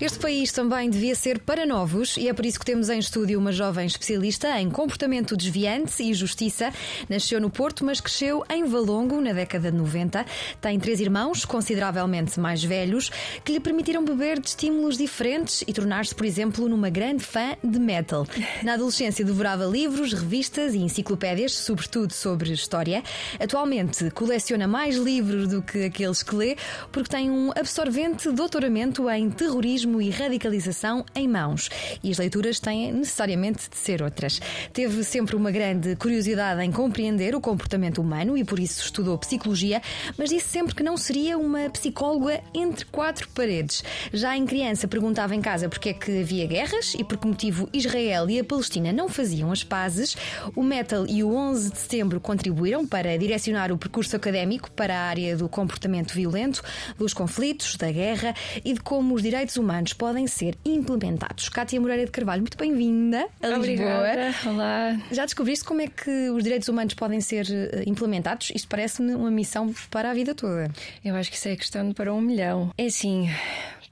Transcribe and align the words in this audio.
Este 0.00 0.18
país 0.18 0.50
também 0.50 0.88
devia 0.88 1.14
ser 1.14 1.40
para 1.40 1.66
novos 1.66 2.16
e 2.16 2.26
é 2.26 2.32
por 2.32 2.46
isso 2.46 2.58
que 2.58 2.64
temos 2.64 2.88
em 2.88 2.98
estúdio 2.98 3.38
uma 3.38 3.52
jovem 3.52 3.84
especialista 3.84 4.58
em 4.58 4.70
comportamento 4.70 5.36
desviante 5.36 6.02
e 6.02 6.14
justiça. 6.14 6.72
Nasceu 7.06 7.38
no 7.38 7.50
Porto, 7.50 7.84
mas 7.84 8.00
cresceu 8.00 8.42
em 8.48 8.64
Valongo 8.64 9.20
na 9.20 9.34
década 9.34 9.70
de 9.70 9.76
90. 9.76 10.24
Tem 10.58 10.80
três 10.80 11.00
irmãos, 11.00 11.44
consideravelmente 11.44 12.40
mais 12.40 12.64
velhos, 12.64 13.10
que 13.44 13.52
lhe 13.52 13.60
permitiram 13.60 14.02
beber 14.02 14.40
de 14.40 14.48
estímulos 14.48 14.96
diferentes 14.96 15.62
e 15.66 15.72
tornar-se, 15.74 16.14
por 16.14 16.24
exemplo, 16.24 16.66
numa 16.66 16.88
grande 16.88 17.22
fã 17.22 17.54
de 17.62 17.78
metal. 17.78 18.26
Na 18.62 18.74
adolescência 18.74 19.22
devorava 19.22 19.66
livros, 19.66 20.14
revistas 20.14 20.72
e 20.72 20.78
enciclopédias, 20.78 21.52
sobretudo 21.52 22.14
sobre 22.14 22.50
história. 22.52 23.02
Atualmente 23.38 24.10
coleciona 24.12 24.66
mais 24.66 24.96
livros 24.96 25.46
do 25.46 25.60
que 25.60 25.84
aqueles 25.84 26.22
que 26.22 26.34
lê, 26.34 26.56
porque 26.90 27.10
tem 27.10 27.30
um 27.30 27.50
absorvente 27.50 28.30
doutoramento 28.32 29.10
em 29.10 29.28
terrorismo 29.28 29.89
e 29.98 30.10
radicalização 30.10 31.06
em 31.14 31.26
mãos. 31.26 31.70
E 32.04 32.10
as 32.10 32.18
leituras 32.18 32.60
têm 32.60 32.92
necessariamente 32.92 33.70
de 33.70 33.76
ser 33.78 34.02
outras. 34.02 34.38
Teve 34.74 35.02
sempre 35.04 35.34
uma 35.36 35.50
grande 35.50 35.96
curiosidade 35.96 36.62
em 36.62 36.70
compreender 36.70 37.34
o 37.34 37.40
comportamento 37.40 38.02
humano 38.02 38.36
e 38.36 38.44
por 38.44 38.58
isso 38.58 38.82
estudou 38.82 39.16
psicologia, 39.16 39.80
mas 40.18 40.28
disse 40.28 40.48
sempre 40.48 40.74
que 40.74 40.82
não 40.82 40.98
seria 40.98 41.38
uma 41.38 41.70
psicóloga 41.70 42.42
entre 42.52 42.84
quatro 42.84 43.26
paredes. 43.30 43.82
Já 44.12 44.36
em 44.36 44.44
criança 44.44 44.86
perguntava 44.86 45.34
em 45.34 45.40
casa 45.40 45.68
porque 45.68 45.88
é 45.88 45.94
que 45.94 46.20
havia 46.20 46.46
guerras 46.46 46.94
e 46.98 47.02
por 47.02 47.16
que 47.16 47.26
motivo 47.26 47.68
Israel 47.72 48.28
e 48.28 48.38
a 48.38 48.44
Palestina 48.44 48.92
não 48.92 49.08
faziam 49.08 49.50
as 49.50 49.64
pazes. 49.64 50.16
O 50.54 50.62
metal 50.62 51.06
e 51.06 51.24
o 51.24 51.34
11 51.34 51.72
de 51.72 51.78
setembro 51.78 52.20
contribuíram 52.20 52.86
para 52.86 53.16
direcionar 53.16 53.72
o 53.72 53.78
percurso 53.78 54.16
académico 54.16 54.70
para 54.72 54.94
a 54.94 55.02
área 55.04 55.36
do 55.36 55.48
comportamento 55.48 56.12
violento, 56.12 56.62
dos 56.98 57.14
conflitos, 57.14 57.76
da 57.76 57.90
guerra 57.90 58.34
e 58.64 58.74
de 58.74 58.80
como 58.80 59.14
os 59.14 59.22
direitos 59.22 59.56
humanos 59.56 59.79
podem 59.88 60.26
ser 60.26 60.56
implementados. 60.64 61.48
Cátia 61.48 61.80
Moreira 61.80 62.04
de 62.04 62.10
Carvalho, 62.10 62.42
muito 62.42 62.56
bem-vinda 62.56 63.26
a 63.42 63.56
Obrigada. 63.56 64.26
Lisboa. 64.28 64.52
Olá. 64.52 65.00
Já 65.10 65.24
descobriste 65.24 65.64
como 65.64 65.80
é 65.80 65.86
que 65.86 66.30
os 66.30 66.42
direitos 66.42 66.68
humanos 66.68 66.94
podem 66.94 67.20
ser 67.20 67.46
eh, 67.50 67.84
implementados? 67.86 68.52
Isto 68.54 68.68
parece-me 68.68 69.14
uma 69.14 69.30
missão 69.30 69.74
para 69.90 70.10
a 70.10 70.14
vida 70.14 70.34
toda. 70.34 70.70
Eu 71.04 71.14
acho 71.16 71.30
que 71.30 71.36
isso 71.36 71.48
é 71.48 71.56
questão 71.56 71.92
para 71.92 72.12
um 72.12 72.20
milhão. 72.20 72.70
É 72.76 72.86
assim, 72.86 73.28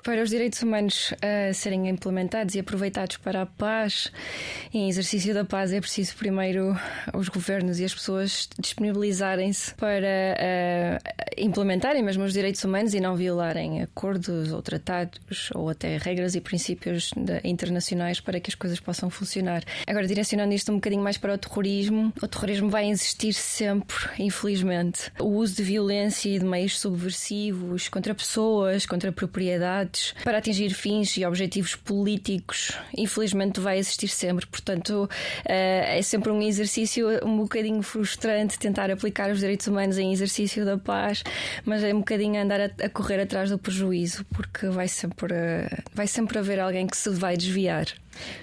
para 0.03 0.23
os 0.23 0.31
direitos 0.31 0.63
humanos 0.63 1.13
uh, 1.13 1.53
serem 1.53 1.89
implementados 1.89 2.55
e 2.55 2.61
aproveitados 2.61 3.17
para 3.17 3.43
a 3.43 3.47
paz 3.47 4.11
em 4.73 4.89
exercício 4.89 5.35
da 5.35 5.45
paz 5.45 5.73
é 5.73 5.81
preciso 5.81 6.17
primeiro 6.17 6.77
os 7.15 7.29
governos 7.29 7.81
e 7.81 7.85
as 7.85 7.95
pessoas 7.95 8.49
disponibilizarem-se 8.59 9.75
para 9.75 10.07
uh, 10.07 11.25
implementarem 11.37 12.03
mesmo 12.03 12.25
os 12.25 12.33
direitos 12.33 12.63
humanos 12.65 12.95
e 12.95 13.01
não 13.01 13.17
violarem 13.17 13.83
acordos 13.83 14.53
ou 14.53 14.63
tratados 14.63 15.51
ou 15.55 15.69
até 15.69 15.97
regras 15.97 16.35
e 16.35 16.41
princípios 16.41 17.11
de, 17.17 17.41
internacionais 17.45 18.21
para 18.21 18.41
que 18.41 18.51
as 18.51 18.55
coisas 18.55 18.81
possam 18.81 19.11
funcionar. 19.11 19.63
Agora, 19.87 20.07
direcionando 20.07 20.55
isto 20.55 20.71
um 20.73 20.77
bocadinho 20.77 21.03
mais 21.03 21.19
para 21.19 21.35
o 21.35 21.39
terrorismo, 21.39 22.13
o 22.23 22.27
terrorismo 22.27 22.71
vai 22.71 22.89
existir 22.89 23.33
sempre, 23.33 23.97
infelizmente. 24.19 25.13
O 25.19 25.27
uso 25.27 25.57
de 25.57 25.63
violência 25.63 26.29
e 26.29 26.39
de 26.39 26.45
meios 26.45 26.79
subversivos 26.79 27.89
contra 27.89 28.15
pessoas, 28.15 28.87
contra 28.87 29.13
propriedades, 29.13 29.88
para 30.25 30.39
atingir 30.39 30.71
fins 30.71 31.17
e 31.17 31.25
objetivos 31.25 31.75
políticos, 31.77 32.73
infelizmente 32.97 33.61
vai 33.61 33.79
existir 33.79 34.09
sempre. 34.09 34.47
Portanto, 34.47 35.09
é 35.45 36.01
sempre 36.03 36.31
um 36.31 36.43
exercício 36.43 37.07
um 37.25 37.39
bocadinho 37.39 37.83
frustrante 37.83 38.59
tentar 38.59 38.91
aplicar 38.91 39.31
os 39.31 39.41
direitos 39.41 39.67
humanos 39.67 39.99
em 39.99 40.13
exercício 40.13 40.65
da 40.65 40.77
paz, 40.77 41.23
mas 41.65 41.83
é 41.83 41.93
um 41.93 41.99
bocadinho 41.99 42.41
andar 42.41 42.61
a 42.61 42.89
correr 42.89 43.21
atrás 43.21 43.51
do 43.51 43.59
prejuízo, 43.59 44.25
porque 44.27 44.69
vai 44.69 44.89
sempre, 44.89 45.35
vai 45.95 46.07
sempre 46.07 46.39
haver 46.39 46.61
alguém 46.61 46.87
que 46.87 46.97
se 46.97 47.11
vai 47.11 47.37
desviar. 47.37 47.87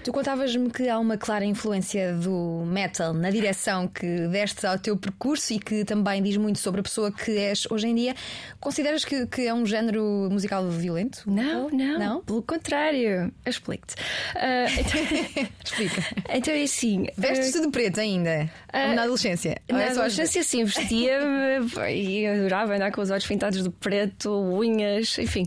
Tu 0.03 0.11
contavas-me 0.11 0.69
que 0.69 0.87
há 0.89 0.99
uma 0.99 1.17
clara 1.17 1.45
influência 1.45 2.13
do 2.13 2.63
metal 2.65 3.13
na 3.13 3.29
direção 3.29 3.87
que 3.87 4.27
deste 4.27 4.65
ao 4.65 4.77
teu 4.77 4.97
percurso 4.97 5.53
e 5.53 5.59
que 5.59 5.83
também 5.83 6.21
diz 6.21 6.37
muito 6.37 6.59
sobre 6.59 6.81
a 6.81 6.83
pessoa 6.83 7.11
que 7.11 7.37
és 7.37 7.67
hoje 7.69 7.87
em 7.87 7.95
dia. 7.95 8.15
Consideras 8.59 9.05
que, 9.05 9.25
que 9.27 9.47
é 9.47 9.53
um 9.53 9.65
género 9.65 10.29
musical 10.31 10.67
violento? 10.69 11.23
Não, 11.25 11.69
não. 11.69 11.99
Não? 11.99 12.21
Pelo 12.21 12.41
contrário. 12.41 13.31
Explico-te. 13.45 13.95
Uh, 14.35 14.69
então... 14.79 15.45
Explica. 15.63 16.03
Então 16.29 16.53
é 16.53 16.63
assim. 16.63 17.07
Vestes-te 17.17 17.61
de 17.61 17.69
preto 17.69 17.99
ainda? 17.99 18.49
Uh, 18.73 18.95
na 18.95 19.03
adolescência? 19.03 19.61
Na 19.69 19.83
é 19.83 19.89
adolescência, 19.89 20.43
sim, 20.43 20.63
vestia-me 20.63 21.65
e 21.93 22.25
adorava 22.27 22.75
andar 22.75 22.91
com 22.91 23.01
os 23.01 23.09
olhos 23.09 23.25
pintados 23.25 23.63
de 23.63 23.69
preto, 23.69 24.31
unhas, 24.31 25.17
enfim. 25.17 25.43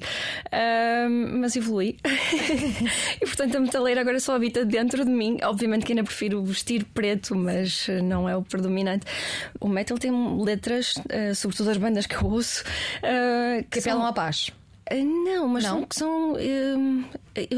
Uh, 0.47 1.39
mas 1.39 1.57
evolui. 1.57 1.99
e 3.21 3.27
portanto 3.27 3.57
a 3.57 3.61
metaleira 3.61 4.01
agora 4.01 4.18
só 4.21 4.35
habita 4.35 4.65
dentro 4.65 5.05
de 5.05 5.11
mim. 5.11 5.39
Obviamente 5.43 5.85
que 5.85 5.93
ainda 5.93 6.05
prefiro 6.05 6.43
vestir 6.45 6.85
preto, 6.85 7.35
mas 7.35 7.87
não 8.03 8.29
é 8.29 8.37
o 8.37 8.43
predominante. 8.43 9.07
O 9.61 9.69
metal 9.69 9.99
tem 9.99 10.13
letras, 10.43 10.97
uh, 10.97 11.35
sobretudo 11.35 11.71
as 11.71 11.77
bandas 11.77 12.07
que 12.07 12.17
eu 12.17 12.25
ouço, 12.25 12.63
uh, 12.63 13.63
que, 13.65 13.69
que 13.71 13.79
apelam 13.81 14.01
são... 14.01 14.07
à 14.07 14.13
paz. 14.13 14.51
Não, 14.91 15.47
mas 15.49 15.65
não? 15.65 15.87
são, 15.91 16.35
são 16.35 16.37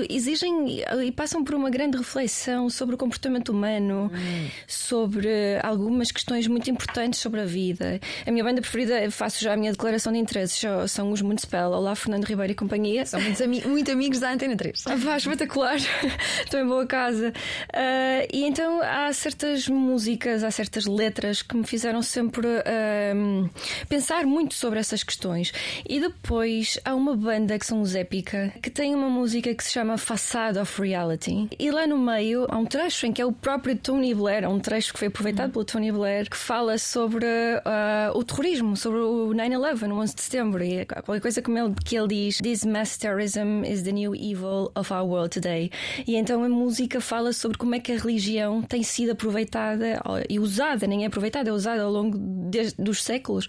exigem 0.08 0.82
e 1.04 1.12
passam 1.12 1.44
por 1.44 1.54
uma 1.54 1.70
grande 1.70 1.96
reflexão 1.96 2.68
sobre 2.68 2.94
o 2.94 2.98
comportamento 2.98 3.50
humano, 3.50 4.10
hum. 4.12 4.48
sobre 4.66 5.28
algumas 5.62 6.10
questões 6.10 6.46
muito 6.46 6.70
importantes 6.70 7.20
sobre 7.20 7.40
a 7.40 7.44
vida. 7.44 8.00
A 8.26 8.30
minha 8.30 8.44
banda 8.44 8.60
preferida, 8.60 9.10
faço 9.10 9.42
já 9.42 9.52
a 9.52 9.56
minha 9.56 9.72
declaração 9.72 10.12
de 10.12 10.18
interesses, 10.18 10.60
são 10.88 11.12
os 11.12 11.22
Municipal, 11.22 11.72
Olá 11.72 11.94
Fernando 11.94 12.24
Ribeiro 12.24 12.52
e 12.52 12.54
companhia. 12.54 13.06
São 13.06 13.20
muitos 13.20 13.40
ami 13.40 13.62
muito 13.62 13.90
amigos 13.90 14.20
da 14.20 14.32
Antena 14.32 14.56
3. 14.56 14.86
Ah, 14.86 14.96
vá, 14.96 15.16
espetacular, 15.16 15.76
estou 16.44 16.60
em 16.60 16.66
boa 16.66 16.86
casa. 16.86 17.32
Uh, 17.68 18.26
e 18.32 18.44
então 18.44 18.80
há 18.82 19.12
certas 19.12 19.68
músicas, 19.68 20.42
há 20.42 20.50
certas 20.50 20.86
letras 20.86 21.42
que 21.42 21.56
me 21.56 21.64
fizeram 21.64 22.02
sempre 22.02 22.46
uh, 22.46 23.50
pensar 23.88 24.24
muito 24.26 24.54
sobre 24.54 24.78
essas 24.78 25.02
questões. 25.02 25.52
E 25.88 26.00
depois 26.00 26.78
há 26.84 26.94
uma 26.94 27.16
banda 27.16 27.58
que 27.58 27.66
são 27.66 27.80
os 27.80 27.94
Épica, 27.94 28.52
que 28.62 28.70
tem 28.70 28.94
uma 28.94 29.08
música 29.08 29.54
que 29.54 29.62
se 29.62 29.69
chama 29.70 29.96
Facade 29.96 30.58
of 30.58 30.80
Reality. 30.80 31.48
E 31.56 31.70
lá 31.70 31.86
no 31.86 31.96
meio 31.96 32.44
há 32.48 32.58
um 32.58 32.64
trecho 32.64 33.06
em 33.06 33.12
que 33.12 33.22
é 33.22 33.24
o 33.24 33.30
próprio 33.30 33.76
Tony 33.76 34.12
Blair, 34.12 34.48
um 34.48 34.58
trecho 34.58 34.92
que 34.92 34.98
foi 34.98 35.06
aproveitado 35.08 35.52
pelo 35.52 35.64
Tony 35.64 35.92
Blair, 35.92 36.28
que 36.28 36.36
fala 36.36 36.76
sobre 36.76 37.24
uh, 37.24 38.18
o 38.18 38.24
terrorismo, 38.24 38.76
sobre 38.76 38.98
o 38.98 39.28
9-11, 39.28 39.92
o 39.92 39.94
11 39.94 40.14
de 40.14 40.22
setembro. 40.22 40.64
E 40.64 40.84
qualquer 40.84 41.20
coisa 41.20 41.40
como 41.40 41.56
ele, 41.56 41.72
que 41.84 41.96
ele 41.96 42.08
diz: 42.08 42.38
This 42.38 42.64
mass 42.64 42.98
terrorism 42.98 43.62
is 43.64 43.82
the 43.82 43.92
new 43.92 44.12
evil 44.12 44.72
of 44.74 44.92
our 44.92 45.06
world 45.06 45.30
today. 45.30 45.70
E 46.04 46.16
então 46.16 46.42
a 46.42 46.48
música 46.48 47.00
fala 47.00 47.32
sobre 47.32 47.56
como 47.56 47.76
é 47.76 47.78
que 47.78 47.92
a 47.92 47.96
religião 47.96 48.62
tem 48.62 48.82
sido 48.82 49.12
aproveitada 49.12 50.02
e 50.28 50.40
usada, 50.40 50.84
nem 50.86 51.04
é 51.04 51.06
aproveitada, 51.06 51.48
é 51.48 51.52
usada 51.52 51.82
ao 51.82 51.92
longo 51.92 52.18
de, 52.18 52.74
dos 52.76 53.04
séculos 53.04 53.46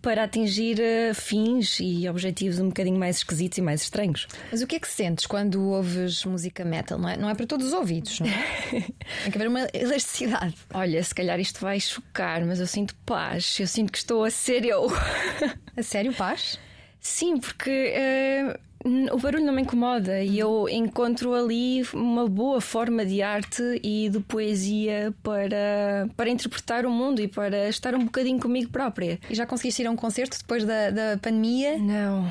para 0.00 0.24
atingir 0.24 0.78
uh, 0.80 1.14
fins 1.14 1.78
e 1.80 2.08
objetivos 2.08 2.58
um 2.58 2.66
bocadinho 2.66 2.98
mais 2.98 3.18
esquisitos 3.18 3.58
e 3.58 3.62
mais 3.62 3.82
estranhos. 3.82 4.26
Mas 4.50 4.60
o 4.60 4.66
que 4.66 4.74
é 4.74 4.80
que 4.80 4.88
sentes 4.88 5.24
quando 5.24 5.51
ouves 5.60 6.24
música 6.24 6.64
metal? 6.64 6.98
Não 6.98 7.08
é, 7.08 7.16
não 7.16 7.28
é 7.28 7.34
para 7.34 7.46
todos 7.46 7.68
os 7.68 7.72
ouvidos, 7.72 8.20
não 8.20 8.26
é? 8.26 8.70
Tem 8.70 9.30
que 9.30 9.38
haver 9.38 9.48
uma 9.48 9.66
elasticidade. 9.72 10.54
Olha, 10.72 11.02
se 11.02 11.14
calhar 11.14 11.38
isto 11.40 11.60
vai 11.60 11.78
chocar, 11.80 12.44
mas 12.44 12.60
eu 12.60 12.66
sinto 12.66 12.94
paz. 13.06 13.58
Eu 13.58 13.66
sinto 13.66 13.92
que 13.92 13.98
estou 13.98 14.24
a 14.24 14.30
ser 14.30 14.64
eu. 14.64 14.86
A 15.76 15.82
sério, 15.82 16.12
paz? 16.12 16.58
Sim, 17.00 17.38
porque. 17.38 17.94
Uh 17.94 18.72
o 18.84 19.18
barulho 19.18 19.44
não 19.44 19.52
me 19.52 19.62
incomoda 19.62 20.22
e 20.22 20.38
eu 20.38 20.68
encontro 20.68 21.34
ali 21.34 21.82
uma 21.94 22.28
boa 22.28 22.60
forma 22.60 23.06
de 23.06 23.22
arte 23.22 23.62
e 23.82 24.08
de 24.08 24.18
poesia 24.20 25.14
para, 25.22 26.08
para 26.16 26.28
interpretar 26.28 26.84
o 26.84 26.90
mundo 26.90 27.20
e 27.20 27.28
para 27.28 27.68
estar 27.68 27.94
um 27.94 28.04
bocadinho 28.04 28.40
comigo 28.40 28.70
própria. 28.70 29.20
E 29.30 29.34
já 29.34 29.46
conseguiste 29.46 29.82
ir 29.82 29.86
a 29.86 29.90
um 29.90 29.96
concerto 29.96 30.36
depois 30.36 30.64
da, 30.64 30.90
da 30.90 31.18
pandemia? 31.20 31.78
Não. 31.78 32.28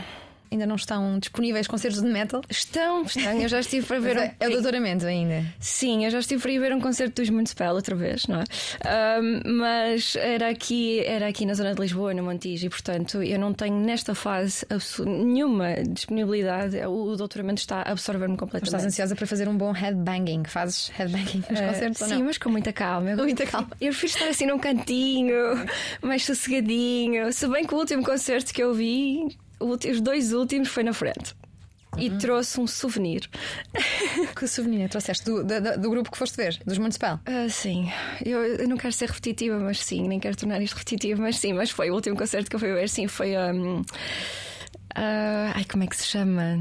Ainda 0.52 0.66
não 0.66 0.76
estão 0.76 1.18
disponíveis 1.20 1.68
concertos 1.68 2.02
de 2.02 2.08
metal? 2.08 2.42
Estão, 2.50 3.04
estão. 3.04 3.42
Eu 3.42 3.48
já 3.48 3.60
estive 3.60 3.86
para 3.86 4.00
ver. 4.00 4.18
um... 4.18 4.22
É, 4.22 4.36
é 4.40 4.48
o 4.48 4.52
doutoramento 4.52 5.06
ainda? 5.06 5.46
Sim, 5.60 6.06
eu 6.06 6.12
já 6.12 6.20
estive 6.20 6.42
para 6.42 6.52
ir 6.52 6.60
ver 6.60 6.74
um 6.74 6.82
concerto 6.82 7.22
dos 7.22 7.30
Municipal 7.30 7.74
outra 7.74 7.96
vez, 7.96 8.28
não 8.28 8.42
é? 8.42 9.20
Um, 9.22 9.58
mas 9.58 10.16
era 10.16 10.50
aqui, 10.50 11.00
era 11.06 11.28
aqui 11.28 11.46
na 11.46 11.54
zona 11.54 11.74
de 11.74 11.82
Lisboa, 11.82 12.14
no 12.14 12.24
Montijo, 12.24 12.68
e 12.68 12.70
portanto 12.70 13.24
eu 13.24 13.40
não 13.40 13.54
tenho 13.54 13.76
nesta 13.76 14.14
fase 14.14 14.66
nenhuma 15.06 15.76
disponibilidade. 15.84 16.78
O 16.86 17.16
doutoramento 17.16 17.62
está 17.62 17.82
a 17.82 17.92
absorver-me 17.92 18.36
completamente. 18.38 18.68
Estás 18.68 18.86
ansiosa 18.86 19.16
para 19.16 19.26
fazer 19.26 19.48
um 19.48 19.56
bom 19.56 19.72
headbanging? 19.72 20.44
Fazes 20.46 20.90
headbanging 20.90 21.44
nos 21.50 21.60
uh, 21.60 21.64
concertos? 21.68 22.08
Sim, 22.08 22.24
mas 22.24 22.38
com 22.38 22.50
muita 22.50 22.74
calma. 22.74 23.16
Com 23.16 23.24
muita 23.24 23.46
calma. 23.46 23.70
Eu 23.80 23.90
prefiro 23.92 24.14
estar 24.14 24.28
assim 24.28 24.46
num 24.46 24.60
cantinho, 24.60 25.36
mais 26.02 26.26
sossegadinho. 26.26 27.32
Se 27.32 27.48
bem 27.48 27.66
que 27.66 27.74
o 27.74 27.78
último 27.78 28.04
concerto 28.04 28.54
que 28.54 28.62
eu 28.62 28.74
vi, 28.74 29.38
os 29.62 30.02
dois 30.02 30.34
últimos, 30.34 30.70
foi 30.70 30.84
na 30.84 30.94
frente. 30.94 31.36
E 31.98 32.10
uhum. 32.10 32.18
trouxe 32.18 32.60
um 32.60 32.68
souvenir. 32.68 33.30
Que 34.36 34.48
souvenir 34.48 34.90
trouxeste? 34.90 35.26
Do, 35.26 35.44
do, 35.44 35.78
do, 35.80 35.90
grupo 35.90 36.12
que 36.12 36.18
foste 36.18 36.36
ver? 36.36 36.60
Dos 36.66 36.78
Municipal? 36.78 37.20
Uh, 37.28 37.50
sim. 37.50 37.90
Eu, 38.26 38.44
eu, 38.44 38.68
não 38.68 38.78
quero 38.78 38.94
ser 38.94 39.08
repetitiva, 39.08 39.60
mas 39.60 39.84
sim. 39.84 40.08
Nem 40.08 40.20
quero 40.20 40.36
tornar 40.36 40.62
isto 40.62 40.74
repetitivo, 40.74 41.22
mas 41.22 41.38
sim. 41.38 41.54
Mas 41.54 41.70
foi 41.70 41.92
o 41.92 41.94
último 41.94 42.16
concerto 42.16 42.50
que 42.50 42.56
eu 42.56 42.60
fui 42.60 42.74
ver. 42.74 42.90
Sim, 42.90 43.08
foi. 43.08 43.38
Um, 43.38 43.82
uh, 43.82 45.52
ai, 45.54 45.66
como 45.66 45.84
é 45.84 45.88
que 45.88 45.96
se 45.96 46.08
chama? 46.08 46.60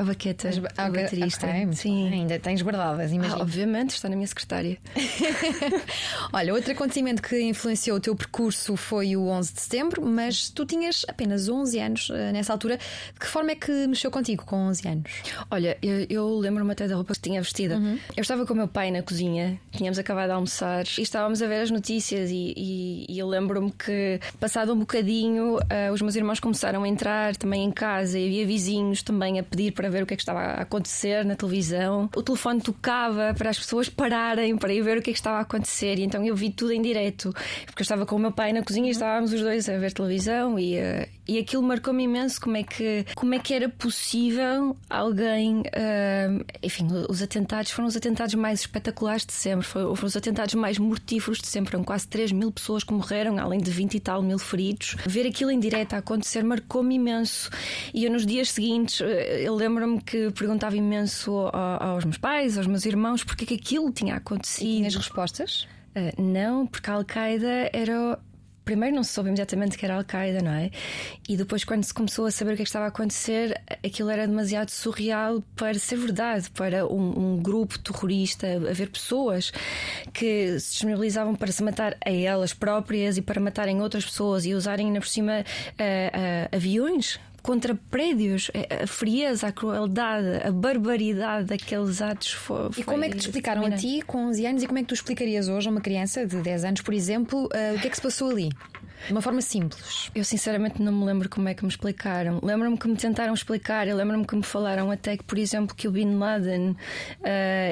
A 0.00 0.02
baqueta, 0.02 0.48
a 0.78 0.88
baterista. 0.88 1.46
Okay, 1.46 1.72
Sim. 1.74 2.10
Ainda 2.10 2.38
tens 2.38 2.62
guardadas, 2.62 3.12
imagina. 3.12 3.36
Ah, 3.36 3.42
obviamente, 3.42 3.90
está 3.90 4.08
na 4.08 4.16
minha 4.16 4.26
secretária. 4.26 4.78
Olha, 6.32 6.54
outro 6.54 6.72
acontecimento 6.72 7.20
que 7.20 7.38
influenciou 7.42 7.98
o 7.98 8.00
teu 8.00 8.16
percurso 8.16 8.76
foi 8.76 9.14
o 9.14 9.26
11 9.26 9.52
de 9.52 9.60
setembro, 9.60 10.06
mas 10.06 10.48
tu 10.48 10.64
tinhas 10.64 11.04
apenas 11.06 11.50
11 11.50 11.78
anos 11.78 12.08
uh, 12.08 12.14
nessa 12.32 12.50
altura. 12.50 12.78
De 13.12 13.20
que 13.20 13.26
forma 13.26 13.50
é 13.50 13.54
que 13.54 13.86
mexeu 13.88 14.10
contigo 14.10 14.42
com 14.46 14.56
11 14.68 14.88
anos? 14.88 15.12
Olha, 15.50 15.76
eu, 15.82 16.06
eu 16.08 16.38
lembro-me 16.38 16.72
até 16.72 16.88
da 16.88 16.94
roupa 16.94 17.12
que 17.12 17.20
tinha 17.20 17.42
vestida. 17.42 17.76
Uhum. 17.76 17.98
Eu 18.16 18.22
estava 18.22 18.46
com 18.46 18.54
o 18.54 18.56
meu 18.56 18.68
pai 18.68 18.90
na 18.90 19.02
cozinha, 19.02 19.60
tínhamos 19.70 19.98
acabado 19.98 20.28
de 20.28 20.32
almoçar 20.32 20.86
e 20.96 21.02
estávamos 21.02 21.42
a 21.42 21.46
ver 21.46 21.60
as 21.60 21.70
notícias. 21.70 22.30
E, 22.30 22.54
e, 22.56 23.06
e 23.06 23.18
eu 23.18 23.28
lembro-me 23.28 23.70
que, 23.70 24.18
passado 24.38 24.72
um 24.72 24.78
bocadinho, 24.78 25.56
uh, 25.58 25.92
os 25.92 26.00
meus 26.00 26.16
irmãos 26.16 26.40
começaram 26.40 26.84
a 26.84 26.88
entrar 26.88 27.36
também 27.36 27.64
em 27.64 27.70
casa 27.70 28.18
e 28.18 28.24
havia 28.24 28.46
vizinhos 28.46 29.02
também 29.02 29.38
a 29.38 29.42
pedir 29.42 29.72
para 29.72 29.89
ver 29.90 30.02
o 30.02 30.06
que 30.06 30.14
é 30.14 30.16
que 30.16 30.22
estava 30.22 30.40
a 30.40 30.62
acontecer 30.62 31.24
na 31.24 31.34
televisão. 31.34 32.08
O 32.14 32.22
telefone 32.22 32.60
tocava 32.60 33.34
para 33.36 33.50
as 33.50 33.58
pessoas 33.58 33.88
pararem 33.88 34.56
para 34.56 34.72
ir 34.72 34.82
ver 34.82 34.98
o 34.98 35.02
que 35.02 35.10
é 35.10 35.12
que 35.12 35.18
estava 35.18 35.38
a 35.38 35.40
acontecer. 35.40 35.98
E 35.98 36.02
então 36.02 36.24
eu 36.24 36.34
vi 36.34 36.50
tudo 36.50 36.72
em 36.72 36.82
direto, 36.82 37.32
porque 37.66 37.80
eu 37.80 37.84
estava 37.84 38.06
com 38.06 38.16
o 38.16 38.18
meu 38.18 38.32
pai 38.32 38.52
na 38.52 38.62
cozinha 38.62 38.88
e 38.88 38.90
estávamos 38.90 39.32
os 39.32 39.40
dois 39.40 39.68
a 39.68 39.76
ver 39.78 39.92
televisão 39.92 40.58
e, 40.58 40.78
uh, 40.78 41.06
e 41.26 41.38
aquilo 41.38 41.62
marcou-me 41.62 42.04
imenso 42.04 42.40
como 42.40 42.56
é 42.56 42.62
que 42.62 43.04
como 43.14 43.34
é 43.34 43.38
que 43.38 43.54
era 43.54 43.68
possível 43.68 44.76
alguém, 44.88 45.60
uh, 45.60 46.44
enfim, 46.62 46.86
os 47.08 47.22
atentados 47.22 47.70
foram 47.70 47.88
os 47.88 47.96
atentados 47.96 48.34
mais 48.34 48.60
espetaculares 48.60 49.24
de 49.24 49.32
sempre, 49.32 49.66
foram, 49.66 49.94
foram 49.94 50.08
os 50.08 50.16
atentados 50.16 50.54
mais 50.54 50.78
mortíferos 50.78 51.38
de 51.38 51.46
sempre, 51.46 51.70
foram 51.70 51.84
quase 51.84 52.06
3 52.08 52.32
mil 52.32 52.50
pessoas 52.50 52.84
que 52.84 52.92
morreram, 52.92 53.38
além 53.38 53.60
de 53.60 53.70
20 53.70 53.94
e 53.94 54.00
tal 54.00 54.22
mil 54.22 54.38
feridos. 54.38 54.96
Ver 55.06 55.26
aquilo 55.26 55.50
em 55.50 55.58
direto 55.58 55.94
a 55.94 55.98
acontecer 55.98 56.42
marcou-me 56.42 56.94
imenso. 56.94 57.50
E 57.94 58.04
eu 58.04 58.10
nos 58.10 58.26
dias 58.26 58.50
seguintes, 58.50 59.00
eh, 59.00 59.42
eu 59.42 59.54
lembro 59.54 59.79
lembro-me 59.80 60.02
que 60.02 60.30
perguntava 60.32 60.76
imenso 60.76 61.50
aos 61.52 62.04
meus 62.04 62.18
pais, 62.18 62.58
aos 62.58 62.66
meus 62.66 62.84
irmãos, 62.84 63.24
porque 63.24 63.44
é 63.44 63.46
que 63.46 63.54
aquilo 63.54 63.90
tinha 63.90 64.16
acontecido. 64.16 64.68
E 64.68 64.76
tinhas 64.76 64.96
respostas? 64.96 65.66
Uh, 65.96 66.22
não, 66.22 66.66
porque 66.66 66.90
a 66.90 66.94
Al-Qaeda 66.94 67.70
era. 67.72 68.18
Primeiro 68.62 68.94
não 68.94 69.02
se 69.02 69.12
soube 69.12 69.30
imediatamente 69.30 69.76
que 69.76 69.84
era 69.84 69.96
Al-Qaeda, 69.96 70.42
não 70.42 70.52
é? 70.52 70.70
E 71.28 71.36
depois, 71.36 71.64
quando 71.64 71.82
se 71.82 71.92
começou 71.92 72.26
a 72.26 72.30
saber 72.30 72.52
o 72.52 72.56
que, 72.56 72.62
é 72.62 72.64
que 72.64 72.68
estava 72.68 72.84
a 72.84 72.88
acontecer, 72.88 73.60
aquilo 73.84 74.10
era 74.10 74.28
demasiado 74.28 74.68
surreal 74.68 75.42
para 75.56 75.74
ser 75.74 75.96
verdade, 75.96 76.48
para 76.50 76.86
um, 76.86 77.34
um 77.34 77.42
grupo 77.42 77.78
terrorista, 77.78 78.46
haver 78.46 78.90
pessoas 78.90 79.50
que 80.12 80.60
se 80.60 80.72
disponibilizavam 80.72 81.34
para 81.34 81.50
se 81.50 81.64
matar 81.64 81.96
a 82.04 82.10
elas 82.10 82.54
próprias 82.54 83.16
e 83.16 83.22
para 83.22 83.40
matarem 83.40 83.80
outras 83.80 84.04
pessoas 84.04 84.44
e 84.44 84.54
usarem, 84.54 84.88
ainda 84.88 85.00
por 85.00 85.08
cima, 85.08 85.40
uh, 85.40 86.52
uh, 86.52 86.56
aviões 86.56 87.18
contra 87.42 87.74
prédios, 87.90 88.50
a 88.82 88.86
frieza, 88.86 89.48
a 89.48 89.52
crueldade, 89.52 90.46
a 90.46 90.50
barbaridade 90.50 91.46
daqueles 91.46 92.00
atos. 92.02 92.32
Foi, 92.32 92.70
e 92.76 92.84
como 92.84 93.04
é 93.04 93.08
que 93.08 93.16
te 93.16 93.26
explicaram 93.26 93.64
a 93.64 93.70
ti 93.70 94.02
com 94.06 94.26
11 94.28 94.46
anos 94.46 94.62
e 94.62 94.66
como 94.66 94.78
é 94.78 94.82
que 94.82 94.88
tu 94.88 94.94
explicarias 94.94 95.48
hoje 95.48 95.68
a 95.68 95.70
uma 95.70 95.80
criança 95.80 96.26
de 96.26 96.36
10 96.36 96.64
anos, 96.64 96.80
por 96.80 96.94
exemplo, 96.94 97.44
uh, 97.44 97.76
o 97.76 97.80
que 97.80 97.86
é 97.86 97.90
que 97.90 97.96
se 97.96 98.02
passou 98.02 98.30
ali? 98.30 98.50
De 99.06 99.12
uma 99.12 99.22
forma 99.22 99.40
simples. 99.40 100.10
Eu 100.14 100.24
sinceramente 100.24 100.82
não 100.82 100.92
me 100.92 101.04
lembro 101.04 101.28
como 101.28 101.48
é 101.48 101.54
que 101.54 101.62
me 101.62 101.68
explicaram. 101.68 102.40
Lembro-me 102.42 102.78
que 102.78 102.88
me 102.88 102.96
tentaram 102.96 103.34
explicar, 103.34 103.88
eu 103.88 103.96
lembro-me 103.96 104.26
que 104.26 104.36
me 104.36 104.42
falaram 104.42 104.90
até 104.90 105.16
que, 105.16 105.24
por 105.24 105.38
exemplo, 105.38 105.74
que 105.74 105.88
o 105.88 105.90
Bin 105.90 106.16
Laden 106.18 106.70
uh, 106.70 106.76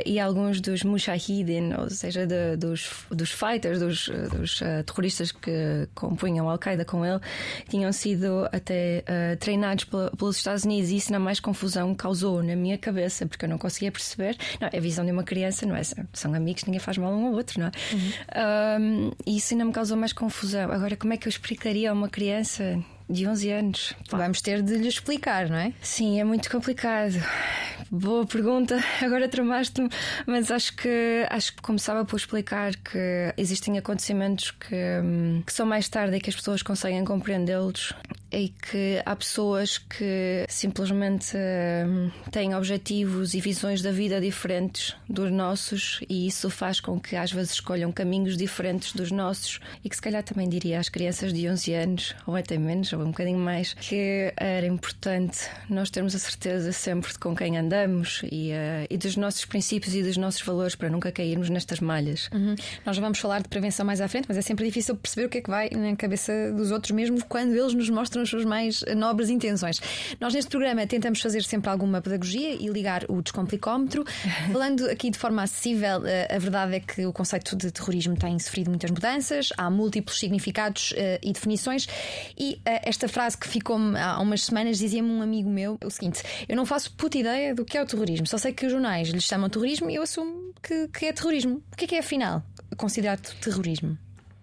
e 0.04 0.18
alguns 0.18 0.60
dos 0.60 0.82
Mujahideen, 0.82 1.74
ou 1.74 1.90
seja, 1.90 2.26
de, 2.26 2.56
dos, 2.56 2.90
dos 3.10 3.30
fighters, 3.30 3.78
dos, 3.78 4.08
dos 4.30 4.60
uh, 4.60 4.82
terroristas 4.84 5.32
que 5.32 5.88
compunham 5.94 6.48
Al-Qaeda 6.48 6.84
com 6.84 7.04
ele, 7.04 7.20
tinham 7.68 7.92
sido 7.92 8.48
até 8.52 9.04
uh, 9.04 9.36
treinados 9.36 9.84
pelos 9.84 10.36
Estados 10.36 10.64
Unidos 10.64 10.90
e 10.90 10.96
isso 10.96 11.12
na 11.12 11.18
mais 11.18 11.40
confusão 11.40 11.94
causou 11.94 12.42
na 12.42 12.56
minha 12.56 12.78
cabeça, 12.78 13.26
porque 13.26 13.44
eu 13.44 13.48
não 13.48 13.58
conseguia 13.58 13.92
perceber. 13.92 14.36
Não, 14.60 14.68
é 14.72 14.78
a 14.78 14.80
visão 14.80 15.04
de 15.04 15.12
uma 15.12 15.24
criança, 15.24 15.66
não 15.66 15.76
é? 15.76 15.82
São 16.12 16.34
amigos, 16.34 16.64
ninguém 16.64 16.80
faz 16.80 16.96
mal 16.98 17.12
um 17.12 17.26
ao 17.26 17.32
outro, 17.32 17.60
não 17.60 17.66
é? 17.68 17.70
Uhum. 18.38 19.10
e 19.26 19.36
isso 19.36 19.54
ainda 19.54 19.64
me 19.64 19.72
causou 19.72 19.96
mais 19.96 20.12
confusão. 20.12 20.70
Agora, 20.70 20.96
como 20.96 21.12
é 21.12 21.17
que 21.18 21.28
eu 21.28 21.30
explicaria 21.30 21.90
a 21.90 21.92
uma 21.92 22.08
criança 22.08 22.82
de 23.08 23.26
11 23.26 23.50
anos? 23.50 23.94
Vamos 24.10 24.40
ter 24.40 24.62
de 24.62 24.76
lhe 24.76 24.88
explicar, 24.88 25.48
não 25.48 25.56
é? 25.56 25.72
Sim, 25.80 26.20
é 26.20 26.24
muito 26.24 26.50
complicado. 26.50 27.14
Boa 27.90 28.26
pergunta, 28.26 28.78
agora 29.00 29.28
tramaste-me, 29.28 29.88
mas 30.26 30.50
acho 30.50 30.76
que 30.76 31.26
acho 31.30 31.56
que 31.56 31.62
começava 31.62 32.04
por 32.04 32.16
explicar 32.16 32.74
que 32.76 33.32
existem 33.36 33.78
acontecimentos 33.78 34.50
que, 34.50 34.74
hum, 35.02 35.42
que 35.44 35.52
são 35.52 35.64
mais 35.64 35.88
tarde 35.88 36.16
e 36.16 36.20
que 36.20 36.28
as 36.28 36.36
pessoas 36.36 36.62
conseguem 36.62 37.04
compreendê-los 37.04 37.94
e 38.30 38.48
que 38.48 39.00
há 39.04 39.16
pessoas 39.16 39.78
que 39.78 40.44
simplesmente 40.48 41.36
hum, 41.36 42.10
têm 42.30 42.54
objetivos 42.54 43.34
e 43.34 43.40
visões 43.40 43.82
da 43.82 43.90
vida 43.90 44.20
diferentes 44.20 44.94
dos 45.08 45.30
nossos 45.30 46.00
e 46.08 46.26
isso 46.26 46.50
faz 46.50 46.80
com 46.80 47.00
que 47.00 47.16
às 47.16 47.32
vezes 47.32 47.52
escolham 47.52 47.90
caminhos 47.90 48.36
diferentes 48.36 48.92
dos 48.92 49.10
nossos 49.10 49.60
e 49.84 49.88
que 49.88 49.96
se 49.96 50.02
calhar 50.02 50.22
também 50.22 50.48
diria 50.48 50.78
às 50.78 50.88
crianças 50.88 51.32
de 51.32 51.48
11 51.48 51.74
anos 51.74 52.16
ou 52.26 52.36
até 52.36 52.58
menos 52.58 52.92
ou 52.92 53.00
um 53.00 53.06
bocadinho 53.06 53.38
mais 53.38 53.74
que 53.74 54.32
era 54.36 54.66
importante 54.66 55.48
nós 55.68 55.90
termos 55.90 56.14
a 56.14 56.18
certeza 56.18 56.72
sempre 56.72 57.12
de 57.12 57.18
com 57.18 57.34
quem 57.34 57.56
andamos 57.56 58.22
e, 58.30 58.50
uh, 58.50 58.86
e 58.90 58.96
dos 58.96 59.16
nossos 59.16 59.44
princípios 59.44 59.94
e 59.94 60.02
dos 60.02 60.16
nossos 60.16 60.42
valores 60.42 60.74
para 60.74 60.90
nunca 60.90 61.10
cairmos 61.10 61.48
nestas 61.48 61.80
malhas. 61.80 62.28
Uhum. 62.32 62.54
Nós 62.84 62.98
vamos 62.98 63.18
falar 63.18 63.40
de 63.42 63.48
prevenção 63.48 63.84
mais 63.84 64.00
à 64.00 64.08
frente, 64.08 64.26
mas 64.28 64.36
é 64.36 64.42
sempre 64.42 64.64
difícil 64.64 64.96
perceber 64.96 65.26
o 65.26 65.28
que 65.28 65.38
é 65.38 65.40
que 65.40 65.50
vai 65.50 65.70
na 65.70 65.96
cabeça 65.96 66.52
dos 66.52 66.70
outros 66.70 66.92
mesmo 66.92 67.24
quando 67.24 67.54
eles 67.54 67.74
nos 67.74 67.88
mostram 67.90 68.17
mostram 68.18 68.22
as 68.22 68.28
suas 68.28 68.44
mais 68.44 68.84
nobres 68.96 69.30
intenções. 69.30 69.80
Nós 70.20 70.34
neste 70.34 70.50
programa 70.50 70.86
tentamos 70.86 71.20
fazer 71.20 71.42
sempre 71.42 71.70
alguma 71.70 72.00
pedagogia 72.00 72.54
e 72.54 72.68
ligar 72.68 73.04
o 73.08 73.22
descomplicómetro. 73.22 74.04
Falando 74.52 74.86
aqui 74.86 75.10
de 75.10 75.18
forma 75.18 75.42
acessível, 75.42 76.04
eh, 76.06 76.34
a 76.34 76.38
verdade 76.38 76.76
é 76.76 76.80
que 76.80 77.06
o 77.06 77.12
conceito 77.12 77.56
de 77.56 77.70
terrorismo 77.70 78.16
tem 78.16 78.38
sofrido 78.38 78.70
muitas 78.70 78.90
mudanças, 78.90 79.50
há 79.56 79.70
múltiplos 79.70 80.18
significados 80.18 80.92
eh, 80.96 81.20
e 81.22 81.32
definições. 81.32 81.86
E 82.36 82.60
eh, 82.64 82.88
esta 82.88 83.08
frase 83.08 83.36
que 83.36 83.48
ficou-me 83.48 83.98
há 83.98 84.18
umas 84.20 84.44
semanas 84.44 84.78
dizia-me 84.78 85.10
um 85.10 85.22
amigo 85.22 85.48
meu 85.48 85.78
o 85.84 85.90
seguinte: 85.90 86.22
Eu 86.48 86.56
não 86.56 86.66
faço 86.66 86.92
puta 86.92 87.18
ideia 87.18 87.54
do 87.54 87.64
que 87.64 87.76
é 87.76 87.82
o 87.82 87.86
terrorismo, 87.86 88.26
só 88.26 88.38
sei 88.38 88.52
que 88.52 88.66
os 88.66 88.72
jornais 88.72 89.08
lhe 89.08 89.20
chamam 89.20 89.48
terrorismo 89.48 89.90
e 89.90 89.94
eu 89.94 90.02
assumo 90.02 90.52
que, 90.62 90.88
que 90.88 91.06
é 91.06 91.12
terrorismo. 91.12 91.62
O 91.72 91.76
que 91.76 91.84
é 91.84 91.88
que 91.88 91.94
é 91.94 91.98
afinal 92.00 92.42
considerado 92.76 93.34
terrorismo? 93.40 93.98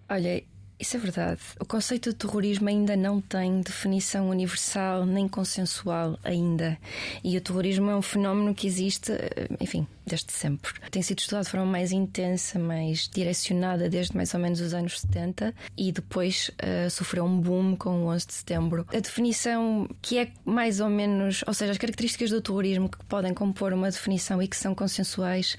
Olha, 0.08 0.42
isso 0.78 0.96
é 0.96 1.00
verdade. 1.00 1.40
O 1.58 1.64
conceito 1.64 2.10
de 2.10 2.16
terrorismo 2.16 2.68
ainda 2.68 2.96
não 2.96 3.20
tem 3.20 3.60
definição 3.62 4.28
universal 4.28 5.06
nem 5.06 5.26
consensual 5.26 6.18
ainda. 6.22 6.78
E 7.24 7.36
o 7.36 7.40
terrorismo 7.40 7.90
é 7.90 7.96
um 7.96 8.02
fenómeno 8.02 8.54
que 8.54 8.66
existe, 8.66 9.12
eh, 9.12 9.48
enfim, 9.58 9.86
desde 10.06 10.32
sempre. 10.32 10.72
Tem 10.90 11.02
sido 11.02 11.18
estudado 11.18 11.44
de 11.44 11.50
forma 11.50 11.66
mais 11.66 11.92
intensa, 11.92 12.58
mais 12.58 13.08
direcionada 13.08 13.88
desde 13.88 14.14
mais 14.14 14.32
ou 14.34 14.40
menos 14.40 14.60
os 14.60 14.74
anos 14.74 15.00
70 15.00 15.54
e 15.76 15.90
depois 15.90 16.50
uh, 16.62 16.90
sofreu 16.90 17.24
um 17.24 17.40
boom 17.40 17.74
com 17.74 18.04
o 18.04 18.06
11 18.08 18.26
de 18.26 18.34
setembro. 18.34 18.86
A 18.94 19.00
definição 19.00 19.88
que 20.02 20.18
é 20.18 20.30
mais 20.44 20.78
ou 20.80 20.88
menos, 20.88 21.42
ou 21.46 21.54
seja, 21.54 21.72
as 21.72 21.78
características 21.78 22.30
do 22.30 22.40
terrorismo 22.40 22.88
que 22.88 23.04
podem 23.06 23.34
compor 23.34 23.72
uma 23.72 23.90
definição 23.90 24.42
e 24.42 24.46
que 24.46 24.56
são 24.56 24.74
consensuais 24.74 25.56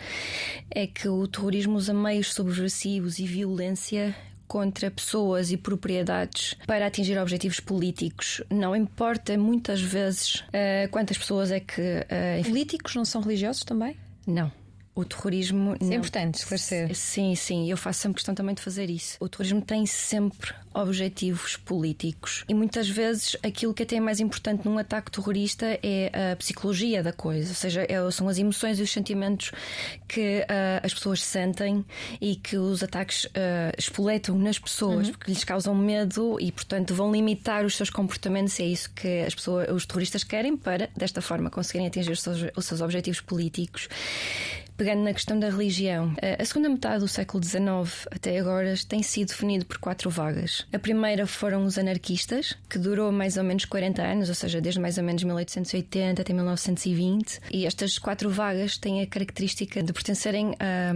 é 0.70 0.88
que 0.88 1.10
o 1.10 1.28
terrorismo 1.28 1.76
usa 1.76 1.94
meios 1.94 2.34
subversivos 2.34 3.20
e 3.20 3.26
violência 3.26 4.16
contra 4.48 4.89
pessoas 4.89 5.51
e 5.51 5.58
propriedades 5.58 6.56
para 6.66 6.88
atingir 6.88 7.18
objetivos 7.20 7.60
políticos. 7.60 8.42
Não 8.50 8.75
importa 8.75 9.38
muitas 9.38 9.82
vezes 9.82 10.36
uh, 10.36 10.89
quantas 10.92 11.18
pessoas 11.18 11.51
é 11.51 11.60
que. 11.60 11.82
Uh, 11.82 12.48
Políticos 12.48 12.96
não 12.96 13.06
são 13.06 13.22
religiosos 13.22 13.63
também? 13.63 13.98
Não. 14.25 14.51
O 14.98 15.06
terrorismo. 15.06 15.75
Isso 15.80 15.92
é 15.92 15.96
importante 15.96 16.36
esclarecer. 16.36 16.96
Sim, 16.96 17.36
sim, 17.36 17.70
eu 17.70 17.77
faço 17.77 18.01
sempre 18.01 18.16
questão 18.16 18.34
também 18.34 18.56
de 18.56 18.62
fazer 18.62 18.89
isso. 18.89 19.18
O 19.20 19.30
terrorismo 19.30 19.62
tem 19.62 19.86
sempre 19.86 20.54
objetivos 20.74 21.56
políticos 21.56 22.44
e 22.48 22.54
muitas 22.54 22.88
vezes 22.88 23.36
aquilo 23.44 23.74
que 23.74 23.84
até 23.84 23.96
é 23.96 24.00
mais 24.00 24.20
importante 24.20 24.68
num 24.68 24.77
ataque 24.77 25.10
terrorista 25.12 25.66
é 25.82 26.32
a 26.32 26.36
psicologia 26.36 27.01
da 27.01 27.12
coisa, 27.12 27.50
ou 27.50 27.56
seja, 27.56 27.86
é, 27.88 28.12
são 28.12 28.27
as 28.27 28.38
emoções 28.38 28.80
e 28.80 28.84
os 28.84 28.92
sentimentos 28.92 29.51
que 30.08 30.42
uh, 30.42 30.86
as 30.86 30.94
pessoas 30.94 31.24
sentem 31.24 31.86
e 32.22 32.36
que 32.36 32.58
os 32.58 32.84
ataques 32.84 33.25
uh, 33.25 33.30
espoletam 33.77 34.38
nas 34.38 34.60
pessoas, 34.60 35.08
uhum. 35.08 35.13
porque 35.13 35.32
lhes 35.32 35.44
causam 35.44 35.75
medo 35.75 36.38
e, 36.39 36.51
portanto, 36.51 36.94
vão 36.94 37.12
limitar 37.12 37.66
os 37.66 37.75
seus 37.75 37.89
comportamentos. 37.89 38.58
E 38.60 38.63
é 38.63 38.66
isso 38.68 38.92
que 38.92 39.22
as 39.22 39.36
pessoas, 39.36 39.70
os 39.70 39.86
terroristas 39.86 40.24
querem 40.24 40.56
para, 40.56 40.89
desta 40.96 41.22
forma, 41.22 41.50
conseguirem 41.50 41.88
atingir 41.88 42.12
os 42.12 42.22
seus, 42.22 42.39
os 42.56 42.66
seus 42.66 42.82
objetivos 42.82 43.22
políticos. 43.22 43.89
Pegando 44.88 45.03
na 45.03 45.13
questão 45.13 45.38
da 45.38 45.50
religião, 45.50 46.13
a 46.39 46.46
segunda 46.46 46.70
metade 46.70 47.00
do 47.00 47.10
século 47.10 47.44
XIX 47.44 48.08
até 48.10 48.39
agora 48.39 48.74
tem 48.88 49.03
sido 49.03 49.27
definido 49.27 49.65
por 49.65 49.79
quatro 49.79 50.10
vagas. 50.10 50.65
A 50.72 50.79
primeira 50.79 51.27
foram 51.27 51.65
os 51.65 51.77
anarquistas, 51.77 52.58
que 52.70 52.79
durou 52.79 53.12
mais 53.12 53.36
ou 53.36 53.44
menos 53.44 53.65
40 53.65 54.01
anos, 54.01 54.29
ou 54.29 54.36
seja, 54.36 54.62
desde 54.62 54.79
mais 54.79 54.98
ou 54.98 55.03
menos 55.03 55.22
1880 55.25 56.22
até 56.22 56.32
1920. 56.32 57.41
E 57.51 57.65
estas 57.65 57.98
quatro 57.98 58.29
vagas 58.29 58.77
têm 58.77 59.01
a 59.01 59.08
característica 59.08 59.84
de 59.84 59.91
pertencerem 59.91 60.56
a, 60.58 60.94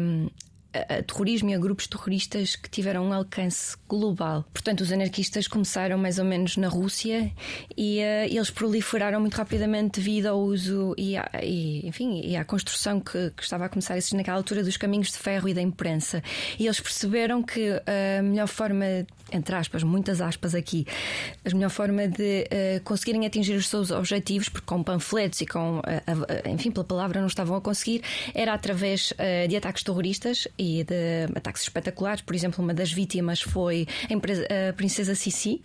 a 0.74 1.04
terrorismo 1.04 1.50
e 1.50 1.54
a 1.54 1.60
grupos 1.60 1.88
terroristas 1.88 2.56
que 2.56 2.70
tiveram 2.70 3.06
um 3.06 3.14
alcance 3.14 3.76
global. 3.88 4.46
Portanto, 4.54 4.82
os 4.82 4.92
anarquistas 4.92 5.48
começaram 5.48 5.98
mais 5.98 6.18
ou 6.18 6.26
menos 6.26 6.58
na 6.58 6.68
Rússia 6.68 7.32
e 7.78 8.00
uh, 8.00 8.26
eles 8.30 8.50
proliferaram 8.50 9.20
muito 9.20 9.36
rapidamente 9.36 10.00
devido 10.00 10.28
ao 10.28 10.40
uso 10.40 10.96
e, 10.98 11.18
à, 11.18 11.30
e 11.44 11.86
enfim, 11.88 12.22
e 12.24 12.36
à 12.36 12.46
construção 12.46 13.00
que, 13.00 13.32
que, 13.32 13.44
estava 13.44 13.66
a 13.66 13.70
começar 13.70 13.96
a 13.96 13.98
existir 13.98 14.16
naquela 14.16 14.38
altura 14.38 14.64
dos 14.64 14.78
caminhos 14.78 15.12
de 15.12 15.18
ferro 15.18 15.50
e 15.50 15.54
da 15.54 15.62
imprensa. 15.62 16.24
E 16.58 16.66
eles 16.66 16.80
perceberam 16.80 17.44
que 17.44 17.70
a 17.70 18.22
melhor 18.22 18.48
forma 18.48 18.86
entre 19.32 19.56
aspas, 19.56 19.84
muitas 19.84 20.22
aspas 20.22 20.56
aqui, 20.56 20.86
a 21.46 21.54
melhor 21.54 21.70
forma 21.70 22.08
de 22.08 22.44
uh, 22.44 22.84
conseguirem 22.84 23.26
atingir 23.26 23.56
os 23.56 23.68
seus 23.68 23.92
objetivos, 23.92 24.50
porque 24.50 24.66
com 24.66 24.84
panfletos 24.84 25.42
e 25.42 25.46
com, 25.46 25.80
uh, 25.80 25.82
uh, 25.82 26.50
enfim, 26.50 26.72
pela 26.72 26.86
palavra 26.86 27.20
não 27.20 27.28
estavam 27.28 27.56
a 27.56 27.62
conseguir, 27.62 28.02
era 28.34 28.54
através 28.54 29.14
de 29.48 29.56
ataques 29.56 29.84
terroristas 29.84 30.48
e 30.58 30.84
de 30.84 31.26
ataques 31.36 31.64
espetaculares. 31.64 32.22
Por 32.22 32.36
exemplo, 32.36 32.64
uma 32.64 32.74
das 32.74 32.92
vítimas 32.92 33.42
foi 33.42 33.88
a, 34.10 34.70
a 34.70 34.74
princesa 34.74 35.16
Sissi, 35.16 35.62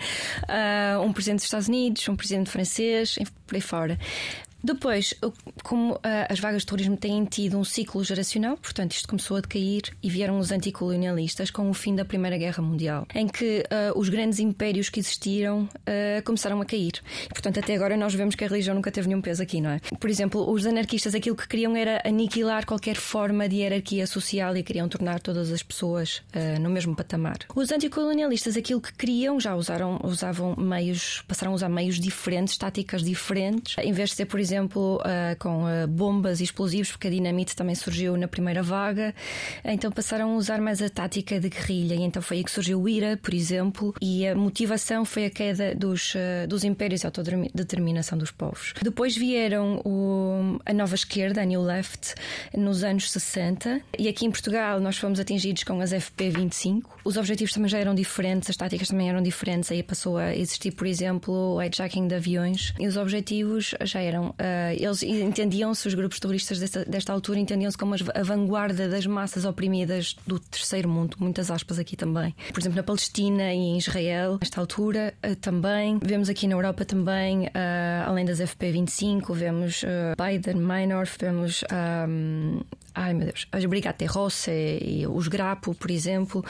um 1.04 1.12
presidente 1.12 1.38
dos 1.38 1.44
Estados 1.44 1.68
Unidos, 1.68 2.08
um 2.08 2.16
presidente 2.16 2.50
francês, 2.50 3.18
por 3.46 3.54
aí 3.54 3.60
fora. 3.60 3.98
Depois, 4.62 5.14
como 5.62 5.94
uh, 5.94 6.00
as 6.28 6.40
vagas 6.40 6.62
de 6.62 6.66
turismo 6.66 6.96
têm 6.96 7.24
tido 7.24 7.58
um 7.58 7.64
ciclo 7.64 8.02
geracional, 8.02 8.56
portanto, 8.56 8.92
isto 8.92 9.08
começou 9.08 9.36
a 9.36 9.40
decair 9.40 9.82
e 10.02 10.10
vieram 10.10 10.38
os 10.38 10.50
anticolonialistas 10.50 11.50
com 11.50 11.70
o 11.70 11.74
fim 11.74 11.94
da 11.94 12.04
Primeira 12.04 12.36
Guerra 12.36 12.62
Mundial, 12.62 13.06
em 13.14 13.28
que 13.28 13.60
uh, 13.60 13.98
os 13.98 14.08
grandes 14.08 14.40
impérios 14.40 14.88
que 14.88 14.98
existiram 15.00 15.62
uh, 15.62 16.22
começaram 16.24 16.60
a 16.60 16.64
cair. 16.64 17.00
E, 17.24 17.28
portanto, 17.28 17.60
até 17.60 17.74
agora 17.74 17.96
nós 17.96 18.14
vemos 18.14 18.34
que 18.34 18.44
a 18.44 18.48
religião 18.48 18.74
nunca 18.74 18.90
teve 18.90 19.08
nenhum 19.08 19.20
peso 19.20 19.42
aqui, 19.42 19.60
não 19.60 19.70
é? 19.70 19.80
Por 19.98 20.10
exemplo, 20.10 20.50
os 20.50 20.66
anarquistas 20.66 21.14
aquilo 21.14 21.36
que 21.36 21.46
queriam 21.46 21.76
era 21.76 22.02
aniquilar 22.04 22.66
qualquer 22.66 22.96
forma 22.96 23.48
de 23.48 23.56
hierarquia 23.56 24.06
social 24.06 24.56
e 24.56 24.62
queriam 24.62 24.88
tornar 24.88 25.20
todas 25.20 25.52
as 25.52 25.62
pessoas 25.62 26.22
no 26.60 26.70
mesmo 26.70 26.94
patamar. 26.94 27.38
Os 27.54 27.70
anticolonialistas 27.70 28.56
aquilo 28.56 28.80
que 28.80 28.92
queriam 28.92 29.38
já 29.40 29.54
usaram, 29.54 30.00
usavam 30.02 30.54
meios, 30.56 31.22
passaram 31.26 31.52
a 31.52 31.54
usar 31.54 31.68
meios 31.68 31.98
diferentes, 31.98 32.56
táticas 32.56 33.02
diferentes, 33.02 33.76
em 33.78 33.92
vez 33.92 34.10
de 34.10 34.16
ser, 34.16 34.26
por 34.26 34.38
exemplo, 34.38 34.47
exemplo, 34.48 34.96
uh, 34.96 35.38
com 35.38 35.64
uh, 35.64 35.86
bombas 35.86 36.40
e 36.40 36.44
explosivos, 36.44 36.90
porque 36.92 37.08
a 37.08 37.10
dinamite 37.10 37.54
também 37.54 37.74
surgiu 37.74 38.16
na 38.16 38.26
primeira 38.26 38.62
vaga. 38.62 39.14
Então 39.64 39.90
passaram 39.90 40.32
a 40.32 40.36
usar 40.36 40.60
mais 40.60 40.80
a 40.82 40.88
tática 40.88 41.38
de 41.38 41.48
guerrilha, 41.48 41.94
e 41.94 42.02
então 42.02 42.22
foi 42.22 42.38
aí 42.38 42.44
que 42.44 42.50
surgiu 42.50 42.80
o 42.80 42.88
IRA, 42.88 43.16
por 43.16 43.34
exemplo, 43.34 43.94
e 44.00 44.26
a 44.26 44.34
motivação 44.34 45.04
foi 45.04 45.26
a 45.26 45.30
queda 45.30 45.74
dos, 45.74 46.14
uh, 46.14 46.48
dos 46.48 46.64
impérios 46.64 47.02
e 47.02 47.06
a 47.06 47.08
autodeterminação 47.08 48.16
dos 48.16 48.30
povos. 48.30 48.74
Depois 48.82 49.16
vieram 49.16 49.80
o, 49.84 50.58
a 50.64 50.72
nova 50.72 50.94
esquerda, 50.94 51.42
a 51.42 51.44
New 51.44 51.62
Left, 51.62 52.14
nos 52.56 52.82
anos 52.82 53.10
60, 53.10 53.80
e 53.98 54.08
aqui 54.08 54.26
em 54.26 54.30
Portugal 54.30 54.80
nós 54.80 54.96
fomos 54.96 55.20
atingidos 55.20 55.64
com 55.64 55.80
as 55.80 55.92
FP25. 55.92 56.82
Os 57.04 57.16
objetivos 57.16 57.52
também 57.52 57.68
já 57.68 57.78
eram 57.78 57.94
diferentes, 57.94 58.50
as 58.50 58.56
táticas 58.56 58.88
também 58.88 59.08
eram 59.08 59.22
diferentes, 59.22 59.70
aí 59.70 59.82
passou 59.82 60.16
a 60.16 60.34
existir, 60.34 60.72
por 60.72 60.86
exemplo, 60.86 61.54
o 61.54 61.62
hijacking 61.62 62.06
de 62.06 62.14
aviões, 62.14 62.74
e 62.78 62.86
os 62.86 62.96
objetivos 62.96 63.74
já 63.82 64.00
eram 64.00 64.34
eles 64.76 65.02
entendiam-se, 65.02 65.88
os 65.88 65.94
grupos 65.94 66.18
terroristas 66.20 66.58
desta, 66.58 66.84
desta 66.84 67.12
altura 67.12 67.38
entendiam-se 67.38 67.76
como 67.76 67.94
a 67.94 68.22
vanguarda 68.22 68.88
das 68.88 69.06
massas 69.06 69.44
oprimidas 69.44 70.16
do 70.26 70.38
terceiro 70.38 70.88
mundo, 70.88 71.16
muitas 71.18 71.50
aspas 71.50 71.78
aqui 71.78 71.96
também. 71.96 72.34
Por 72.52 72.60
exemplo, 72.60 72.76
na 72.76 72.82
Palestina 72.82 73.52
e 73.52 73.58
em 73.58 73.78
Israel, 73.78 74.38
nesta 74.40 74.60
altura 74.60 75.14
uh, 75.26 75.36
também. 75.36 75.98
Vemos 76.02 76.28
aqui 76.28 76.46
na 76.46 76.54
Europa 76.54 76.84
também, 76.84 77.46
uh, 77.46 77.50
além 78.06 78.24
das 78.24 78.40
FP25, 78.40 79.34
vemos 79.34 79.84
Biden, 80.16 80.56
Minor, 80.56 81.06
vemos. 81.18 81.64
Um, 82.08 82.60
ai 82.94 83.14
meu 83.14 83.26
Deus, 83.26 83.46
as 83.52 83.64
Brigate 83.64 84.04
Rosse 84.06 84.50
e 84.50 85.06
os 85.06 85.28
Grapo, 85.28 85.74
por 85.74 85.90
exemplo. 85.90 86.44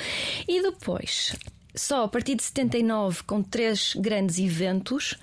E 0.46 0.62
depois, 0.62 1.36
só 1.78 2.04
a 2.04 2.08
partir 2.08 2.34
de 2.34 2.42
79, 2.42 3.22
com 3.24 3.42
três 3.42 3.94
grandes 3.94 4.38
eventos, 4.38 5.16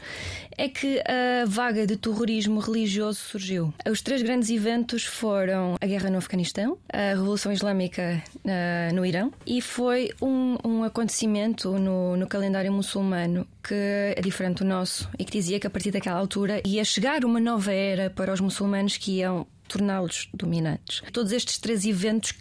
é 0.57 0.69
que 0.69 0.99
a 1.01 1.45
vaga 1.45 1.85
de 1.85 1.97
terrorismo 1.97 2.59
religioso 2.59 3.19
surgiu. 3.19 3.73
Os 3.89 4.01
três 4.01 4.21
grandes 4.21 4.49
eventos 4.49 5.03
foram 5.03 5.75
a 5.79 5.85
guerra 5.85 6.09
no 6.09 6.17
Afeganistão, 6.17 6.77
a 6.91 7.09
Revolução 7.09 7.51
Islâmica 7.51 8.23
uh, 8.37 8.95
no 8.95 9.05
Irão 9.05 9.33
e 9.45 9.61
foi 9.61 10.11
um, 10.21 10.57
um 10.63 10.83
acontecimento 10.83 11.77
no, 11.77 12.15
no 12.15 12.27
calendário 12.27 12.71
muçulmano 12.71 13.45
que 13.63 13.73
é 14.15 14.21
diferente 14.21 14.59
do 14.59 14.65
nosso 14.65 15.09
e 15.19 15.25
que 15.25 15.31
dizia 15.31 15.59
que 15.59 15.67
a 15.67 15.69
partir 15.69 15.91
daquela 15.91 16.19
altura 16.19 16.61
ia 16.65 16.85
chegar 16.85 17.25
uma 17.25 17.39
nova 17.39 17.73
era 17.73 18.09
para 18.09 18.31
os 18.31 18.39
muçulmanos 18.39 18.97
que 18.97 19.19
iam 19.19 19.45
torná-los 19.67 20.29
dominantes. 20.33 21.01
Todos 21.11 21.31
estes 21.31 21.57
três 21.57 21.85
eventos 21.85 22.33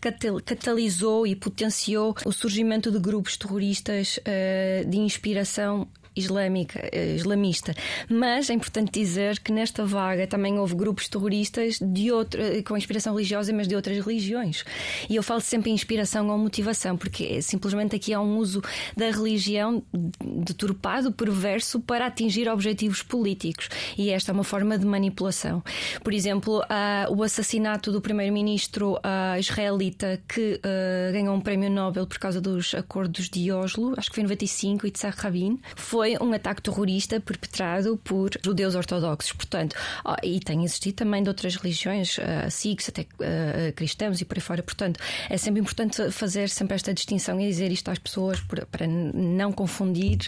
catalisou 0.45 1.27
e 1.27 1.35
potenciou 1.35 2.15
o 2.25 2.33
surgimento 2.33 2.91
de 2.91 2.99
grupos 2.99 3.37
terroristas 3.37 4.19
uh, 4.19 4.89
de 4.89 4.99
inspiração 4.99 5.89
islâmica, 6.17 6.89
eh, 6.93 7.15
islamista. 7.15 7.75
Mas 8.09 8.51
é 8.51 8.55
importante 8.55 8.93
dizer 8.93 9.39
que 9.41 9.53
nesta 9.53 9.85
vaga 9.85 10.27
também 10.27 10.59
houve 10.59 10.75
grupos 10.75 11.09
terroristas 11.09 11.79
de 11.81 12.11
outro, 12.13 12.41
eh, 12.41 12.63
com 12.63 12.77
inspiração 12.77 13.15
religiosa, 13.15 13.53
mas 13.53 13.69
de 13.69 13.75
outras 13.75 13.99
religiões. 13.99 14.65
E 15.09 15.17
eu 15.17 15.23
falo 15.23 15.41
sempre 15.41 15.71
em 15.71 15.75
inspiração 15.75 16.29
ou 16.29 16.39
motivação, 16.39 16.97
porque 16.97 17.43
simplesmente 17.43 17.97
aqui 17.97 18.13
há 18.13 18.21
um 18.21 18.39
uso 18.39 18.63
da 18.97 19.11
religião 19.11 19.83
deturpado, 20.23 21.13
perverso, 21.13 21.81
para 21.81 22.07
atingir 22.07 22.49
objetivos 22.49 23.03
políticos. 23.03 23.69
E 23.97 24.11
esta 24.11 24.31
é 24.31 24.35
uma 24.35 24.45
forma 24.45 24.79
de 24.79 24.87
manipulação. 24.87 25.63
Por 26.03 26.13
exemplo, 26.13 26.63
o 27.11 27.23
assassinato 27.23 27.91
do 27.91 28.01
primeiro-ministro 28.01 28.99
israelita 29.39 30.21
que 30.29 30.61
uh, 30.65 31.13
ganhou 31.13 31.35
um 31.35 31.41
prémio 31.41 31.71
Nobel 31.71 32.07
por 32.07 32.19
causa 32.19 32.41
dos 32.41 32.75
acordos 32.75 33.29
de 33.29 33.51
Oslo, 33.53 33.95
acho 33.97 34.09
que 34.09 34.15
foi 34.15 34.23
em 34.23 34.27
95, 34.27 34.87
Itzhak 34.87 35.21
Rabin, 35.21 35.61
foi 35.77 36.04
foi 36.05 36.19
um 36.21 36.35
ataque 36.35 36.61
terrorista 36.61 37.19
perpetrado 37.19 37.97
por 38.05 38.31
judeus 38.45 38.75
ortodoxos. 38.75 39.33
Portanto, 39.33 39.75
oh, 40.05 40.15
e 40.23 40.39
tem 40.39 40.63
existido 40.63 40.97
também 40.97 41.23
de 41.23 41.31
outras 41.31 41.57
religiões, 41.57 42.19
uh, 42.19 42.51
sikhs, 42.51 42.91
até 42.91 43.03
uh, 43.03 43.73
cristãos 43.75 44.21
e 44.21 44.25
por 44.27 44.37
aí 44.37 44.43
fora. 44.43 44.63
Portanto, 44.63 45.01
é 45.31 45.39
sempre 45.39 45.63
importante 45.63 46.11
fazer 46.11 46.51
sempre 46.51 46.75
esta 46.75 46.93
distinção 46.93 47.41
e 47.41 47.49
dizer 47.49 47.73
isto 47.73 47.91
às 47.91 47.99
pessoas 47.99 48.39
para 48.71 48.87
não 48.87 49.51
confundir 49.51 50.19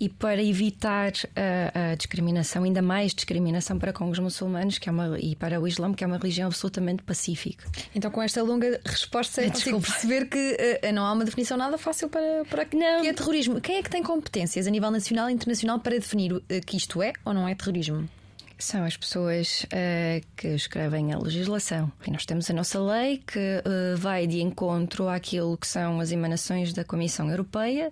e 0.00 0.08
para 0.08 0.42
evitar 0.42 1.12
a, 1.36 1.92
a 1.92 1.94
discriminação, 1.94 2.64
ainda 2.64 2.82
mais 2.82 3.14
discriminação 3.14 3.78
para 3.78 3.92
com 3.92 4.10
os 4.10 4.18
muçulmanos 4.18 4.78
que 4.78 4.88
é 4.88 4.92
uma, 4.92 5.16
e 5.20 5.36
para 5.36 5.60
o 5.60 5.68
Islã, 5.68 5.94
que 5.94 6.02
é 6.02 6.06
uma 6.06 6.16
religião 6.16 6.48
absolutamente 6.48 7.04
pacífica. 7.04 7.64
Então, 7.94 8.10
com 8.10 8.20
esta 8.20 8.42
longa 8.42 8.80
resposta, 8.84 9.40
é 9.40 9.50
consigo 9.50 9.80
perceber 9.80 10.28
que 10.28 10.56
uh, 10.82 10.92
não 10.92 11.04
há 11.04 11.12
uma 11.12 11.24
definição 11.24 11.56
nada 11.56 11.78
fácil 11.78 12.08
para, 12.08 12.44
para 12.50 12.66
não. 12.72 13.02
que 13.02 13.06
é 13.06 13.12
terrorismo. 13.12 13.60
Quem 13.60 13.76
é 13.76 13.82
que 13.84 13.90
tem 13.90 14.02
competências 14.02 14.66
a 14.66 14.70
nível 14.70 14.90
nacional? 14.90 15.11
Nacional 15.12 15.30
e 15.30 15.32
internacional 15.32 15.78
para 15.78 15.94
definir 15.96 16.42
eh, 16.48 16.60
que 16.60 16.76
isto 16.76 17.02
é 17.02 17.12
ou 17.24 17.34
não 17.34 17.46
é 17.46 17.54
terrorismo? 17.54 18.08
São 18.62 18.84
as 18.84 18.96
pessoas 18.96 19.64
uh, 19.64 20.24
que 20.36 20.46
escrevem 20.46 21.12
a 21.12 21.18
legislação. 21.18 21.90
E 22.06 22.12
nós 22.12 22.24
temos 22.24 22.48
a 22.48 22.54
nossa 22.54 22.80
lei 22.80 23.18
que 23.18 23.38
uh, 23.38 23.96
vai 23.96 24.24
de 24.24 24.40
encontro 24.40 25.08
àquilo 25.08 25.56
que 25.58 25.66
são 25.66 25.98
as 25.98 26.12
emanações 26.12 26.72
da 26.72 26.84
Comissão 26.84 27.28
Europeia, 27.28 27.90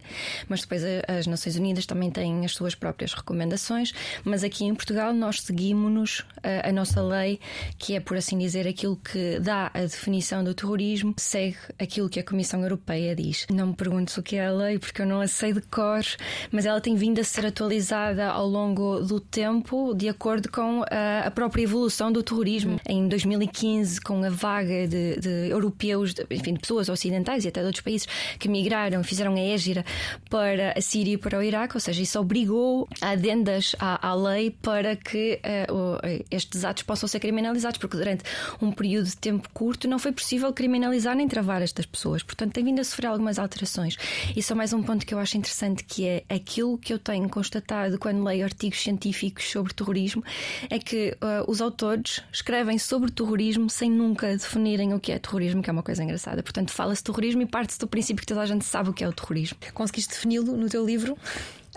mas 0.48 0.60
depois 0.60 0.84
a, 0.84 1.18
as 1.18 1.26
Nações 1.26 1.56
Unidas 1.56 1.86
também 1.86 2.08
têm 2.08 2.44
as 2.44 2.52
suas 2.52 2.76
próprias 2.76 3.12
recomendações. 3.14 3.92
Mas 4.22 4.44
aqui 4.44 4.64
em 4.64 4.72
Portugal 4.72 5.12
nós 5.12 5.40
seguimos-nos 5.40 6.20
uh, 6.20 6.62
a 6.62 6.70
nossa 6.70 7.02
lei, 7.02 7.40
que 7.76 7.96
é, 7.96 8.00
por 8.00 8.16
assim 8.16 8.38
dizer, 8.38 8.68
aquilo 8.68 8.94
que 8.94 9.40
dá 9.40 9.72
a 9.74 9.80
definição 9.80 10.44
do 10.44 10.54
terrorismo, 10.54 11.16
segue 11.18 11.58
aquilo 11.80 12.08
que 12.08 12.20
a 12.20 12.24
Comissão 12.24 12.62
Europeia 12.62 13.16
diz. 13.16 13.44
Não 13.50 13.66
me 13.66 13.74
perguntes 13.74 14.16
o 14.16 14.22
que 14.22 14.36
é 14.36 14.46
a 14.46 14.52
lei, 14.52 14.78
porque 14.78 15.02
eu 15.02 15.06
não 15.06 15.20
a 15.20 15.26
sei 15.26 15.52
de 15.52 15.62
cor, 15.62 16.04
mas 16.52 16.64
ela 16.64 16.80
tem 16.80 16.94
vindo 16.94 17.20
a 17.20 17.24
ser 17.24 17.44
atualizada 17.44 18.28
ao 18.28 18.46
longo 18.46 19.00
do 19.00 19.18
tempo, 19.18 19.92
de 19.94 20.08
acordo 20.08 20.48
com 20.48 20.59
com 20.60 20.84
a, 20.90 21.26
a 21.26 21.30
própria 21.30 21.62
evolução 21.62 22.12
do 22.12 22.22
terrorismo. 22.22 22.78
Em 22.86 23.08
2015, 23.08 23.98
com 24.02 24.22
a 24.22 24.28
vaga 24.28 24.86
de, 24.86 25.18
de 25.18 25.48
europeus, 25.48 26.12
de, 26.12 26.26
enfim, 26.30 26.52
de 26.52 26.60
pessoas 26.60 26.90
ocidentais 26.90 27.46
e 27.46 27.48
até 27.48 27.60
de 27.60 27.66
outros 27.66 27.82
países 27.82 28.06
que 28.38 28.46
migraram, 28.46 29.02
fizeram 29.02 29.34
a 29.36 29.40
égira 29.40 29.86
para 30.28 30.74
a 30.76 30.80
Síria 30.82 31.14
e 31.14 31.16
para 31.16 31.38
o 31.38 31.42
Iraque, 31.42 31.78
ou 31.78 31.80
seja, 31.80 32.02
isso 32.02 32.20
obrigou 32.20 32.86
adendas 33.00 33.74
à, 33.78 34.06
à 34.06 34.14
lei 34.14 34.50
para 34.50 34.96
que 34.96 35.40
uh, 35.70 36.24
estes 36.30 36.62
atos 36.62 36.82
possam 36.82 37.08
ser 37.08 37.20
criminalizados, 37.20 37.78
porque 37.78 37.96
durante 37.96 38.22
um 38.60 38.70
período 38.70 39.06
de 39.06 39.16
tempo 39.16 39.48
curto 39.54 39.88
não 39.88 39.98
foi 39.98 40.12
possível 40.12 40.52
criminalizar 40.52 41.16
nem 41.16 41.26
travar 41.26 41.62
estas 41.62 41.86
pessoas. 41.86 42.22
Portanto, 42.22 42.52
tem 42.52 42.62
vindo 42.62 42.80
a 42.80 42.84
sofrer 42.84 43.06
algumas 43.06 43.38
alterações. 43.38 43.96
E 44.36 44.42
só 44.42 44.54
mais 44.54 44.74
um 44.74 44.82
ponto 44.82 45.06
que 45.06 45.14
eu 45.14 45.18
acho 45.18 45.38
interessante, 45.38 45.84
que 45.84 46.06
é 46.06 46.22
aquilo 46.28 46.76
que 46.76 46.92
eu 46.92 46.98
tenho 46.98 47.30
constatado 47.30 47.98
quando 47.98 48.22
leio 48.22 48.44
artigos 48.44 48.82
científicos 48.82 49.50
sobre 49.50 49.72
terrorismo, 49.72 50.22
é 50.68 50.78
que 50.78 51.16
uh, 51.22 51.50
os 51.50 51.60
autores 51.60 52.22
escrevem 52.32 52.78
sobre 52.78 53.10
terrorismo 53.10 53.68
sem 53.70 53.90
nunca 53.90 54.28
definirem 54.28 54.94
o 54.94 55.00
que 55.00 55.12
é 55.12 55.18
terrorismo, 55.18 55.62
que 55.62 55.70
é 55.70 55.72
uma 55.72 55.82
coisa 55.82 56.02
engraçada. 56.02 56.42
Portanto, 56.42 56.70
fala-se 56.70 57.02
terrorismo 57.02 57.42
e 57.42 57.46
parte-se 57.46 57.78
do 57.78 57.86
princípio 57.86 58.20
que 58.20 58.26
toda 58.26 58.42
a 58.42 58.46
gente 58.46 58.64
sabe 58.64 58.90
o 58.90 58.92
que 58.92 59.04
é 59.04 59.08
o 59.08 59.12
terrorismo. 59.12 59.58
Conseguiste 59.74 60.14
defini-lo 60.14 60.56
no 60.56 60.68
teu 60.68 60.84
livro? 60.84 61.16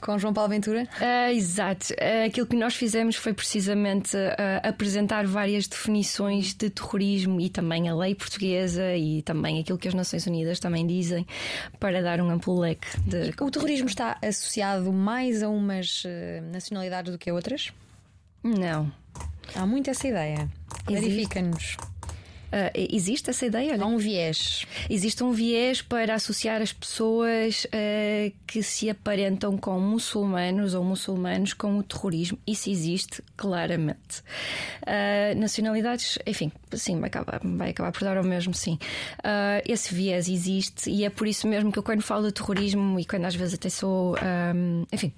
com 0.04 0.20
João 0.20 0.34
Paulo 0.34 0.50
Ventura? 0.50 0.88
Uh, 1.00 1.32
exato. 1.32 1.94
Uh, 1.94 2.28
aquilo 2.28 2.46
que 2.46 2.56
nós 2.56 2.76
fizemos 2.76 3.16
foi 3.16 3.34
precisamente 3.34 4.16
uh, 4.16 4.68
apresentar 4.68 5.26
várias 5.26 5.68
definições 5.68 6.54
de 6.54 6.70
terrorismo 6.70 7.40
e 7.40 7.50
também 7.50 7.88
a 7.88 7.96
lei 7.96 8.14
portuguesa 8.14 8.96
e 8.96 9.22
também 9.22 9.60
aquilo 9.60 9.78
que 9.78 9.88
as 9.88 9.94
Nações 9.94 10.28
Unidas 10.28 10.60
também 10.60 10.86
dizem 10.86 11.26
para 11.80 12.02
dar 12.02 12.20
um 12.20 12.30
amplo 12.30 12.60
leque 12.60 12.88
de. 13.02 13.34
O 13.42 13.50
terrorismo 13.50 13.88
está 13.88 14.18
associado 14.22 14.92
mais 14.92 15.42
a 15.42 15.50
umas 15.50 16.04
nacionalidades 16.52 17.12
do 17.12 17.18
que 17.18 17.30
a 17.30 17.34
outras? 17.34 17.72
Não. 18.44 18.92
Há 19.56 19.66
muito 19.66 19.90
essa 19.90 20.08
ideia. 20.08 20.50
Verifica-nos. 20.88 21.78
Uh, 22.54 22.70
existe 22.92 23.32
essa 23.32 23.48
ideia? 23.48 23.74
Olha. 23.74 23.84
Há 23.84 23.88
um 23.88 23.98
viés. 23.98 24.68
Existe 24.88 25.24
um 25.24 25.32
viés 25.32 25.82
para 25.82 26.14
associar 26.14 26.62
as 26.62 26.72
pessoas 26.72 27.66
uh, 27.66 28.32
que 28.46 28.62
se 28.62 28.92
aparentam 28.92 29.58
com 29.58 29.80
muçulmanos 29.80 30.76
ou 30.76 30.84
muçulmanos 30.84 31.54
com 31.54 31.80
o 31.80 31.82
terrorismo. 31.82 32.38
Isso 32.46 32.70
existe 32.70 33.24
claramente. 33.36 34.22
Uh, 34.84 35.40
nacionalidades, 35.40 36.20
enfim, 36.28 36.52
sim, 36.74 37.00
vai 37.00 37.08
acabar, 37.08 37.42
vai 37.44 37.72
acabar 37.72 37.92
por 37.92 38.04
dar 38.04 38.18
ao 38.18 38.24
mesmo, 38.24 38.54
sim. 38.54 38.78
esse 39.66 39.94
viés 39.94 40.30
existe 40.30 40.92
e 40.92 41.06
é 41.06 41.10
por 41.10 41.28
isso 41.28 41.48
mesmo 41.48 41.72
que 41.72 41.80
eu, 41.80 41.84
quando 41.84 42.02
falo 42.02 42.28
de 42.28 42.34
terrorismo 42.34 43.00
e 43.00 43.06
quando 43.06 43.26
às 43.26 43.34
vezes 43.34 43.56
até 43.56 43.70
sou, 43.70 44.16
um, 44.56 44.86
enfim, 44.92 45.12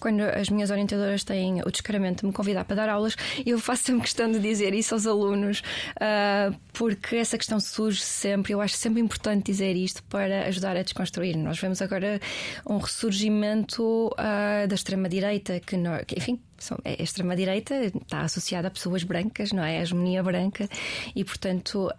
quando 0.00 0.20
as 0.20 0.48
minhas 0.48 0.70
orientadoras 0.70 1.24
têm 1.24 1.60
o 1.60 1.70
descaramento 1.70 2.20
de 2.20 2.26
me 2.26 2.32
convidar 2.32 2.64
para 2.64 2.76
dar 2.76 2.88
aulas, 2.88 3.16
eu 3.44 3.58
faço 3.58 3.84
sempre 3.84 4.02
questão 4.02 4.30
de 4.30 4.38
dizer 4.38 4.74
isso 4.74 4.94
aos 4.94 5.06
alunos, 5.06 5.62
uh, 5.96 6.54
porque 6.72 7.16
essa 7.16 7.36
questão 7.36 7.58
surge 7.60 8.00
sempre. 8.00 8.52
Eu 8.52 8.60
acho 8.60 8.76
sempre 8.76 9.00
importante 9.00 9.46
dizer 9.46 9.74
isto 9.76 10.02
para 10.04 10.46
ajudar 10.46 10.76
a 10.76 10.82
desconstruir. 10.82 11.36
Nós 11.36 11.58
vemos 11.58 11.80
agora 11.82 12.20
um 12.68 12.78
ressurgimento 12.78 14.08
uh, 14.12 14.66
da 14.68 14.74
extrema-direita, 14.74 15.60
que, 15.60 15.76
que, 16.06 16.18
enfim, 16.18 16.40
é, 16.84 16.96
a 16.98 17.02
extrema-direita 17.02 17.74
está 17.84 18.22
associada 18.22 18.68
a 18.68 18.70
pessoas 18.70 19.02
brancas, 19.02 19.52
não 19.52 19.62
é? 19.62 19.78
A 19.78 19.82
hegemonia 19.82 20.22
branca, 20.22 20.68
e 21.14 21.22
portanto, 21.24 21.90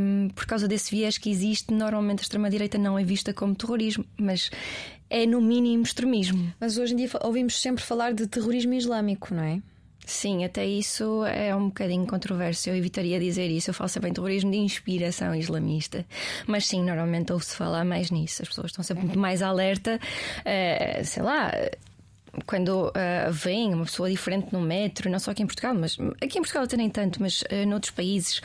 um, 0.00 0.28
por 0.28 0.46
causa 0.46 0.68
desse 0.68 0.90
viés 0.90 1.18
que 1.18 1.30
existe, 1.30 1.72
normalmente 1.74 2.20
a 2.20 2.22
extrema-direita 2.22 2.78
não 2.78 2.98
é 2.98 3.04
vista 3.04 3.32
como 3.32 3.54
terrorismo, 3.54 4.04
mas 4.16 4.50
é 5.08 5.26
no 5.26 5.40
mínimo 5.40 5.82
extremismo. 5.82 6.52
Mas 6.60 6.78
hoje 6.78 6.94
em 6.94 6.96
dia 6.96 7.08
ouvimos 7.22 7.60
sempre 7.60 7.82
falar 7.82 8.12
de 8.12 8.26
terrorismo 8.26 8.74
islâmico, 8.74 9.34
não 9.34 9.42
é? 9.42 9.62
Sim, 10.06 10.44
até 10.44 10.64
isso 10.64 11.24
é 11.24 11.54
um 11.54 11.66
bocadinho 11.66 12.06
controverso. 12.06 12.70
Eu 12.70 12.76
evitaria 12.76 13.18
dizer 13.18 13.50
isso. 13.50 13.70
Eu 13.70 13.74
falo 13.74 13.88
sempre 13.88 14.08
em 14.08 14.12
terrorismo 14.12 14.52
de 14.52 14.56
inspiração 14.56 15.34
islamista. 15.34 16.06
Mas 16.46 16.68
sim, 16.68 16.80
normalmente 16.84 17.32
ouve-se 17.32 17.56
falar 17.56 17.84
mais 17.84 18.12
nisso. 18.12 18.40
As 18.42 18.48
pessoas 18.48 18.70
estão 18.70 18.84
sempre 18.84 19.04
muito 19.04 19.18
mais 19.18 19.42
alerta. 19.42 19.98
Uh, 20.40 21.04
sei 21.04 21.24
lá 21.24 21.50
quando 22.44 22.88
uh, 22.88 23.32
vem 23.32 23.72
uma 23.72 23.84
pessoa 23.84 24.10
diferente 24.10 24.52
no 24.52 24.60
metro, 24.60 25.10
não 25.10 25.18
só 25.18 25.30
aqui 25.30 25.42
em 25.42 25.46
Portugal, 25.46 25.74
mas 25.74 25.96
aqui 26.20 26.38
em 26.38 26.42
Portugal 26.42 26.64
até 26.64 26.76
nem 26.76 26.90
tanto, 26.90 27.20
mas 27.22 27.40
uh, 27.42 27.66
noutros 27.66 27.92
países 27.92 28.40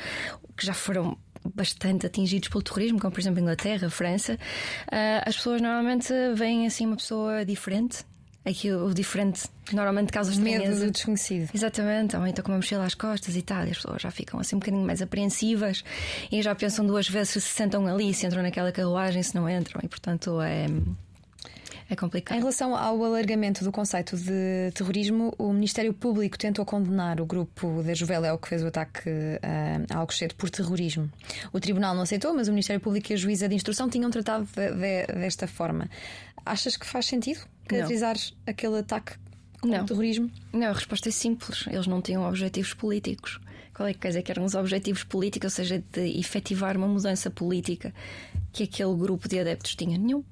que 0.56 0.66
já 0.66 0.74
foram 0.74 1.18
bastante 1.54 2.06
atingidos 2.06 2.50
pelo 2.50 2.62
terrorismo, 2.62 3.00
como 3.00 3.12
por 3.12 3.20
exemplo 3.20 3.40
Inglaterra, 3.40 3.90
França, 3.90 4.34
uh, 4.34 5.24
as 5.26 5.36
pessoas 5.36 5.62
normalmente 5.62 6.14
veem 6.36 6.66
assim 6.66 6.86
uma 6.86 6.96
pessoa 6.96 7.46
diferente. 7.46 8.06
Aqui 8.44 8.72
o 8.72 8.92
diferente 8.92 9.44
normalmente 9.72 10.12
causa 10.12 10.34
medo 10.42 10.80
do 10.80 10.90
desconhecido. 10.90 11.52
Exatamente, 11.54 12.18
ou 12.18 12.26
então 12.26 12.44
com 12.44 12.52
uma 12.52 12.58
mochila 12.58 12.86
às 12.86 12.96
costas 12.96 13.36
e 13.36 13.42
tal, 13.44 13.68
e 13.68 13.70
as 13.70 13.78
pessoas 13.78 14.02
já 14.02 14.10
ficam 14.10 14.40
assim 14.40 14.56
um 14.56 14.60
bocadinho 14.60 14.84
mais 14.84 15.00
apreensivas 15.00 15.84
e 16.32 16.42
já 16.42 16.56
pensam 16.56 16.86
duas 16.86 17.08
vezes 17.08 17.34
se 17.34 17.42
se 17.42 17.50
sentam 17.50 17.86
ali, 17.86 18.12
se 18.16 18.26
entram 18.26 18.42
naquela 18.42 18.72
carruagem, 18.72 19.22
se 19.22 19.36
não 19.36 19.48
entram, 19.48 19.80
e 19.84 19.88
portanto 19.88 20.42
é. 20.42 20.66
É 21.92 21.96
complicado. 21.98 22.38
Em 22.38 22.40
relação 22.40 22.74
ao 22.74 23.04
alargamento 23.04 23.66
do 23.66 23.72
conceito 23.72 24.16
de 24.16 24.72
terrorismo, 24.74 25.36
o 25.38 25.52
Ministério 25.52 25.94
Público 25.94 26.38
tentou 26.38 26.64
condenar 26.64 27.20
o 27.20 27.26
grupo 27.26 27.84
da 27.84 27.94
Juveléu 27.94 28.38
que 28.38 28.48
fez 28.48 28.64
o 28.64 28.68
ataque 28.68 29.10
uh, 29.10 29.94
a 29.94 29.98
Alcochete 29.98 30.34
por 30.36 30.50
terrorismo. 30.50 31.12
O 31.52 31.60
Tribunal 31.60 31.94
não 31.94 32.04
aceitou, 32.04 32.34
mas 32.34 32.48
o 32.48 32.52
Ministério 32.52 32.80
Público 32.80 33.12
e 33.12 33.16
a 33.16 33.18
Juíza 33.18 33.50
de 33.50 33.56
Instrução 33.56 33.90
tinham 33.90 34.10
tratado 34.10 34.48
de, 34.56 34.72
de, 34.72 35.20
desta 35.20 35.48
forma. 35.48 35.90
Achas 36.46 36.78
que 36.78 36.86
faz 36.86 37.08
sentido 37.08 37.42
caracterizar 37.68 38.16
aquele 38.48 38.80
ataque 38.80 39.12
como 39.60 39.74
não. 39.74 39.86
terrorismo? 39.86 40.32
Não, 40.54 40.68
a 40.68 40.74
resposta 40.74 41.10
é 41.10 41.12
simples. 41.12 41.66
Eles 41.68 41.88
não 41.88 42.02
tinham 42.02 42.24
objetivos 42.26 42.74
políticos. 42.74 43.38
Qual 43.74 43.86
é 43.86 43.92
que 43.92 44.00
quer 44.00 44.08
dizer 44.08 44.22
que 44.22 44.32
eram 44.32 44.46
os 44.46 44.56
objetivos 44.56 45.04
políticos, 45.04 45.52
ou 45.52 45.56
seja, 45.58 45.84
de 45.92 46.18
efetivar 46.18 46.78
uma 46.78 46.88
mudança 46.88 47.30
política 47.30 47.94
que 48.54 48.64
aquele 48.64 48.96
grupo 48.96 49.28
de 49.28 49.42
adeptos 49.42 49.76
tinha? 49.76 49.98
Nenhum. 49.98 50.24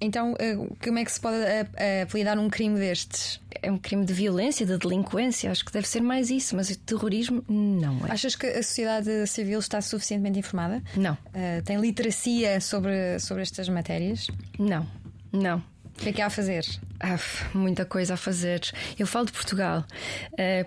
Então, 0.00 0.34
eh, 0.38 0.56
como 0.82 0.98
é 0.98 1.04
que 1.04 1.10
se 1.10 1.20
pode 1.20 1.38
eh, 1.38 1.66
eh, 1.76 2.02
apelidar 2.02 2.38
um 2.38 2.48
crime 2.48 2.78
destes? 2.78 3.40
É 3.60 3.70
um 3.70 3.78
crime 3.78 4.04
de 4.04 4.12
violência, 4.12 4.64
de 4.64 4.78
delinquência, 4.78 5.50
acho 5.50 5.64
que 5.64 5.72
deve 5.72 5.88
ser 5.88 6.00
mais 6.00 6.30
isso, 6.30 6.54
mas 6.54 6.74
terrorismo 6.76 7.42
não 7.48 8.06
é. 8.06 8.12
Achas 8.12 8.36
que 8.36 8.46
a 8.46 8.62
sociedade 8.62 9.26
civil 9.26 9.58
está 9.58 9.80
suficientemente 9.80 10.38
informada? 10.38 10.82
Não. 10.96 11.14
Uh, 11.14 11.62
tem 11.64 11.80
literacia 11.80 12.60
sobre, 12.60 13.18
sobre 13.18 13.42
estas 13.42 13.68
matérias? 13.68 14.28
Não, 14.58 14.86
não. 15.32 15.58
O 15.58 16.00
que 16.00 16.10
é 16.10 16.12
que 16.12 16.22
há 16.22 16.26
a 16.26 16.30
fazer? 16.30 16.64
Ah, 17.00 17.18
muita 17.52 17.84
coisa 17.84 18.14
a 18.14 18.16
fazer. 18.16 18.60
Eu 18.96 19.04
falo 19.04 19.26
de 19.26 19.32
Portugal, 19.32 19.84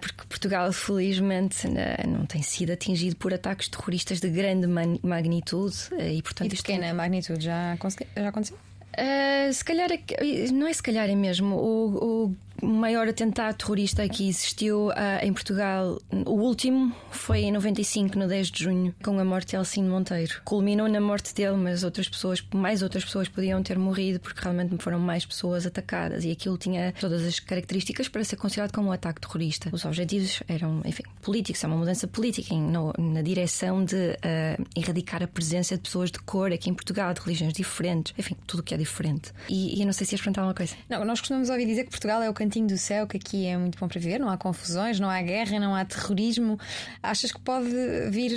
porque 0.02 0.26
Portugal, 0.28 0.74
felizmente, 0.74 1.66
não 2.06 2.26
tem 2.26 2.42
sido 2.42 2.74
atingido 2.74 3.16
por 3.16 3.34
ataques 3.34 3.70
terroristas 3.70 4.20
de 4.20 4.30
grande 4.30 4.68
magnitude 4.68 5.78
e, 6.14 6.22
portanto, 6.22 6.48
e 6.48 6.50
de 6.50 6.58
pequena 6.58 6.88
é... 6.88 6.92
magnitude 6.92 7.46
já, 7.46 7.78
já 8.18 8.28
aconteceu? 8.28 8.58
Uh, 8.98 9.54
se 9.54 9.64
calhar, 9.64 9.90
é 9.92 10.52
não 10.52 10.68
é 10.68 10.74
se 10.74 10.84
calhar 10.84 11.10
é 11.10 11.16
mesmo. 11.16 11.56
O, 11.56 12.28
o 12.28 12.36
o 12.51 12.51
maior 12.62 13.08
atentado 13.08 13.56
terrorista 13.58 14.08
que 14.08 14.28
existiu 14.28 14.88
uh, 14.88 14.94
em 15.22 15.34
Portugal, 15.34 16.00
o 16.26 16.34
último, 16.34 16.94
foi 17.10 17.42
em 17.42 17.52
95, 17.52 18.18
no 18.18 18.28
10 18.28 18.52
de 18.52 18.64
junho, 18.64 18.96
com 19.04 19.20
a 19.20 19.26
morte 19.26 19.50
de 19.50 19.56
Alcino 19.56 19.90
Monteiro. 19.90 20.42
Culminou 20.44 20.88
na 20.88 21.02
morte 21.02 21.34
dele, 21.34 21.58
mas 21.58 21.84
outras 21.84 22.08
pessoas, 22.08 22.44
mais 22.54 22.82
outras 22.82 23.04
pessoas 23.04 23.28
podiam 23.28 23.62
ter 23.64 23.78
morrido 23.78 24.20
porque 24.20 24.40
realmente 24.42 24.76
foram 24.80 25.00
mais 25.00 25.26
pessoas 25.26 25.66
atacadas 25.66 26.24
e 26.24 26.32
aquilo 26.32 26.58
tinha 26.58 26.94
todas 27.00 27.26
as 27.26 27.40
características 27.40 28.08
para 28.08 28.24
ser 28.24 28.36
considerado 28.36 28.72
como 28.74 28.90
um 28.90 28.92
ataque 28.92 29.22
terrorista. 29.22 29.70
Os 29.72 29.86
objetivos 29.86 30.44
eram, 30.48 30.82
enfim, 30.86 31.04
políticos, 31.22 31.64
é 31.64 31.68
uma 31.68 31.78
mudança 31.78 32.08
política 32.08 32.54
em, 32.54 32.62
no, 32.62 32.94
na 32.98 33.22
direção 33.22 33.84
de 33.84 33.96
uh, 33.96 34.66
erradicar 34.76 35.24
a 35.24 35.28
presença 35.28 35.76
de 35.76 35.82
pessoas 35.82 36.12
de 36.12 36.20
cor 36.20 36.52
aqui 36.52 36.70
em 36.70 36.74
Portugal, 36.74 37.14
de 37.14 37.22
religiões 37.22 37.54
diferentes, 37.54 38.14
enfim, 38.18 38.36
tudo 38.46 38.60
o 38.60 38.64
que 38.64 38.74
é 38.74 38.78
diferente. 38.78 39.32
E, 39.50 39.78
e 39.78 39.82
eu 39.82 39.86
não 39.86 39.94
sei 39.94 40.06
se 40.06 40.14
ias 40.14 40.22
perguntar 40.22 40.44
uma 40.44 40.54
coisa. 40.54 40.76
Não, 40.90 41.04
nós 41.06 41.20
costumamos 41.20 41.50
ouvir 41.50 41.66
dizer 41.66 41.86
que 41.86 41.90
Portugal 41.90 42.22
é 42.22 42.30
o 42.30 42.34
cantinho 42.34 42.51
do 42.60 42.78
céu, 42.78 43.08
que 43.08 43.18
aqui 43.18 43.46
é 43.46 43.58
muito 43.58 43.78
bom 43.78 43.88
para 43.88 44.00
viver, 44.00 44.20
não 44.20 44.30
há 44.30 44.38
confusões, 44.38 45.00
não 45.00 45.10
há 45.10 45.22
guerra, 45.22 45.60
não 45.60 45.74
há 45.74 45.86
terrorismo. 45.86 46.60
Achas 47.02 47.32
que 47.32 47.40
pode 47.40 47.70
vir, 48.10 48.32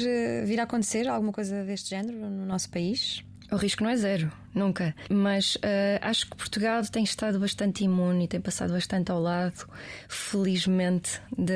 vir 0.45 0.61
a 0.61 0.63
acontecer 0.63 1.09
alguma 1.09 1.33
coisa 1.33 1.65
deste 1.65 1.91
género 1.91 2.19
no 2.19 2.47
nosso 2.47 2.71
país? 2.71 3.25
O 3.51 3.57
risco 3.57 3.85
não 3.85 3.91
é 3.91 3.97
zero, 3.97 4.33
nunca. 4.55 4.97
Mas 5.09 5.57
uh, 5.57 6.01
acho 6.01 6.29
que 6.29 6.37
Portugal 6.37 6.83
tem 6.91 7.05
estado 7.05 7.39
bastante 7.39 7.85
imune 7.85 8.25
e 8.25 8.29
tem 8.29 8.41
passado 8.41 8.73
bastante 8.73 9.13
ao 9.13 9.21
lado, 9.21 9.69
felizmente, 10.09 11.21
de, 11.37 11.55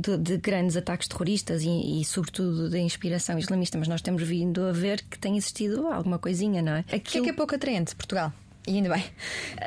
de, 0.00 0.18
de 0.18 0.36
grandes 0.36 0.76
ataques 0.76 1.08
terroristas 1.08 1.62
e, 1.62 2.00
e, 2.00 2.04
sobretudo, 2.04 2.68
de 2.68 2.78
inspiração 2.78 3.38
islamista. 3.38 3.78
Mas 3.78 3.88
nós 3.88 4.02
temos 4.02 4.22
vindo 4.22 4.64
a 4.66 4.72
ver 4.72 5.02
que 5.02 5.18
tem 5.18 5.36
existido 5.36 5.86
alguma 5.88 6.18
coisinha, 6.18 6.60
não 6.62 6.72
é? 6.72 6.80
Aquilo... 6.80 6.98
O 6.98 7.00
que 7.02 7.18
é 7.18 7.22
que 7.22 7.30
é 7.30 7.32
pouco 7.32 7.54
atraente, 7.54 7.96
Portugal? 7.96 8.32
E 8.66 8.76
ainda 8.76 8.90
bem. 8.90 9.04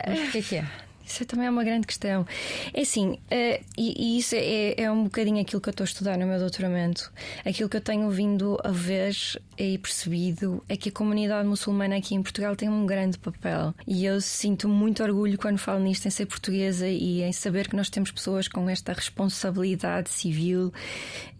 Mas 0.07 0.29
o 0.29 0.31
que 0.31 0.37
é 0.37 0.41
que 0.41 0.55
é? 0.57 0.67
Isso 1.07 1.25
também 1.25 1.47
é 1.47 1.49
uma 1.49 1.63
grande 1.63 1.87
questão. 1.87 2.27
É 2.73 2.81
assim, 2.81 3.11
uh, 3.11 3.65
e, 3.77 4.15
e, 4.15 4.19
isso 4.19 4.35
é, 4.35 4.81
é, 4.81 4.91
um 4.91 5.05
bocadinho 5.05 5.41
aquilo 5.41 5.61
que 5.61 5.69
eu 5.69 5.71
estou 5.71 5.85
a 5.85 5.87
estudar 5.87 6.17
no 6.17 6.27
meu 6.27 6.37
doutoramento. 6.37 7.11
Aquilo 7.45 7.69
que 7.69 7.77
eu 7.77 7.81
tenho 7.81 8.09
vindo 8.09 8.57
a 8.63 8.69
ver 8.69 9.15
e 9.57 9.77
percebido 9.77 10.63
é 10.67 10.75
que 10.75 10.89
a 10.89 10.91
comunidade 10.91 11.47
muçulmana 11.47 11.95
aqui 11.97 12.13
em 12.13 12.21
Portugal 12.21 12.55
tem 12.55 12.67
um 12.67 12.85
grande 12.85 13.17
papel. 13.17 13.73
E 13.87 14.05
eu 14.05 14.19
sinto 14.19 14.67
muito 14.67 15.01
orgulho 15.01 15.37
quando 15.37 15.57
falo 15.57 15.79
nisto, 15.79 16.05
em 16.05 16.11
ser 16.11 16.25
portuguesa 16.25 16.87
e 16.87 17.23
em 17.23 17.31
saber 17.31 17.69
que 17.69 17.75
nós 17.75 17.89
temos 17.89 18.11
pessoas 18.11 18.47
com 18.47 18.69
esta 18.69 18.91
responsabilidade 18.91 20.09
civil 20.09 20.73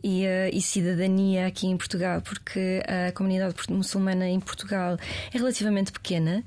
e, 0.04 0.26
uh, 0.26 0.50
e 0.52 0.62
cidadania 0.62 1.48
aqui 1.48 1.68
em 1.68 1.78
Portugal, 1.78 2.22
porque 2.22 2.84
a 2.88 3.12
comunidade 3.12 3.56
muçulmana 3.70 4.28
em 4.28 4.40
Portugal 4.40 4.98
é 5.34 5.38
relativamente 5.38 5.92
pequena, 5.92 6.44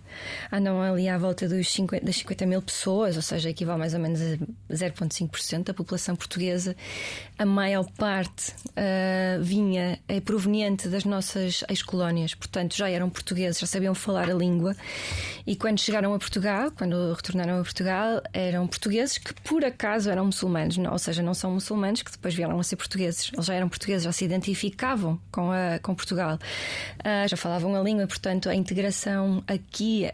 andam 0.52 0.80
ali 0.80 1.08
à 1.08 1.18
volta 1.18 1.48
dos 1.48 1.70
50, 1.70 2.04
das 2.04 2.16
50 2.16 2.46
mil 2.46 2.62
pessoas 2.62 3.16
ou 3.16 3.22
seja, 3.22 3.50
equivale 3.50 3.78
mais 3.78 3.94
ou 3.94 4.00
menos 4.00 4.20
a 4.20 4.74
0,5% 4.74 5.64
da 5.64 5.74
população 5.74 6.16
portuguesa. 6.16 6.76
A 7.38 7.44
maior 7.44 7.86
parte 7.92 8.52
uh, 8.70 9.42
vinha, 9.42 9.98
é 10.08 10.20
proveniente 10.20 10.88
das 10.88 11.04
nossas 11.04 11.64
ex-colónias, 11.68 12.34
portanto 12.34 12.76
já 12.76 12.88
eram 12.88 13.10
portugueses, 13.10 13.60
já 13.60 13.66
sabiam 13.66 13.94
falar 13.94 14.30
a 14.30 14.34
língua. 14.34 14.76
E 15.46 15.56
quando 15.56 15.80
chegaram 15.80 16.14
a 16.14 16.18
Portugal, 16.18 16.70
quando 16.70 17.12
retornaram 17.12 17.58
a 17.60 17.62
Portugal, 17.62 18.22
eram 18.32 18.66
portugueses 18.66 19.18
que 19.18 19.34
por 19.42 19.64
acaso 19.64 20.10
eram 20.10 20.26
muçulmanos, 20.26 20.78
ou 20.78 20.98
seja, 20.98 21.22
não 21.22 21.34
são 21.34 21.52
muçulmanos 21.52 22.02
que 22.02 22.10
depois 22.10 22.34
vieram 22.34 22.58
a 22.58 22.62
ser 22.62 22.76
portugueses. 22.76 23.30
Eles 23.32 23.49
já 23.50 23.54
eram 23.54 23.68
portugueses, 23.68 24.04
já 24.04 24.12
se 24.12 24.24
identificavam 24.24 25.20
com, 25.30 25.50
a, 25.50 25.78
com 25.80 25.94
Portugal, 25.94 26.36
uh, 26.36 27.28
já 27.28 27.36
falavam 27.36 27.74
a 27.74 27.82
língua, 27.82 28.06
portanto 28.06 28.48
a 28.48 28.54
integração 28.54 29.42
aqui 29.46 30.10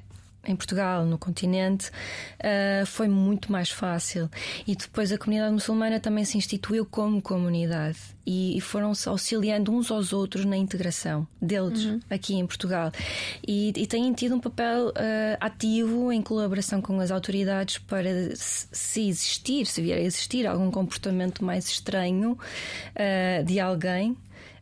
em 0.47 0.57
Portugal, 0.57 1.05
no 1.05 1.19
continente, 1.19 1.91
uh, 1.91 2.87
foi 2.87 3.09
muito 3.09 3.51
mais 3.51 3.71
fácil. 3.71 4.31
E 4.67 4.75
depois 4.75 5.13
a 5.13 5.19
comunidade 5.19 5.53
muçulmana 5.53 6.01
também 6.01 6.25
se 6.25 6.39
instituiu 6.39 6.87
como 6.87 7.21
comunidade 7.21 7.99
e, 8.27 8.57
e 8.57 8.61
foram-se 8.61 9.09
auxiliando 9.09 9.73
uns 9.73 9.91
aos 9.91 10.13
outros 10.13 10.45
na 10.45 10.57
integração 10.57 11.27
deles 11.41 11.85
uhum. 11.85 12.01
aqui 12.11 12.35
em 12.35 12.47
Portugal. 12.47 12.91
E, 13.47 13.73
e, 13.77 13.87
têm 13.87 14.13
tido 14.13 14.35
um 14.35 14.41
papel 14.41 14.89
uh, 14.89 14.93
ativo 15.41 16.11
em 16.13 16.21
colaboração 16.21 16.83
com 16.83 16.99
as 16.99 17.11
autoridades 17.11 17.79
para, 17.79 18.11
se 18.35 19.09
existir, 19.09 19.67
se 19.67 19.81
vier 19.81 19.99
a 19.99 20.03
existir 20.03 20.47
algum 20.47 20.71
comportamento 20.71 21.45
mais 21.45 21.69
estranho 21.69 22.33
uh, 22.33 23.45
de 23.45 23.61
alguém, 23.61 24.17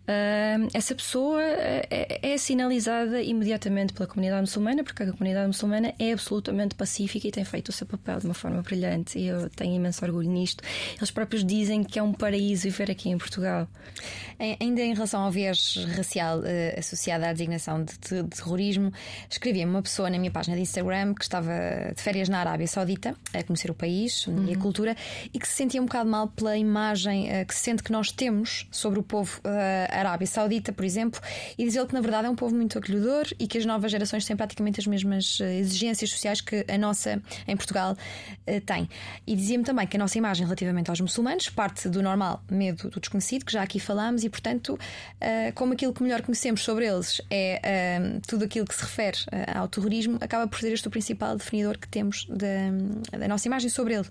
Uh, 0.04 0.68
essa 0.74 0.94
pessoa 0.94 1.42
é, 1.42 1.86
é, 1.90 2.32
é, 2.34 2.36
sinalizada 2.36 3.22
imediatamente 3.22 3.94
pela 3.94 4.06
comunidade 4.06 4.42
muçulmana, 4.42 4.84
porque 4.84 5.02
a 5.02 5.10
comunidade 5.10 5.46
muçulmana 5.46 5.94
é 5.98 6.12
absolutamente 6.12 6.74
pacífica 6.74 7.26
e 7.26 7.30
tem 7.30 7.44
feito 7.44 7.70
o 7.70 7.72
seu 7.72 7.86
papel 7.86 8.18
de 8.18 8.26
uma 8.26 8.34
forma 8.34 8.60
brilhante. 8.60 9.18
E 9.18 9.28
eu 9.28 9.48
tenho 9.48 9.74
imenso 9.74 10.04
orgulho 10.04 10.30
nisto. 10.30 10.62
Eles 10.98 11.10
próprios 11.10 11.42
dizem 11.42 11.82
que 11.82 11.98
é 11.98 12.02
um 12.02 12.12
paraíso 12.12 12.64
viver 12.64 12.90
aqui 12.90 13.08
em 13.08 13.16
Portugal. 13.16 13.66
Ainda 14.60 14.82
em 14.82 14.92
relação 14.92 15.22
ao 15.22 15.30
viés 15.30 15.86
racial 15.96 16.40
uh, 16.40 16.78
associado 16.78 17.24
à 17.24 17.32
designação 17.32 17.82
de, 17.82 17.94
de, 17.98 18.22
de 18.24 18.28
terrorismo, 18.36 18.92
escrevia 19.30 19.66
uma 19.66 19.80
pessoa 19.80 20.10
na 20.10 20.18
minha 20.18 20.30
página 20.30 20.54
de 20.54 20.62
Instagram 20.62 21.14
que 21.14 21.22
estava 21.22 21.52
de 21.94 22.02
férias 22.02 22.28
na 22.28 22.40
Arábia 22.40 22.66
Saudita 22.66 23.14
a 23.32 23.42
conhecer 23.42 23.70
o 23.70 23.74
país 23.74 24.26
uhum. 24.26 24.44
e 24.48 24.52
a 24.52 24.58
cultura 24.58 24.96
e 25.32 25.38
que 25.38 25.48
se 25.48 25.54
sentia 25.54 25.80
um 25.80 25.86
bocado 25.86 26.10
mal 26.10 26.28
pela 26.28 26.58
imagem 26.58 27.28
uh, 27.28 27.46
que 27.46 27.54
se 27.54 27.62
sente 27.62 27.82
que 27.82 27.90
nós 27.90 28.12
temos 28.12 28.66
sobre 28.70 28.98
o 28.98 29.02
povo 29.02 29.40
uh, 29.40 29.93
Arábia 29.94 30.26
Saudita, 30.26 30.72
por 30.72 30.84
exemplo, 30.84 31.20
e 31.58 31.64
diz 31.64 31.76
ele 31.76 31.86
que 31.86 31.94
na 31.94 32.00
verdade 32.00 32.26
é 32.26 32.30
um 32.30 32.36
povo 32.36 32.54
muito 32.54 32.78
acolhedor 32.78 33.26
e 33.38 33.46
que 33.46 33.58
as 33.58 33.64
novas 33.64 33.90
gerações 33.90 34.24
têm 34.24 34.36
praticamente 34.36 34.80
as 34.80 34.86
mesmas 34.86 35.38
eh, 35.40 35.58
exigências 35.58 36.10
sociais 36.10 36.40
que 36.40 36.64
a 36.68 36.78
nossa 36.78 37.22
em 37.46 37.56
Portugal 37.56 37.96
eh, 38.46 38.60
tem. 38.60 38.88
E 39.26 39.34
dizia-me 39.36 39.64
também 39.64 39.86
que 39.86 39.96
a 39.96 40.00
nossa 40.00 40.18
imagem 40.18 40.44
relativamente 40.44 40.90
aos 40.90 41.00
muçulmanos 41.00 41.48
parte 41.48 41.88
do 41.88 42.02
normal 42.02 42.42
medo 42.50 42.90
do 42.90 43.00
desconhecido, 43.00 43.44
que 43.44 43.52
já 43.52 43.62
aqui 43.62 43.78
falámos, 43.78 44.24
e 44.24 44.30
portanto, 44.30 44.78
eh, 45.20 45.52
como 45.52 45.72
aquilo 45.72 45.92
que 45.92 46.02
melhor 46.02 46.22
conhecemos 46.22 46.62
sobre 46.62 46.86
eles 46.86 47.20
é 47.30 47.60
tudo 48.26 48.44
aquilo 48.44 48.66
que 48.66 48.74
se 48.74 48.82
refere 48.82 49.18
ao 49.54 49.68
terrorismo, 49.68 50.18
acaba 50.20 50.46
por 50.46 50.58
ser 50.58 50.72
este 50.72 50.88
o 50.88 50.90
principal 50.90 51.36
definidor 51.36 51.78
que 51.78 51.88
temos 51.88 52.26
da, 52.28 53.18
da 53.18 53.28
nossa 53.28 53.46
imagem 53.48 53.68
sobre 53.68 53.94
ele. 53.94 54.06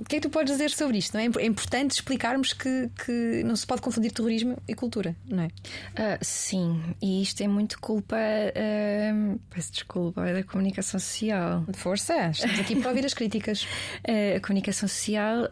O 0.00 0.04
que 0.04 0.16
é 0.16 0.20
que 0.20 0.28
tu 0.28 0.30
podes 0.30 0.52
dizer 0.52 0.70
sobre 0.70 0.98
isto? 0.98 1.14
Não 1.14 1.20
é? 1.20 1.26
é 1.42 1.46
importante 1.46 1.92
explicarmos 1.92 2.52
que, 2.52 2.90
que 3.04 3.42
não 3.44 3.56
se 3.56 3.66
pode 3.66 3.82
confundir 3.82 4.12
terrorismo 4.12 4.56
e 4.68 4.74
cultura, 4.74 5.16
não 5.26 5.44
é? 5.44 5.46
Uh, 5.46 6.18
sim, 6.20 6.80
e 7.00 7.22
isto 7.22 7.42
é 7.42 7.48
muito 7.48 7.80
culpa, 7.80 8.16
uh, 8.16 9.40
peço 9.50 9.72
desculpa, 9.72 10.26
é 10.26 10.34
da 10.34 10.42
comunicação 10.42 11.00
social. 11.00 11.64
De 11.66 11.78
força, 11.78 12.30
estamos 12.30 12.60
aqui 12.60 12.76
para 12.76 12.90
ouvir 12.90 13.06
as 13.06 13.14
críticas. 13.14 13.64
Uh, 14.06 14.36
a 14.38 14.40
comunicação 14.40 14.88
social, 14.88 15.48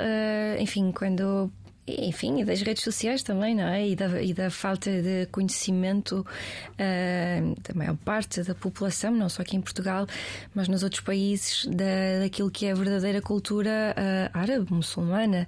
enfim, 0.59 0.92
quando 0.92 1.50
enfim, 1.87 2.40
e 2.40 2.44
das 2.44 2.61
redes 2.62 2.83
sociais 2.83 3.22
também, 3.22 3.55
não 3.55 3.68
é? 3.68 3.88
E 3.88 3.94
da, 3.94 4.20
e 4.20 4.35
da 4.35 4.50
falta 4.50 4.90
de 4.90 5.26
conhecimento 5.26 6.26
uh, 6.72 7.61
da 7.62 7.74
maior 7.74 7.96
parte 7.96 8.42
da 8.42 8.55
população, 8.55 9.12
não 9.12 9.29
só 9.29 9.42
aqui 9.42 9.57
em 9.57 9.61
Portugal, 9.61 10.07
mas 10.52 10.66
nos 10.66 10.83
outros 10.83 11.00
países, 11.00 11.64
da, 11.66 12.20
daquilo 12.22 12.50
que 12.50 12.66
é 12.66 12.72
a 12.72 12.74
verdadeira 12.74 13.22
cultura 13.22 13.94
uh, 13.96 14.37
árabe, 14.37 14.72
muçulmana. 14.72 15.46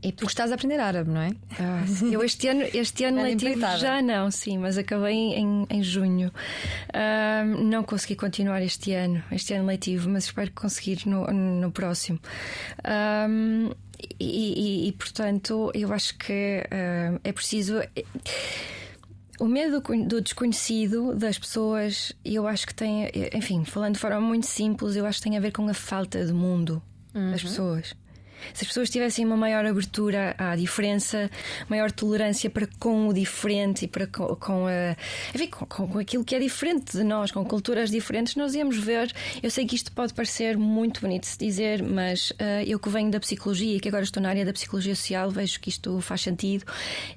E 0.00 0.12
tu 0.12 0.26
estás 0.26 0.52
a 0.52 0.54
aprender 0.54 0.78
árabe, 0.78 1.10
não 1.10 1.20
é? 1.20 1.30
Ah, 1.58 1.84
eu 2.12 2.22
este 2.22 2.46
ano, 2.46 2.62
este 2.72 3.04
ano 3.04 3.20
letivo 3.20 3.60
já 3.78 4.00
não, 4.00 4.30
sim, 4.30 4.56
mas 4.56 4.78
acabei 4.78 5.34
em, 5.34 5.66
em 5.68 5.82
junho. 5.82 6.30
Uh, 6.90 7.64
não 7.64 7.82
consegui 7.82 8.14
continuar 8.14 8.62
este 8.62 8.92
ano, 8.92 9.22
este 9.32 9.54
ano 9.54 9.66
letivo, 9.66 10.08
mas 10.08 10.24
espero 10.24 10.52
conseguir 10.52 11.00
no, 11.04 11.26
no 11.26 11.72
próximo. 11.72 12.20
Uh, 12.78 13.74
e, 14.20 14.84
e, 14.86 14.88
e, 14.88 14.92
portanto, 14.92 15.72
eu 15.74 15.92
acho 15.92 16.16
que 16.16 16.62
uh, 16.64 17.20
é 17.24 17.32
preciso. 17.32 17.80
O 19.40 19.46
medo 19.46 19.80
do 19.80 20.20
desconhecido 20.20 21.14
das 21.14 21.38
pessoas, 21.38 22.12
eu 22.24 22.46
acho 22.46 22.66
que 22.66 22.74
tem, 22.74 23.08
enfim, 23.32 23.64
falando 23.64 23.94
de 23.94 24.00
forma 24.00 24.20
muito 24.20 24.46
simples, 24.46 24.94
eu 24.96 25.06
acho 25.06 25.18
que 25.18 25.24
tem 25.24 25.36
a 25.36 25.40
ver 25.40 25.52
com 25.52 25.68
a 25.68 25.74
falta 25.74 26.24
de 26.24 26.32
mundo 26.32 26.82
uhum. 27.14 27.30
das 27.30 27.42
pessoas. 27.42 27.94
Se 28.52 28.64
as 28.64 28.68
pessoas 28.68 28.90
tivessem 28.90 29.24
uma 29.24 29.36
maior 29.36 29.64
abertura 29.64 30.34
à 30.38 30.56
diferença, 30.56 31.30
maior 31.68 31.90
tolerância 31.90 32.48
para 32.50 32.68
com 32.78 33.08
o 33.08 33.12
diferente 33.12 33.84
e 33.84 33.88
para 33.88 34.06
com, 34.06 34.34
com 34.36 34.66
a, 34.66 34.96
enfim, 35.34 35.48
com, 35.48 35.66
com, 35.66 35.98
aquilo 35.98 36.24
que 36.24 36.34
é 36.34 36.38
diferente 36.38 36.96
de 36.96 37.04
nós, 37.04 37.30
com 37.30 37.44
culturas 37.44 37.90
diferentes, 37.90 38.36
nós 38.36 38.54
íamos 38.54 38.78
ver. 38.78 39.12
Eu 39.42 39.50
sei 39.50 39.66
que 39.66 39.74
isto 39.74 39.92
pode 39.92 40.14
parecer 40.14 40.56
muito 40.56 41.00
bonito 41.00 41.22
de 41.22 41.28
se 41.28 41.38
dizer, 41.38 41.82
mas 41.82 42.30
uh, 42.30 42.64
eu 42.66 42.78
que 42.78 42.88
venho 42.88 43.10
da 43.10 43.20
psicologia 43.20 43.76
e 43.76 43.80
que 43.80 43.88
agora 43.88 44.04
estou 44.04 44.22
na 44.22 44.28
área 44.28 44.44
da 44.44 44.52
psicologia 44.52 44.94
social, 44.94 45.30
vejo 45.30 45.60
que 45.60 45.68
isto 45.68 46.00
faz 46.00 46.22
sentido. 46.22 46.64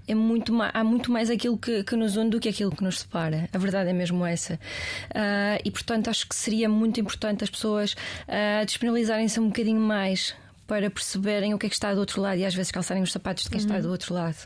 É 0.08 0.16
muito 0.16 0.54
há 0.62 0.84
muito 0.84 1.12
mais 1.12 1.30
aquilo 1.30 1.58
que, 1.58 1.84
que 1.84 1.96
nos 1.96 2.16
une 2.16 2.30
do 2.30 2.40
que 2.40 2.50
aquilo 2.50 2.72
que 2.72 2.84
nos 2.84 3.00
separa. 3.00 3.50
A 3.52 3.58
verdade 3.58 3.90
é 3.90 3.94
mesmo 3.94 4.26
essa. 4.26 4.56
Uh, 4.56 5.62
e 5.64 5.72
portanto 5.72 6.10
acho 6.10 6.28
que 6.28 6.36
seria 6.36 6.70
muito 6.70 7.00
importante 7.00 7.44
as 7.44 7.50
pessoas 7.50 7.94
uh, 7.94 8.66
disponibilizarem-se 8.66 9.40
um 9.40 9.48
bocadinho 9.48 9.80
mais 9.80 10.36
para 10.72 10.90
perceberem 10.90 11.54
o 11.54 11.60
que 11.60 11.66
é 11.66 11.70
que 11.70 11.76
está 11.76 11.94
do 11.94 12.00
outro 12.00 12.22
lado 12.22 12.40
e 12.40 12.46
às 12.46 12.56
vezes 12.56 12.72
calçarem 12.72 13.04
os 13.04 13.12
sapatos 13.12 13.44
de 13.44 13.50
quem 13.50 13.60
uhum. 13.60 13.66
está 13.66 13.82
do 13.82 13.90
outro 13.90 14.14
lado. 14.14 14.38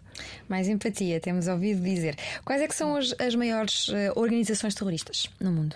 Mais 0.49 0.67
empatia, 0.67 1.19
temos 1.19 1.47
ouvido 1.47 1.83
dizer. 1.83 2.15
Quais 2.43 2.63
é 2.63 2.67
que 2.67 2.73
são 2.73 2.95
as, 2.95 3.13
as 3.19 3.35
maiores 3.35 3.89
uh, 3.89 4.11
organizações 4.15 4.73
terroristas 4.73 5.29
no 5.39 5.51
mundo? 5.51 5.75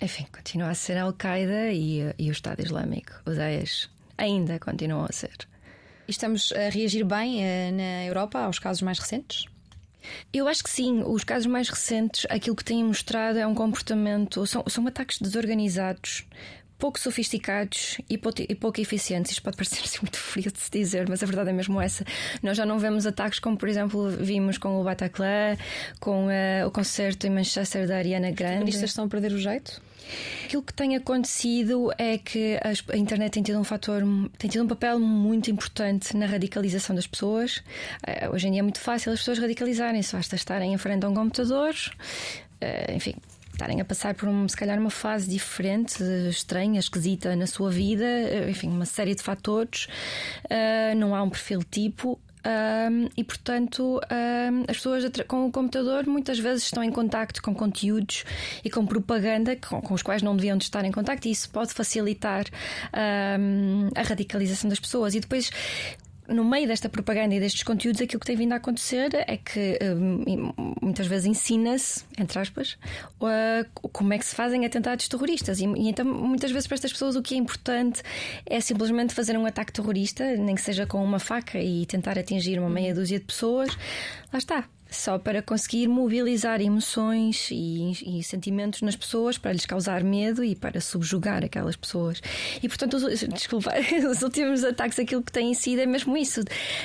Enfim, 0.00 0.26
continua 0.32 0.70
a 0.70 0.74
ser 0.74 0.96
a 0.96 1.02
Al-Qaeda 1.02 1.70
e, 1.70 2.00
e, 2.18 2.30
o 2.30 2.32
Estado 2.32 2.62
Islâmico. 2.62 3.12
O 3.26 3.30
Daesh 3.32 3.90
ainda 4.16 4.58
continuam 4.58 5.04
a 5.04 5.12
ser. 5.12 5.36
E 6.06 6.12
estamos 6.12 6.50
a 6.52 6.70
reagir 6.70 7.04
bem 7.04 7.42
uh, 7.42 7.72
na 7.76 8.06
Europa 8.06 8.38
aos 8.38 8.58
casos 8.58 8.80
mais 8.80 8.98
recentes? 8.98 9.44
Eu 10.32 10.48
acho 10.48 10.64
que 10.64 10.70
sim. 10.70 11.02
Os 11.04 11.24
casos 11.24 11.46
mais 11.46 11.68
recentes, 11.68 12.26
aquilo 12.30 12.56
que 12.56 12.64
têm 12.64 12.82
mostrado 12.84 13.38
é 13.38 13.46
um 13.46 13.54
comportamento. 13.54 14.46
São, 14.46 14.64
são 14.66 14.86
ataques 14.86 15.18
desorganizados, 15.20 16.24
pouco 16.78 16.98
sofisticados 16.98 17.98
e 18.08 18.16
pouco, 18.16 18.42
e 18.48 18.54
pouco 18.54 18.80
eficientes. 18.80 19.32
Isto 19.32 19.42
pode 19.42 19.56
parecer 19.56 19.80
assim, 19.84 19.98
muito 20.02 20.16
frio 20.16 20.50
de 20.50 20.58
se 20.58 20.70
dizer, 20.70 21.08
mas 21.08 21.22
a 21.22 21.26
verdade 21.26 21.50
é 21.50 21.52
mesmo 21.52 21.80
essa. 21.80 22.04
Nós 22.42 22.56
já 22.56 22.64
não 22.64 22.78
vemos 22.78 23.06
ataques 23.06 23.38
como, 23.38 23.56
por 23.56 23.68
exemplo, 23.68 24.10
vimos 24.10 24.58
com 24.58 24.80
o 24.80 24.84
Bataclan, 24.84 25.56
com 26.00 26.26
uh, 26.26 26.66
o 26.66 26.70
concerto 26.70 27.26
em 27.26 27.30
Manchester 27.30 27.86
da 27.86 27.96
Ariana 27.96 28.30
Grande. 28.30 28.70
Os 28.70 28.82
estão 28.82 29.04
a 29.04 29.08
perder 29.08 29.32
o 29.32 29.38
jeito? 29.38 29.82
Aquilo 30.44 30.62
que 30.62 30.72
tem 30.72 30.96
acontecido 30.96 31.92
é 31.98 32.16
que 32.16 32.58
a 32.62 32.96
internet 32.96 33.32
tem 33.32 33.42
tido 33.42 33.58
um 33.58 33.64
fator, 33.64 34.02
tem 34.38 34.48
tido 34.48 34.64
um 34.64 34.68
papel 34.68 34.98
muito 34.98 35.50
importante 35.50 36.16
na 36.16 36.26
radicalização 36.26 36.96
das 36.96 37.06
pessoas. 37.06 37.58
Uh, 38.06 38.32
hoje 38.32 38.48
em 38.48 38.52
dia 38.52 38.60
é 38.60 38.62
muito 38.62 38.80
fácil 38.80 39.12
as 39.12 39.18
pessoas 39.18 39.38
radicalizarem, 39.38 40.00
basta 40.10 40.36
estarem 40.36 40.72
em 40.72 40.78
frente 40.78 41.04
a 41.04 41.08
um 41.08 41.14
computador, 41.14 41.74
uh, 41.74 42.92
enfim, 42.94 43.14
estarem 43.58 43.80
a 43.80 43.84
passar 43.84 44.14
por, 44.14 44.28
um, 44.28 44.48
se 44.48 44.56
calhar, 44.56 44.78
uma 44.78 44.90
fase 44.90 45.28
diferente, 45.28 46.00
estranha, 46.30 46.78
esquisita 46.78 47.34
na 47.34 47.46
sua 47.46 47.70
vida, 47.70 48.06
enfim, 48.48 48.68
uma 48.68 48.86
série 48.86 49.16
de 49.16 49.22
fatores. 49.22 49.88
Uh, 50.44 50.96
não 50.96 51.14
há 51.14 51.22
um 51.22 51.28
perfil 51.28 51.64
tipo. 51.68 52.20
um, 52.46 53.08
e, 53.16 53.24
portanto, 53.24 54.00
um, 54.00 54.60
as 54.68 54.76
pessoas 54.76 55.04
com 55.26 55.46
o 55.46 55.50
computador 55.50 56.06
muitas 56.06 56.38
vezes 56.38 56.62
estão 56.62 56.84
em 56.84 56.92
contacto 56.92 57.42
com 57.42 57.52
conteúdos 57.52 58.24
e 58.64 58.70
com 58.70 58.86
propaganda 58.86 59.56
com, 59.56 59.82
com 59.82 59.92
os 59.92 60.02
quais 60.02 60.22
não 60.22 60.36
deviam 60.36 60.56
de 60.56 60.62
estar 60.62 60.84
em 60.84 60.92
contacto, 60.92 61.26
e 61.26 61.32
isso 61.32 61.50
pode 61.50 61.74
facilitar 61.74 62.44
um, 63.40 63.88
a 63.92 64.02
radicalização 64.02 64.70
das 64.70 64.78
pessoas. 64.78 65.16
E 65.16 65.20
depois 65.20 65.50
no 66.28 66.44
meio 66.44 66.68
desta 66.68 66.88
propaganda 66.88 67.34
e 67.34 67.40
destes 67.40 67.62
conteúdos, 67.62 68.00
aquilo 68.00 68.20
que 68.20 68.26
tem 68.26 68.36
vindo 68.36 68.52
a 68.52 68.56
acontecer 68.56 69.10
é 69.14 69.36
que 69.36 69.78
hum, 69.82 70.52
muitas 70.80 71.06
vezes 71.06 71.26
ensina-se, 71.26 72.04
entre 72.18 72.38
aspas, 72.38 72.78
como 73.92 74.12
é 74.12 74.18
que 74.18 74.26
se 74.26 74.34
fazem 74.34 74.64
atentados 74.64 75.08
terroristas. 75.08 75.58
E, 75.60 75.64
então, 75.64 76.04
muitas 76.04 76.50
vezes, 76.50 76.66
para 76.66 76.74
estas 76.74 76.92
pessoas, 76.92 77.16
o 77.16 77.22
que 77.22 77.34
é 77.34 77.38
importante 77.38 78.02
é 78.44 78.60
simplesmente 78.60 79.14
fazer 79.14 79.36
um 79.36 79.46
ataque 79.46 79.72
terrorista, 79.72 80.24
nem 80.36 80.54
que 80.54 80.62
seja 80.62 80.86
com 80.86 81.02
uma 81.02 81.18
faca 81.18 81.58
e 81.58 81.86
tentar 81.86 82.18
atingir 82.18 82.58
uma 82.58 82.68
meia 82.70 82.94
dúzia 82.94 83.18
de 83.18 83.24
pessoas. 83.24 83.70
Lá 84.32 84.38
está 84.38 84.68
só 84.90 85.18
para 85.18 85.42
conseguir 85.42 85.86
mobilizar 85.86 86.60
emoções 86.60 87.48
e, 87.50 88.18
e, 88.18 88.22
sentimentos 88.22 88.82
nas 88.82 88.96
pessoas 88.96 89.36
para 89.36 89.52
lhes 89.52 89.66
causar 89.66 90.02
medo 90.02 90.42
e 90.42 90.54
para 90.54 90.80
subjugar 90.80 91.44
aquelas 91.44 91.76
pessoas. 91.76 92.22
E 92.62 92.68
portanto, 92.68 92.94
os, 92.94 93.20
desculpa, 93.20 93.72
os 94.10 94.22
últimos 94.22 94.64
ataques, 94.64 94.98
aquilo 94.98 95.22
que 95.22 95.32
têm 95.32 95.52
sido 95.54 95.80
é 95.80 95.86
mesmo 95.86 96.16
isso: 96.16 96.42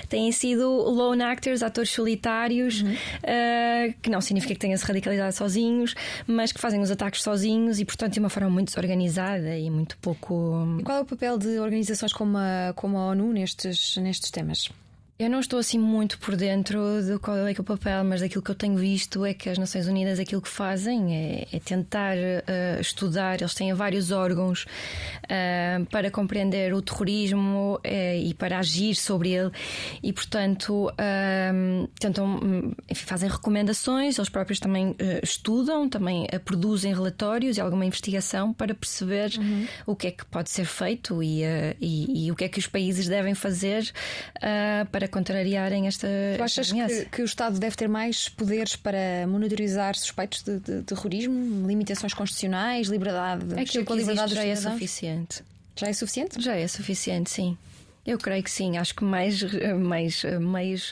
têm 0.10 0.32
sido 0.32 0.68
lone 0.68 1.24
actors, 1.24 1.64
atores 1.64 1.90
solitários, 1.90 2.82
uhum. 2.82 2.94
uh, 2.94 3.94
que 4.02 4.10
não 4.10 4.22
significa 4.22 4.54
que 4.54 4.60
tenham-se 4.60 4.86
radicalizado 4.86 5.34
sozinhos, 5.34 5.96
mas 6.28 6.52
que 6.52 6.60
fazem 6.60 6.82
os 6.82 6.92
ataques 6.92 7.22
sozinhos 7.22 7.80
e, 7.80 7.86
portanto, 7.86 8.14
de 8.14 8.20
uma 8.20 8.30
forma 8.30 8.50
muito 8.50 8.68
desorganizada 8.68 9.58
e 9.58 9.70
muito 9.70 9.98
pouco. 10.00 10.78
E 10.80 10.84
qual 10.84 11.00
é 11.00 11.02
o 11.02 11.06
papel 11.06 11.38
de 11.38 11.60
organizações 11.60 12.14
como 12.14 12.38
a, 12.38 12.74
como 12.76 12.98
a 12.98 13.08
ONU 13.08 13.32
nestes, 13.32 13.98
nestes 13.98 14.30
temas? 14.30 14.70
Eu 15.20 15.30
não 15.30 15.40
estou 15.40 15.60
assim 15.60 15.78
muito 15.78 16.18
por 16.18 16.36
dentro 16.36 16.80
de 17.04 17.20
qual 17.20 17.38
é, 17.38 17.52
é 17.52 17.56
o 17.56 17.64
papel, 17.64 18.04
mas 18.04 18.22
daquilo 18.22 18.42
que 18.42 18.50
eu 18.50 18.56
tenho 18.56 18.76
visto 18.76 19.24
é 19.24 19.32
que 19.32 19.48
as 19.48 19.60
Nações 19.60 19.88
Unidas 19.88 20.18
aquilo 20.18 20.42
que 20.42 20.50
fazem 20.50 21.16
é, 21.16 21.48
é 21.52 21.60
tentar 21.60 22.18
uh, 22.18 22.82
estudar, 22.82 23.40
eles 23.40 23.54
têm 23.54 23.72
vários 23.76 24.10
órgãos 24.10 24.66
uh, 25.26 25.86
para 25.92 26.10
compreender 26.10 26.74
o 26.74 26.82
terrorismo 26.82 27.76
uh, 27.76 27.80
e 28.24 28.34
para 28.34 28.58
agir 28.58 28.96
sobre 28.96 29.30
ele 29.30 29.52
e, 30.02 30.12
portanto, 30.12 30.92
tentam, 32.00 32.74
enfim, 32.90 33.06
fazem 33.06 33.30
recomendações, 33.30 34.18
eles 34.18 34.30
próprios 34.30 34.60
também 34.60 34.96
estudam, 35.22 35.88
também 35.88 36.28
produzem 36.44 36.92
relatórios 36.92 37.58
e 37.58 37.62
alguma 37.62 37.86
investigação 37.86 38.52
para 38.52 38.74
perceber 38.74 39.32
uhum. 39.38 39.68
o 39.86 39.96
que 39.96 40.08
é 40.08 40.12
que 40.12 40.26
pode 40.26 40.50
ser 40.50 40.66
feito 40.66 41.22
e, 41.22 41.44
e, 41.80 42.26
e, 42.26 42.32
o 42.32 42.36
que 42.36 42.46
é 42.46 42.50
que 42.50 42.60
os 42.60 42.68
países 42.68 43.08
devem 43.08 43.36
fazer 43.36 43.92
para 44.92 45.03
contrariarem 45.08 45.88
esta. 45.88 46.08
Tu 46.38 46.44
achas 46.44 46.72
que, 46.72 47.06
que, 47.06 47.22
o 47.22 47.26
Estado 47.26 47.60
deve 47.60 47.76
ter 47.76 47.88
mais 47.88 48.30
poderes 48.30 48.76
para 48.76 49.26
monitorizar 49.28 49.96
suspeitos 49.96 50.44
de, 50.44 50.60
de, 50.60 50.84
terrorismo, 50.84 51.68
limitações 51.68 52.14
constitucionais, 52.14 52.88
liberdade, 52.88 53.46
é 53.60 53.66
que 53.66 53.78
a 53.78 53.96
liberdade 53.96 54.36
já 54.36 54.46
é 54.46 54.56
suficiente. 54.56 55.44
Já 55.76 55.88
é 55.88 55.94
suficiente? 55.94 56.42
Já 56.42 56.56
é 56.56 56.68
suficiente, 56.68 57.30
sim. 57.30 57.58
Eu 58.06 58.18
creio 58.18 58.44
que 58.44 58.52
sim, 58.52 58.78
acho 58.78 58.94
que 58.96 59.04
mais, 59.04 59.42
mais 59.80 60.24
meios, 60.42 60.92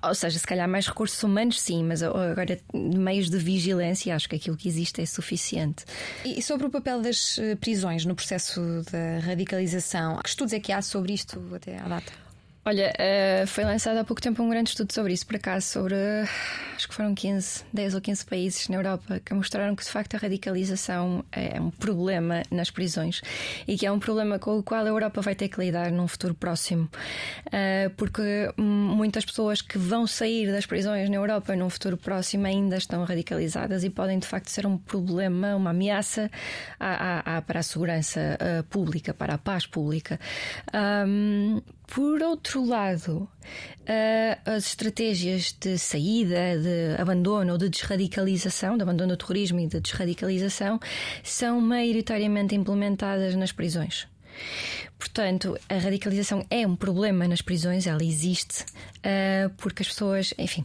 ou 0.00 0.14
seja, 0.14 0.38
se 0.38 0.46
calhar 0.46 0.68
mais 0.68 0.86
recursos 0.86 1.20
humanos, 1.20 1.60
sim, 1.60 1.82
mas 1.82 2.04
agora 2.04 2.60
meios 2.72 3.28
de 3.28 3.36
vigilância, 3.36 4.14
acho 4.14 4.28
que 4.28 4.36
aquilo 4.36 4.56
que 4.56 4.68
existe 4.68 5.00
é 5.00 5.06
suficiente. 5.06 5.84
E 6.24 6.40
sobre 6.40 6.66
o 6.66 6.70
papel 6.70 7.02
das 7.02 7.36
eh, 7.38 7.56
prisões 7.56 8.04
no 8.04 8.14
processo 8.14 8.60
da 8.92 9.18
radicalização, 9.26 10.18
que 10.18 10.28
estudos 10.28 10.52
é 10.52 10.60
que 10.60 10.70
há 10.70 10.80
sobre 10.80 11.12
isto 11.12 11.42
até 11.52 11.78
à 11.78 11.88
data? 11.88 12.21
Olha, 12.64 12.92
uh, 12.92 13.46
foi 13.48 13.64
lançado 13.64 13.96
há 13.96 14.04
pouco 14.04 14.22
tempo 14.22 14.40
um 14.40 14.48
grande 14.48 14.70
estudo 14.70 14.92
sobre 14.92 15.12
isso, 15.12 15.26
por 15.26 15.34
acaso, 15.34 15.66
sobre 15.66 15.96
acho 16.76 16.88
que 16.88 16.94
foram 16.94 17.12
15, 17.12 17.64
10 17.72 17.94
ou 17.94 18.00
15 18.00 18.24
países 18.24 18.68
na 18.68 18.76
Europa 18.76 19.20
que 19.24 19.34
mostraram 19.34 19.74
que 19.74 19.82
de 19.82 19.90
facto 19.90 20.14
a 20.14 20.18
radicalização 20.18 21.24
é 21.32 21.60
um 21.60 21.70
problema 21.70 22.44
nas 22.52 22.70
prisões 22.70 23.20
e 23.66 23.76
que 23.76 23.84
é 23.84 23.90
um 23.90 23.98
problema 23.98 24.38
com 24.38 24.58
o 24.58 24.62
qual 24.62 24.84
a 24.84 24.88
Europa 24.88 25.20
vai 25.20 25.34
ter 25.34 25.48
que 25.48 25.58
lidar 25.58 25.90
num 25.90 26.06
futuro 26.06 26.34
próximo. 26.34 26.88
Uh, 27.48 27.90
porque 27.96 28.22
muitas 28.56 29.24
pessoas 29.24 29.60
que 29.60 29.76
vão 29.76 30.06
sair 30.06 30.52
das 30.52 30.64
prisões 30.64 31.10
na 31.10 31.16
Europa 31.16 31.56
num 31.56 31.68
futuro 31.68 31.96
próximo 31.96 32.46
ainda 32.46 32.76
estão 32.76 33.02
radicalizadas 33.04 33.82
e 33.82 33.90
podem 33.90 34.20
de 34.20 34.26
facto 34.28 34.48
ser 34.50 34.66
um 34.66 34.78
problema, 34.78 35.56
uma 35.56 35.70
ameaça 35.70 36.30
à, 36.78 37.34
à, 37.34 37.38
à, 37.38 37.42
para 37.42 37.58
a 37.58 37.62
segurança 37.64 38.38
uh, 38.40 38.62
pública, 38.64 39.12
para 39.12 39.34
a 39.34 39.38
paz 39.38 39.66
pública. 39.66 40.20
Um, 40.72 41.60
por 41.94 42.22
outro 42.22 42.64
lado, 42.64 43.28
uh, 43.82 44.50
as 44.50 44.68
estratégias 44.68 45.54
de 45.60 45.76
saída, 45.76 46.58
de 46.58 46.98
abandono 46.98 47.52
ou 47.52 47.58
de 47.58 47.68
desradicalização, 47.68 48.78
de 48.78 48.82
abandono 48.82 49.14
do 49.14 49.18
terrorismo 49.18 49.60
e 49.60 49.66
de 49.66 49.78
desradicalização, 49.78 50.80
são 51.22 51.60
maioritariamente 51.60 52.54
implementadas 52.54 53.34
nas 53.34 53.52
prisões. 53.52 54.08
Portanto, 55.02 55.58
a 55.68 55.78
radicalização 55.78 56.46
é 56.48 56.64
um 56.64 56.76
problema 56.76 57.26
nas 57.26 57.42
prisões, 57.42 57.88
ela 57.88 58.04
existe, 58.04 58.62
uh, 58.62 59.50
porque 59.56 59.82
as 59.82 59.88
pessoas, 59.88 60.32
enfim, 60.38 60.64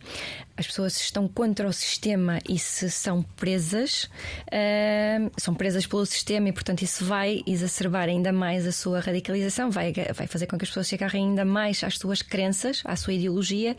as 0.56 0.68
pessoas 0.68 0.96
estão 0.96 1.28
contra 1.28 1.68
o 1.68 1.74
sistema 1.74 2.40
e 2.48 2.60
se 2.60 2.88
são 2.92 3.24
presas, 3.24 4.04
uh, 4.04 5.32
são 5.38 5.56
presas 5.56 5.88
pelo 5.88 6.06
sistema 6.06 6.50
e, 6.50 6.54
portanto, 6.54 6.84
isso 6.84 7.04
vai 7.04 7.42
exacerbar 7.48 8.10
ainda 8.10 8.32
mais 8.32 8.68
a 8.68 8.72
sua 8.72 9.00
radicalização, 9.00 9.72
vai, 9.72 9.92
vai 10.14 10.28
fazer 10.28 10.46
com 10.46 10.56
que 10.56 10.66
as 10.66 10.70
pessoas 10.70 10.88
se 10.88 10.94
agarrem 10.94 11.30
ainda 11.30 11.44
mais 11.44 11.84
às 11.84 11.98
suas 11.98 12.22
crenças, 12.22 12.84
à 12.86 12.96
sua 12.96 13.14
ideologia 13.14 13.76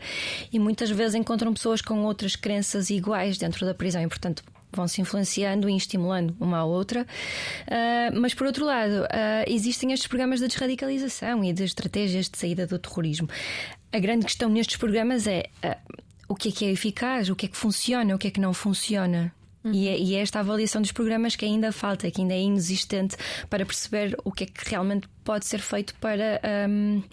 e 0.51 0.59
muitas 0.59 0.89
vezes 0.89 1.15
encontram 1.15 1.53
pessoas 1.53 1.81
com 1.81 2.03
outras 2.03 2.35
crenças 2.35 2.89
iguais 2.89 3.37
dentro 3.37 3.65
da 3.65 3.73
prisão 3.73 4.01
e, 4.01 4.07
portanto, 4.09 4.43
vão 4.71 4.87
se 4.87 5.01
influenciando 5.01 5.69
e 5.69 5.75
estimulando 5.75 6.35
uma 6.39 6.59
à 6.59 6.65
outra. 6.65 7.01
Uh, 7.01 8.19
mas, 8.19 8.33
por 8.33 8.47
outro 8.47 8.65
lado, 8.65 9.03
uh, 9.03 9.45
existem 9.47 9.91
estes 9.91 10.07
programas 10.07 10.39
de 10.39 10.47
desradicalização 10.47 11.43
e 11.43 11.51
de 11.51 11.63
estratégias 11.63 12.29
de 12.29 12.37
saída 12.37 12.67
do 12.67 12.77
terrorismo. 12.77 13.27
A 13.91 13.99
grande 13.99 14.25
questão 14.25 14.49
nestes 14.49 14.77
programas 14.77 15.27
é 15.27 15.49
uh, 15.63 16.03
o 16.27 16.35
que 16.35 16.49
é 16.49 16.51
que 16.51 16.65
é 16.65 16.71
eficaz, 16.71 17.29
o 17.29 17.35
que 17.35 17.47
é 17.47 17.49
que 17.49 17.57
funciona, 17.57 18.15
o 18.15 18.17
que 18.17 18.27
é 18.27 18.31
que 18.31 18.39
não 18.39 18.53
funciona. 18.53 19.33
Uhum. 19.63 19.73
E, 19.73 19.87
é, 19.87 19.99
e 19.99 20.15
é 20.15 20.21
esta 20.21 20.39
avaliação 20.39 20.81
dos 20.81 20.91
programas 20.91 21.35
que 21.35 21.43
ainda 21.43 21.71
falta, 21.71 22.09
que 22.09 22.21
ainda 22.21 22.33
é 22.33 22.41
inexistente 22.41 23.17
para 23.49 23.65
perceber 23.65 24.15
o 24.23 24.31
que 24.31 24.45
é 24.45 24.47
que 24.47 24.69
realmente 24.69 25.07
pode 25.23 25.45
ser 25.45 25.59
feito 25.59 25.95
para. 25.95 26.39
Um, 26.69 27.03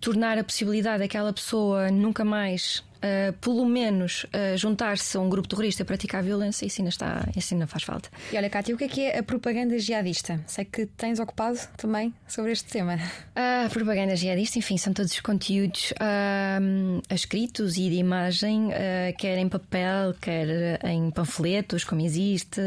tornar 0.00 0.38
a 0.38 0.42
possibilidade 0.42 0.98
daquela 0.98 1.32
pessoa 1.32 1.88
nunca 1.88 2.24
mais 2.24 2.82
uh, 3.06 3.32
pelo 3.40 3.64
menos 3.66 4.24
uh, 4.24 4.56
juntar-se 4.56 5.16
a 5.16 5.20
um 5.20 5.28
grupo 5.28 5.48
terrorista 5.48 5.82
e 5.82 5.84
praticar 5.84 6.22
violência, 6.22 6.66
isso 6.66 6.80
ainda, 6.80 6.90
está, 6.90 7.28
isso 7.36 7.54
ainda 7.54 7.66
faz 7.66 7.84
falta. 7.84 8.08
E 8.32 8.36
olha, 8.36 8.50
Cátia, 8.50 8.74
o 8.74 8.78
que 8.78 8.84
é 8.84 8.88
que 8.88 9.02
é 9.02 9.18
a 9.18 9.22
propaganda 9.22 9.78
jihadista? 9.78 10.40
Sei 10.46 10.64
que 10.64 10.86
tens 10.86 11.18
ocupado 11.20 11.58
também 11.76 12.12
sobre 12.26 12.52
este 12.52 12.70
tema. 12.70 12.98
A 13.34 13.68
propaganda 13.70 14.16
jihadista, 14.16 14.58
enfim, 14.58 14.76
são 14.76 14.92
todos 14.92 15.12
os 15.12 15.20
conteúdos 15.20 15.92
uh, 15.92 17.02
escritos 17.14 17.76
e 17.76 17.88
de 17.88 17.96
imagem, 17.96 18.70
quer 19.18 19.38
em 19.38 19.48
papel, 19.48 20.14
quer 20.20 20.80
em 20.84 21.10
panfletos, 21.10 21.84
como 21.84 22.00
existe, 22.00 22.60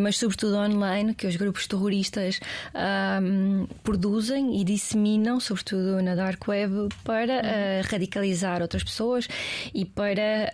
mas 0.00 0.16
sobretudo 0.16 0.56
online, 0.56 1.14
que 1.14 1.26
os 1.26 1.36
grupos 1.36 1.66
terroristas 1.66 2.40
produzem 3.82 4.60
e 4.60 4.64
disseminam, 4.64 5.40
sobretudo 5.40 6.02
na 6.02 6.14
dark 6.14 6.46
web, 6.48 6.88
para 7.04 7.82
radicalizar 7.90 8.62
outras 8.62 8.82
pessoas 8.82 9.28
e 9.74 9.84
para 9.84 10.52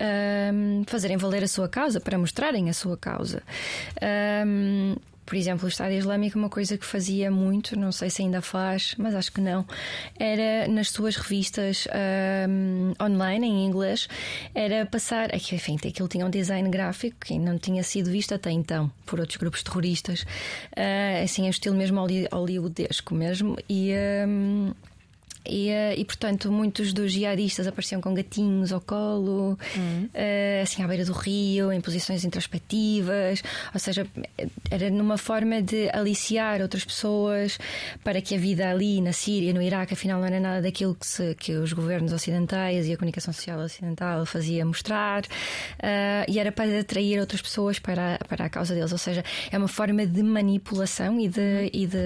um, 0.53 0.85
fazerem 0.87 1.17
valer 1.17 1.45
a 1.45 1.49
sua 1.49 1.69
causa, 1.69 2.01
para 2.01 2.19
mostrarem 2.19 2.69
a 2.69 2.73
sua 2.73 2.97
causa. 2.97 3.43
Um, 4.47 4.97
por 5.27 5.37
exemplo, 5.37 5.65
o 5.65 5.69
Estado 5.69 5.93
Islâmico, 5.93 6.39
uma 6.39 6.51
coisa 6.51 6.77
que 6.77 6.85
fazia 6.85 7.31
muito, 7.31 7.79
não 7.79 7.91
sei 7.91 8.11
se 8.11 8.23
ainda 8.23 8.43
faz, 8.43 8.95
mas 8.99 9.15
acho 9.15 9.33
que 9.33 9.41
não, 9.41 9.67
era 10.19 10.69
nas 10.69 10.91
suas 10.91 11.17
revistas 11.17 11.89
um, 12.49 12.93
online, 13.03 13.47
em 13.47 13.65
inglês, 13.65 14.07
era 14.55 14.85
passar. 14.85 15.35
Enfim, 15.35 15.77
aquilo 15.77 16.09
tinha 16.09 16.27
um 16.27 16.31
design 16.31 16.69
gráfico 16.69 17.17
que 17.25 17.39
não 17.39 17.59
tinha 17.59 17.83
sido 17.83 18.11
visto 18.11 18.35
até 18.35 18.51
então 18.51 18.91
por 19.07 19.19
outros 19.19 19.39
grupos 19.39 19.63
terroristas, 19.63 20.23
uh, 20.23 21.25
assim, 21.25 21.45
é 21.45 21.47
um 21.47 21.51
estilo 21.51 21.77
mesmo 21.77 22.05
hollywoodesco 22.31 23.15
mesmo, 23.15 23.57
e. 23.69 23.93
Um, 24.27 24.73
e, 25.47 25.69
eh, 25.69 25.95
e, 25.97 26.05
portanto, 26.05 26.51
muitos 26.51 26.93
dos 26.93 27.13
jihadistas 27.13 27.67
apareciam 27.67 28.01
com 28.01 28.15
gatinhos 28.15 28.73
ao 28.73 28.81
colo, 28.81 29.59
uhum. 29.77 30.09
uh, 30.15 30.63
assim 30.63 30.83
à 30.83 30.89
beira 30.89 31.05
do 31.05 31.13
rio, 31.13 31.73
em 31.73 31.81
posições 31.81 32.25
introspectivas, 32.25 33.43
ou 33.73 33.81
seja, 33.81 34.07
era 34.71 34.91
numa 34.91 35.19
forma 35.19 35.61
de 35.61 35.89
aliciar 35.91 36.61
outras 36.61 36.85
pessoas 36.85 37.59
para 38.03 38.21
que 38.21 38.35
a 38.35 38.39
vida 38.39 38.69
ali 38.69 39.01
na 39.01 39.13
Síria, 39.13 39.53
no 39.53 39.61
Iraque, 39.61 39.95
afinal 39.95 40.19
não 40.21 40.27
era 40.27 40.41
nada 40.41 40.63
daquilo 40.63 40.95
que, 40.95 41.07
se, 41.07 41.35
que 41.35 41.53
os 41.53 41.73
governos 41.73 42.13
ocidentais 42.13 42.87
e 42.87 42.93
a 42.93 42.97
comunicação 42.97 43.33
social 43.33 43.59
ocidental 43.61 44.25
fazia 44.27 44.65
mostrar, 44.65 45.25
uh, 45.25 46.25
e 46.29 46.39
era 46.39 46.51
para 46.51 46.81
atrair 46.81 47.21
outras 47.21 47.43
pessoas 47.43 47.79
para, 47.79 48.19
para 48.29 48.47
a 48.47 48.49
causa 48.49 48.75
deles, 48.75 48.93
ou 48.93 48.99
seja, 48.99 49.23
é 49.51 49.59
uma 49.59 49.69
forma 49.69 50.07
de 50.07 50.23
manipulação 50.23 51.21
e 51.21 51.29
de, 51.29 51.71
e 51.73 51.87
de, 51.87 51.99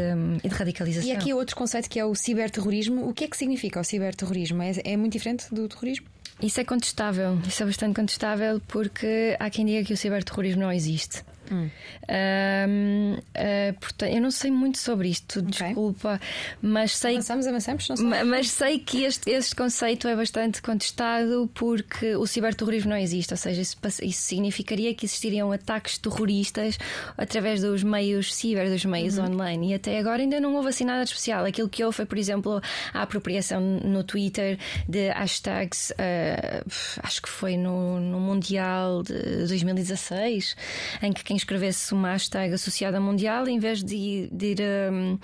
e 0.43 0.49
de 0.49 0.55
radicalização. 0.55 1.09
E 1.09 1.13
aqui 1.13 1.33
outro 1.33 1.57
conceito 1.57 1.89
que 1.89 1.99
é 1.99 2.05
o 2.05 2.15
ciberterrorismo. 2.15 3.09
O 3.09 3.15
que 3.15 3.25
é 3.25 3.28
é 3.29 3.31
que 3.31 3.37
significa 3.37 3.79
o 3.81 3.85
ciberterrorismo? 3.85 4.63
É, 4.63 4.73
é 4.85 4.97
muito 4.97 5.13
diferente 5.13 5.47
do 5.55 5.69
terrorismo? 5.69 6.07
Isso 6.43 6.61
é 6.61 6.65
contestável, 6.65 7.39
isso 7.47 7.63
é 7.63 7.67
bastante 7.67 7.95
contestável 7.95 8.61
porque 8.69 9.37
há 9.39 9.51
quem 9.51 9.67
diga 9.67 9.85
que 9.85 9.93
o 9.93 9.97
ciberterrorismo 9.97 10.63
não 10.63 10.73
existe. 10.73 11.23
Hum. 11.51 11.71
Um, 12.09 13.15
uh, 13.15 13.23
ah, 13.35 13.75
portanto, 13.81 14.11
eu 14.11 14.21
não 14.21 14.31
sei 14.31 14.51
muito 14.51 14.79
sobre 14.79 15.09
isto, 15.09 15.41
okay. 15.41 15.69
desculpa, 15.69 16.21
mas 16.61 16.97
sei. 16.97 17.13
Avançamos, 17.13 17.47
avançamos, 17.47 17.89
mas, 18.01 18.27
mas 18.27 18.51
sei 18.51 18.79
que 18.79 19.05
este, 19.05 19.31
este 19.31 19.55
conceito 19.55 20.09
é 20.09 20.17
bastante 20.17 20.63
contestado 20.63 21.51
porque 21.55 22.17
o 22.17 22.27
ciberterrorismo 22.27 22.91
não 22.91 22.97
existe, 22.97 23.33
ou 23.33 23.37
seja, 23.37 23.61
isso, 23.61 23.77
isso 24.03 24.23
significaria 24.23 24.95
que 24.95 25.07
existiriam 25.07 25.51
ataques 25.53 25.99
terroristas 25.99 26.79
através 27.17 27.63
dos 27.63 27.83
meios 27.83 28.35
ciber, 28.35 28.71
dos 28.71 28.85
meios 28.85 29.19
uhum. 29.19 29.27
online, 29.27 29.71
e 29.71 29.75
até 29.75 29.99
agora 29.99 30.23
ainda 30.23 30.41
não 30.41 30.55
houve 30.55 30.69
assim 30.69 30.85
nada 30.85 31.05
de 31.05 31.11
especial. 31.11 31.45
Aquilo 31.45 31.69
que 31.69 31.83
houve 31.83 31.97
foi, 31.97 32.07
por 32.07 32.19
exemplo, 32.19 32.61
a 32.93 33.03
apropriação 33.03 33.61
no 33.61 34.05
Twitter 34.05 34.59
de 34.89 35.09
hashtags, 35.09 35.91
uh, 35.91 36.71
acho 37.03 37.23
que 37.23 37.29
foi 37.29 37.57
no, 37.57 38.01
no 38.01 38.21
Mundial 38.21 39.03
de 39.03 39.47
2016, 39.47 40.57
em 41.03 41.13
que 41.13 41.25
quem 41.25 41.38
escrevesse 41.39 41.93
uma 41.93 42.13
hashtag 42.13 42.53
associada 42.55 43.01
mundial, 43.01 43.49
em 43.49 43.59
vez 43.59 43.83
de, 43.83 44.29
de, 44.33 44.47
ir, 44.47 44.59
um, 44.93 45.19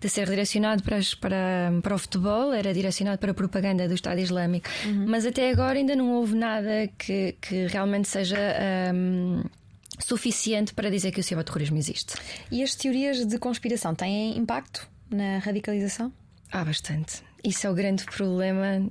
de 0.00 0.08
ser 0.08 0.28
direcionado 0.28 0.82
para, 0.82 0.98
para, 1.20 1.72
para 1.82 1.94
o 1.94 1.98
futebol, 1.98 2.52
era 2.52 2.72
direcionado 2.72 3.18
para 3.18 3.32
a 3.32 3.34
propaganda 3.34 3.88
do 3.88 3.94
Estado 3.94 4.20
Islâmico. 4.20 4.68
Uhum. 4.84 5.06
Mas 5.08 5.26
até 5.26 5.50
agora 5.50 5.78
ainda 5.78 5.96
não 5.96 6.12
houve 6.12 6.36
nada 6.36 6.88
que, 6.98 7.36
que 7.40 7.66
realmente 7.66 8.08
seja. 8.08 8.38
Um, 8.94 9.42
suficiente 9.98 10.74
para 10.74 10.90
dizer 10.90 11.12
que 11.12 11.20
o 11.20 11.22
ciberterrorismo 11.22 11.78
existe. 11.78 12.14
E 12.50 12.64
as 12.64 12.74
teorias 12.74 13.24
de 13.24 13.38
conspiração 13.38 13.94
têm 13.94 14.36
impacto 14.36 14.88
na 15.08 15.38
radicalização? 15.38 16.12
Há 16.50 16.64
bastante. 16.64 17.22
Isso 17.42 17.66
é 17.66 17.70
o 17.70 17.74
grande 17.74 18.04
problema. 18.04 18.90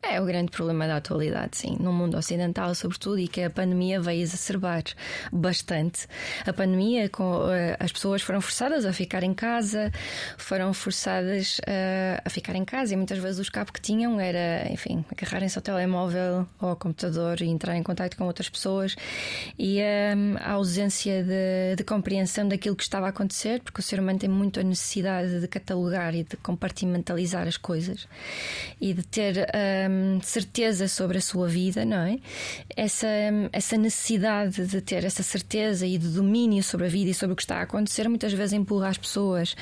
É, 0.00 0.20
o 0.20 0.24
grande 0.24 0.52
problema 0.52 0.86
da 0.86 0.96
atualidade, 0.96 1.56
sim, 1.56 1.76
no 1.80 1.92
mundo 1.92 2.16
ocidental, 2.16 2.72
sobretudo, 2.72 3.18
e 3.18 3.26
que 3.26 3.42
a 3.42 3.50
pandemia 3.50 4.00
veio 4.00 4.22
exacerbar 4.22 4.84
bastante. 5.32 6.06
A 6.46 6.52
pandemia, 6.52 7.08
com, 7.08 7.50
eh, 7.50 7.76
as 7.80 7.90
pessoas 7.90 8.22
foram 8.22 8.40
forçadas 8.40 8.86
a 8.86 8.92
ficar 8.92 9.24
em 9.24 9.34
casa, 9.34 9.90
foram 10.36 10.72
forçadas 10.72 11.60
a, 11.66 11.70
eh, 11.70 12.22
a 12.24 12.30
ficar 12.30 12.54
em 12.54 12.64
casa, 12.64 12.94
e 12.94 12.96
muitas 12.96 13.18
vezes 13.18 13.40
o 13.40 13.42
escape 13.42 13.72
que 13.72 13.80
tinham 13.80 14.20
era, 14.20 14.70
enfim, 14.70 15.04
agarrarem-se 15.10 15.58
ao 15.58 15.62
telemóvel 15.62 16.46
ou 16.60 16.68
ao 16.68 16.76
computador 16.76 17.42
e 17.42 17.46
entrar 17.46 17.76
em 17.76 17.82
contato 17.82 18.16
com 18.16 18.24
outras 18.24 18.48
pessoas. 18.48 18.94
E 19.58 19.78
um, 19.78 19.80
ehm, 19.80 20.36
a 20.38 20.52
ausência 20.52 21.24
de, 21.24 21.74
de 21.76 21.82
compreensão 21.82 22.46
daquilo 22.46 22.76
que 22.76 22.84
estava 22.84 23.06
a 23.06 23.08
acontecer, 23.08 23.60
porque 23.62 23.80
o 23.80 23.82
ser 23.82 23.98
humano 23.98 24.20
tem 24.20 24.28
muito 24.28 24.60
a 24.60 24.62
necessidade 24.62 25.40
de 25.40 25.48
catalogar 25.48 26.14
e 26.14 26.22
de 26.22 26.36
compartimentalizar 26.36 27.48
as 27.48 27.56
coisas 27.56 28.06
e 28.80 28.94
de 28.94 29.02
ter. 29.02 29.48
Ehm, 29.52 29.87
Hum, 29.88 30.20
certeza 30.22 30.86
sobre 30.86 31.18
a 31.18 31.20
sua 31.20 31.48
vida, 31.48 31.84
não 31.84 31.98
é? 31.98 32.18
Essa, 32.76 33.06
hum, 33.06 33.48
essa 33.52 33.76
necessidade 33.76 34.66
de 34.66 34.80
ter 34.80 35.04
essa 35.04 35.22
certeza 35.22 35.86
e 35.86 35.96
de 35.96 36.08
domínio 36.08 36.62
sobre 36.62 36.86
a 36.86 36.88
vida 36.88 37.10
e 37.10 37.14
sobre 37.14 37.32
o 37.32 37.36
que 37.36 37.42
está 37.42 37.56
a 37.56 37.62
acontecer 37.62 38.08
muitas 38.08 38.32
vezes 38.32 38.52
empurra 38.52 38.88
as 38.88 38.98
pessoas 38.98 39.56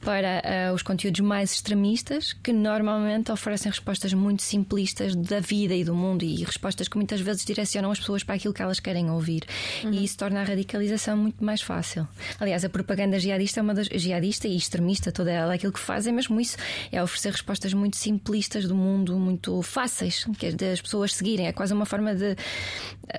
para 0.00 0.70
uh, 0.70 0.74
os 0.74 0.82
conteúdos 0.82 1.20
mais 1.20 1.52
extremistas 1.52 2.32
que 2.32 2.52
normalmente 2.52 3.32
oferecem 3.32 3.70
respostas 3.70 4.12
muito 4.14 4.42
simplistas 4.42 5.16
da 5.16 5.40
vida 5.40 5.74
e 5.74 5.82
do 5.82 5.94
mundo 5.94 6.24
e 6.24 6.44
respostas 6.44 6.86
que 6.86 6.96
muitas 6.96 7.20
vezes 7.20 7.44
direcionam 7.44 7.90
as 7.90 7.98
pessoas 7.98 8.22
para 8.22 8.36
aquilo 8.36 8.54
que 8.54 8.62
elas 8.62 8.78
querem 8.78 9.10
ouvir 9.10 9.44
uhum. 9.82 9.92
e 9.92 10.04
isso 10.04 10.16
torna 10.16 10.40
a 10.40 10.44
radicalização 10.44 11.16
muito 11.16 11.44
mais 11.44 11.60
fácil. 11.60 12.06
Aliás, 12.38 12.64
a 12.64 12.68
propaganda 12.68 13.18
jihadista 13.18 13.60
é 13.60 13.62
uma 13.62 13.74
das 13.74 13.88
jihadista 13.88 14.46
e 14.46 14.56
extremista 14.56 15.10
toda 15.10 15.32
ela 15.32 15.54
aquilo 15.54 15.72
que 15.72 15.80
faz 15.80 16.06
é 16.06 16.12
mesmo 16.12 16.40
isso, 16.40 16.56
é 16.92 17.02
oferecer 17.02 17.32
respostas 17.32 17.74
muito 17.74 17.96
simplistas 17.96 18.66
do 18.68 18.74
mundo, 18.74 19.18
muito 19.18 19.62
fáceis, 19.64 20.24
que 20.38 20.52
das 20.52 20.80
pessoas 20.80 21.14
seguirem. 21.14 21.46
É 21.46 21.52
quase 21.52 21.72
uma 21.72 21.86
forma 21.86 22.14
de 22.14 22.36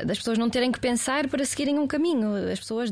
das 0.06 0.18
pessoas 0.18 0.38
não 0.38 0.50
terem 0.50 0.72
que 0.72 0.80
pensar 0.80 1.28
para 1.28 1.46
seguirem 1.46 1.78
um 1.78 1.88
caminho. 1.88 2.36
As 2.52 2.60
pessoas 2.60 2.92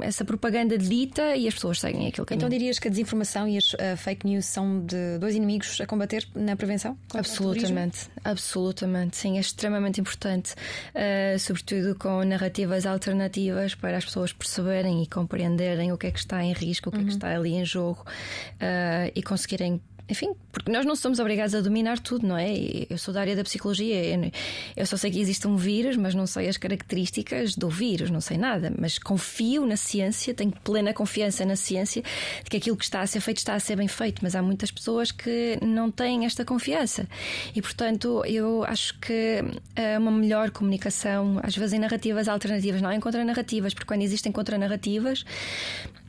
essa 0.00 0.24
propaganda 0.24 0.76
dita 0.76 1.36
e 1.36 1.46
as 1.46 1.54
pessoas 1.54 1.80
seguem 1.80 2.08
aquele 2.08 2.26
caminho. 2.26 2.46
Então 2.46 2.48
dirias 2.48 2.78
que 2.78 2.88
a 2.88 2.90
desinformação 2.90 3.48
e 3.48 3.56
as 3.56 3.72
uh, 3.74 3.96
fake 3.96 4.26
news 4.26 4.46
são 4.46 4.84
de 4.84 5.18
dois 5.18 5.34
inimigos 5.34 5.80
a 5.80 5.86
combater 5.86 6.26
na 6.34 6.56
prevenção? 6.56 6.96
Absolutamente, 7.14 8.08
absolutamente, 8.24 9.16
sim, 9.16 9.36
é 9.36 9.40
extremamente 9.40 10.00
importante, 10.00 10.54
uh, 10.94 11.38
sobretudo 11.38 11.94
com 11.94 12.24
narrativas 12.24 12.86
alternativas 12.86 13.74
para 13.74 13.96
as 13.96 14.04
pessoas 14.04 14.32
perceberem 14.32 15.02
e 15.02 15.06
compreenderem 15.06 15.92
o 15.92 15.98
que 15.98 16.06
é 16.06 16.10
que 16.10 16.18
está 16.18 16.42
em 16.42 16.52
risco, 16.52 16.88
o 16.88 16.92
que 16.92 16.98
uhum. 16.98 17.02
é 17.02 17.06
que 17.06 17.10
uhum. 17.12 17.16
está 17.16 17.34
ali 17.34 17.54
em 17.54 17.64
jogo 17.64 18.04
uh, 18.04 19.12
e 19.14 19.22
conseguirem 19.22 19.80
enfim, 20.12 20.34
porque 20.52 20.70
nós 20.70 20.84
não 20.84 20.94
somos 20.94 21.18
obrigados 21.18 21.54
a 21.54 21.60
dominar 21.62 21.98
tudo, 21.98 22.26
não 22.26 22.36
é? 22.36 22.52
Eu 22.88 22.98
sou 22.98 23.12
da 23.14 23.20
área 23.20 23.34
da 23.34 23.42
psicologia, 23.42 24.30
eu 24.76 24.86
só 24.86 24.96
sei 24.98 25.10
que 25.10 25.18
existe 25.18 25.48
um 25.48 25.56
vírus, 25.56 25.96
mas 25.96 26.14
não 26.14 26.26
sei 26.26 26.48
as 26.48 26.58
características 26.58 27.56
do 27.56 27.70
vírus, 27.70 28.10
não 28.10 28.20
sei 28.20 28.36
nada. 28.36 28.70
Mas 28.78 28.98
confio 28.98 29.66
na 29.66 29.76
ciência, 29.76 30.34
tenho 30.34 30.52
plena 30.62 30.92
confiança 30.92 31.46
na 31.46 31.56
ciência 31.56 32.02
de 32.44 32.50
que 32.50 32.58
aquilo 32.58 32.76
que 32.76 32.84
está 32.84 33.00
a 33.00 33.06
ser 33.06 33.20
feito 33.20 33.38
está 33.38 33.54
a 33.54 33.60
ser 33.60 33.74
bem 33.74 33.88
feito, 33.88 34.20
mas 34.22 34.36
há 34.36 34.42
muitas 34.42 34.70
pessoas 34.70 35.10
que 35.10 35.58
não 35.62 35.90
têm 35.90 36.26
esta 36.26 36.44
confiança. 36.44 37.08
E, 37.54 37.62
portanto, 37.62 38.22
eu 38.26 38.62
acho 38.64 38.98
que 38.98 39.42
é 39.74 39.98
uma 39.98 40.10
melhor 40.10 40.50
comunicação, 40.50 41.40
às 41.42 41.56
vezes 41.56 41.72
em 41.72 41.78
narrativas 41.78 42.28
alternativas, 42.28 42.82
não 42.82 42.92
em 42.92 43.00
contranarrativas, 43.00 43.72
porque 43.72 43.86
quando 43.86 44.02
existem 44.02 44.30
contranarrativas, 44.30 45.24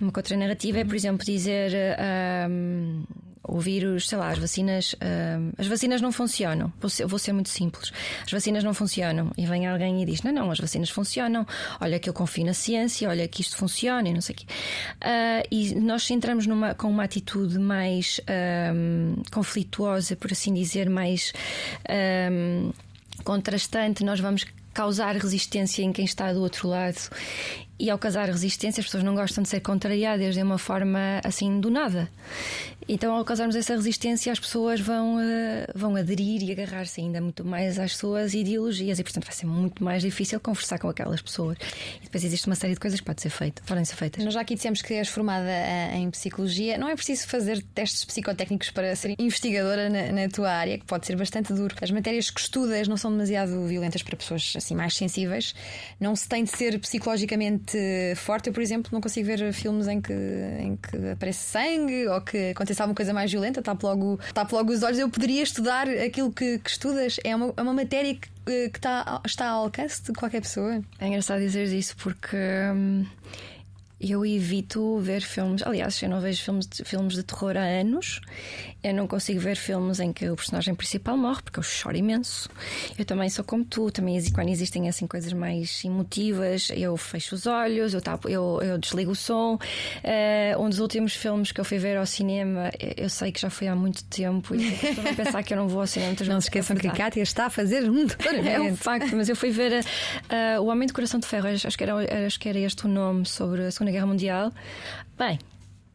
uma 0.01 0.11
contranarrativa 0.11 0.79
é, 0.79 0.83
por 0.83 0.95
exemplo, 0.95 1.25
dizer. 1.25 1.71
Um, 2.49 2.92
o 3.53 3.59
vírus, 3.59 4.09
sei 4.09 4.17
lá, 4.17 4.31
as 4.31 4.39
vacinas, 4.39 4.93
uh, 4.93 5.53
as 5.59 5.67
vacinas 5.67 6.01
não 6.01 6.11
funcionam. 6.11 6.73
Vou 6.81 6.89
ser, 6.89 7.05
vou 7.05 7.19
ser, 7.19 7.33
muito 7.33 7.49
simples. 7.49 7.93
As 8.25 8.31
vacinas 8.31 8.63
não 8.63 8.73
funcionam. 8.73 9.31
E 9.37 9.45
vem 9.45 9.67
alguém 9.67 10.01
e 10.01 10.05
diz: 10.07 10.23
Não, 10.23 10.31
não, 10.31 10.49
as 10.49 10.59
vacinas 10.59 10.89
funcionam. 10.89 11.45
Olha 11.79 11.99
que 11.99 12.09
eu 12.09 12.13
confio 12.13 12.45
na 12.47 12.55
ciência, 12.55 13.07
olha 13.07 13.27
que 13.27 13.41
isto 13.41 13.55
funciona 13.55 14.09
e 14.09 14.13
não 14.13 14.21
sei 14.21 14.33
o 14.33 14.37
quê. 14.39 14.45
Uh, 15.03 15.47
e 15.51 15.75
nós 15.75 16.09
entramos 16.09 16.47
numa, 16.47 16.73
com 16.73 16.89
uma 16.89 17.03
atitude 17.03 17.59
mais 17.59 18.19
um, 18.73 19.21
conflituosa, 19.31 20.15
por 20.15 20.31
assim 20.31 20.51
dizer, 20.51 20.89
mais 20.89 21.31
um, 22.31 22.71
contrastante. 23.23 24.03
Nós 24.03 24.19
vamos 24.19 24.45
causar 24.73 25.15
resistência 25.15 25.83
em 25.83 25.93
quem 25.93 26.05
está 26.05 26.33
do 26.33 26.41
outro 26.41 26.67
lado 26.67 26.97
e 27.79 27.89
ao 27.89 27.97
causar 27.97 28.25
resistência, 28.27 28.81
as 28.81 28.86
pessoas 28.86 29.03
não 29.03 29.15
gostam 29.15 29.43
de 29.43 29.49
ser 29.49 29.59
contrariadas 29.59 30.36
de 30.36 30.41
uma 30.41 30.57
forma 30.57 31.19
assim 31.23 31.59
do 31.59 31.69
nada. 31.69 32.09
Então, 32.88 33.15
ao 33.15 33.23
causarmos 33.23 33.55
essa 33.55 33.75
resistência, 33.75 34.31
as 34.31 34.39
pessoas 34.39 34.79
vão, 34.79 35.15
uh, 35.15 35.19
vão 35.73 35.95
aderir 35.95 36.43
e 36.43 36.51
agarrar-se 36.51 36.99
ainda 36.99 37.21
muito 37.21 37.45
mais 37.45 37.79
às 37.79 37.95
suas 37.95 38.33
ideologias 38.33 38.99
e, 38.99 39.03
portanto, 39.03 39.25
vai 39.25 39.33
ser 39.33 39.45
muito 39.45 39.83
mais 39.83 40.01
difícil 40.01 40.39
conversar 40.39 40.79
com 40.79 40.89
aquelas 40.89 41.21
pessoas. 41.21 41.57
E 42.01 42.03
depois 42.03 42.23
existe 42.23 42.45
uma 42.47 42.55
série 42.55 42.73
de 42.73 42.79
coisas 42.79 42.99
que 42.99 43.05
pode 43.05 43.21
ser 43.21 43.29
feita, 43.29 43.62
podem 43.65 43.86
ser 43.86 43.95
feitas. 43.95 44.23
Nós 44.23 44.33
já 44.33 44.41
aqui 44.41 44.55
dissemos 44.55 44.81
que 44.81 44.93
és 44.93 45.07
formada 45.07 45.47
uh, 45.47 45.95
em 45.95 46.09
psicologia. 46.12 46.77
Não 46.77 46.89
é 46.89 46.95
preciso 46.95 47.27
fazer 47.27 47.63
testes 47.73 48.03
psicotécnicos 48.03 48.69
para 48.71 48.95
ser 48.95 49.15
investigadora 49.17 49.89
na, 49.89 50.12
na, 50.12 50.29
tua 50.29 50.51
área, 50.51 50.77
que 50.77 50.86
pode 50.86 51.05
ser 51.05 51.15
bastante 51.15 51.53
duro. 51.53 51.73
As 51.81 51.91
matérias 51.91 52.29
que 52.29 52.41
estudas 52.41 52.88
não 52.88 52.97
são 52.97 53.12
demasiado 53.12 53.65
violentas 53.65 54.03
para 54.03 54.17
pessoas 54.17 54.53
assim 54.57 54.75
mais 54.75 54.93
sensíveis. 54.95 55.55
Não 55.99 56.15
se 56.15 56.27
tem 56.27 56.43
de 56.43 56.49
ser 56.49 56.77
psicologicamente 56.79 57.62
forte. 58.15 58.47
Eu, 58.47 58.54
por 58.54 58.62
exemplo, 58.62 58.89
não 58.91 59.02
consigo 59.02 59.28
ver 59.28 59.54
filmes 59.54 59.88
em 59.88 60.02
que, 60.02 60.13
em 60.13 60.76
que 60.76 61.12
aparece 61.12 61.43
sangue 61.43 62.08
ou 62.08 62.21
que 62.21 62.52
acontece 62.52 62.82
alguma 62.82 62.95
coisa 62.95 63.13
mais 63.13 63.32
violenta, 63.32 63.62
tapo 63.62 63.88
logo, 63.88 64.19
tapo 64.34 64.56
logo 64.56 64.71
os 64.71 64.84
olhos. 64.84 64.99
Eu 64.99 65.10
poderia 65.10 65.43
estudar 65.43 65.88
aquilo 65.89 66.32
que, 66.32 66.60
que 66.60 66.69
estudas. 66.69 67.19
É 67.23 67.36
uma, 67.36 67.54
é 67.56 67.62
uma 67.62 67.73
matéria 67.73 68.15
que, 68.15 68.30
que 68.69 68.78
está, 68.78 69.21
está 69.26 69.49
ao 69.49 69.63
alcance 69.65 70.04
de 70.04 70.13
qualquer 70.13 70.41
pessoa. 70.41 70.82
É 70.99 71.08
engraçado 71.08 71.39
dizer 71.39 71.67
isso 71.67 71.95
porque. 71.97 72.38
Hum 72.73 73.06
eu 74.10 74.26
evito 74.26 74.99
ver 74.99 75.21
filmes. 75.21 75.63
Aliás, 75.63 76.02
eu 76.02 76.10
não 76.10 76.19
vejo 76.19 76.43
filmes 76.43 76.67
de, 76.67 76.84
filmes 76.84 77.13
de 77.13 77.23
terror 77.23 77.56
há 77.56 77.63
anos. 77.63 78.19
Eu 78.83 78.93
não 78.93 79.07
consigo 79.07 79.39
ver 79.39 79.55
filmes 79.55 79.99
em 79.99 80.11
que 80.11 80.29
o 80.29 80.35
personagem 80.35 80.75
principal 80.75 81.15
morre, 81.15 81.41
porque 81.41 81.57
eu 81.57 81.63
choro 81.63 81.95
imenso. 81.95 82.49
Eu 82.97 83.05
também 83.05 83.29
sou 83.29 83.45
como 83.45 83.63
tu, 83.63 83.89
também 83.89 84.21
quando 84.31 84.49
existem 84.49 84.89
assim 84.89 85.07
coisas 85.07 85.31
mais 85.31 85.83
emotivas, 85.85 86.69
eu 86.75 86.97
fecho 86.97 87.35
os 87.35 87.47
olhos, 87.47 87.93
eu, 87.93 88.01
tapo, 88.01 88.27
eu, 88.27 88.59
eu 88.61 88.77
desligo 88.77 89.11
o 89.11 89.15
som. 89.15 89.55
Uh, 89.55 90.61
um 90.61 90.69
dos 90.69 90.79
últimos 90.79 91.15
filmes 91.15 91.51
que 91.51 91.61
eu 91.61 91.65
fui 91.65 91.77
ver 91.77 91.97
ao 91.97 92.05
cinema, 92.05 92.71
eu 92.97 93.09
sei 93.09 93.31
que 93.31 93.39
já 93.39 93.49
foi 93.49 93.67
há 93.67 93.75
muito 93.75 94.03
tempo 94.05 94.53
e 94.53 94.73
estou 94.73 95.03
a 95.09 95.13
pensar 95.13 95.43
que 95.43 95.53
eu 95.53 95.57
não 95.57 95.67
vou 95.67 95.81
ao 95.81 95.87
cinema. 95.87 96.13
Não 96.27 96.41
se 96.41 96.47
esqueçam 96.47 96.75
que 96.75 96.87
a 96.87 96.91
Kátia 96.91 97.23
está 97.23 97.45
a 97.45 97.49
fazer 97.49 97.89
um 97.89 98.05
É 98.45 98.59
um 98.59 98.75
facto, 98.75 99.15
mas 99.15 99.29
eu 99.29 99.35
fui 99.35 99.49
ver 99.49 99.79
uh, 99.81 100.61
O 100.61 100.65
Homem 100.65 100.87
de 100.87 100.93
Coração 100.93 101.19
de 101.19 101.25
Ferro, 101.25 101.47
acho 101.47 101.77
que, 101.77 101.83
era, 101.83 102.25
acho 102.25 102.39
que 102.39 102.49
era 102.49 102.59
este 102.59 102.85
o 102.85 102.89
nome 102.89 103.25
sobre 103.25 103.65
a 103.65 103.71
Segunda 103.71 103.91
Guerra 103.91 104.07
Mundial. 104.07 104.51
Bem, 105.17 105.39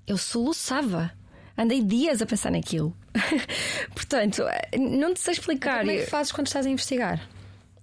eu 0.06 0.16
soluçava. 0.16 1.17
Andei 1.58 1.82
dias 1.82 2.22
a 2.22 2.26
pensar 2.26 2.52
naquilo. 2.52 2.96
Portanto, 3.92 4.44
não 4.78 5.12
te 5.12 5.20
sei 5.20 5.32
explicar. 5.32 5.80
Como 5.80 5.90
é 5.90 5.96
que 5.96 6.06
fazes 6.06 6.30
quando 6.30 6.46
estás 6.46 6.64
a 6.64 6.70
investigar? 6.70 7.20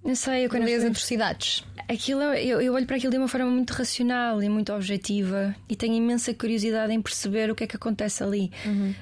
Não 0.06 0.14
sei, 0.14 0.46
eu 0.46 0.48
quando 0.48 0.68
as 0.68 0.84
atrocidades. 0.84 1.64
Aquilo, 1.88 2.20
eu, 2.22 2.60
eu, 2.60 2.74
olho 2.74 2.84
para 2.84 2.96
aquilo 2.96 3.12
de 3.12 3.18
uma 3.18 3.28
forma 3.28 3.48
muito 3.48 3.72
racional 3.72 4.42
e 4.42 4.48
muito 4.48 4.72
objetiva 4.72 5.54
e 5.68 5.76
tenho 5.76 5.94
imensa 5.94 6.34
curiosidade 6.34 6.92
em 6.92 7.00
perceber 7.00 7.48
o 7.48 7.54
que 7.54 7.62
é 7.62 7.66
que 7.66 7.76
acontece 7.76 8.24
ali. 8.24 8.50
Uhum. 8.64 8.94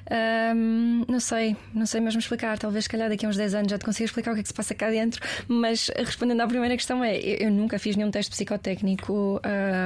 Um, 0.55 1.05
não 1.09 1.19
sei, 1.19 1.57
não 1.73 1.87
sei 1.87 2.03
mesmo 2.03 2.21
explicar. 2.21 2.59
Talvez, 2.59 2.85
se 2.85 2.91
calhar, 2.91 3.09
daqui 3.09 3.25
a 3.25 3.29
uns 3.29 3.39
10 3.39 3.55
anos 3.55 3.71
já 3.71 3.79
te 3.79 3.87
consiga 3.87 4.05
explicar 4.05 4.33
o 4.33 4.35
que 4.35 4.41
é 4.41 4.43
que 4.43 4.49
se 4.49 4.55
passa 4.55 4.75
cá 4.75 4.91
dentro. 4.91 5.23
Mas 5.49 5.91
respondendo 5.97 6.43
à 6.43 6.47
primeira 6.47 6.77
questão, 6.77 7.03
é: 7.03 7.17
eu, 7.19 7.47
eu 7.47 7.51
nunca 7.51 7.79
fiz 7.79 7.97
nenhum 7.97 8.11
teste 8.11 8.31
psicotécnico 8.31 9.41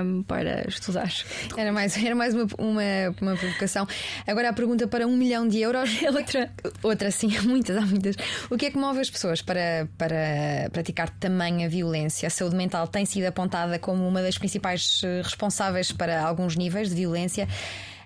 um, 0.05 0.23
para 0.25 0.69
estudar. 0.69 1.13
Era 1.57 1.73
mais, 1.73 1.97
era 1.97 2.15
mais 2.15 2.35
uma, 2.35 2.47
uma, 2.59 2.83
uma 3.21 3.37
provocação. 3.37 3.87
Agora 4.27 4.49
a 4.49 4.53
pergunta 4.53 4.87
para 4.87 5.07
um 5.07 5.17
milhão 5.17 5.47
de 5.47 5.61
euros. 5.61 5.91
outra. 6.15 6.51
Outra, 6.83 7.11
sim, 7.11 7.29
muitas, 7.47 7.77
há 7.77 7.83
muitas. 7.83 8.17
O 8.51 8.57
que 8.57 8.67
é 8.67 8.71
que 8.71 8.79
move 8.79 9.01
as 9.01 9.11
pessoas 9.11 9.43
para, 9.43 9.89
para 9.97 10.69
praticar 10.73 11.08
tamanha 11.09 11.69
violência? 11.69 12.27
A 12.27 12.31
saúde 12.31 12.57
mental 12.57 12.87
tem 12.89 13.05
sido 13.05 13.25
apontada 13.25 13.79
como 13.79 14.07
uma 14.07 14.23
das 14.23 14.39
principais 14.39 15.01
eh, 15.05 15.23
responsáveis 15.23 15.93
para 15.93 16.23
alguns 16.23 16.57
níveis 16.57 16.89
de 16.89 16.95
violência. 16.95 17.49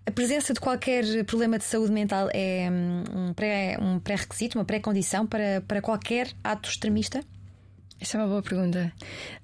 A 0.04 0.10
presença 0.10 0.52
de 0.52 0.60
qualquer 0.60 1.24
problema 1.24 1.58
de 1.58 1.64
saúde 1.64 1.92
mental 1.92 2.28
é 2.32 2.68
hum, 2.70 3.04
um 3.28 3.32
pré-requisito, 3.32 3.88
um 3.88 4.00
pré 4.00 4.60
uma 4.60 4.64
pré-condição 4.64 5.26
para, 5.26 5.62
para 5.66 5.80
qualquer 5.80 6.28
ato 6.42 6.68
extremista? 6.68 7.20
Essa 8.00 8.18
é 8.18 8.20
uma 8.20 8.26
boa 8.26 8.42
pergunta. 8.42 8.92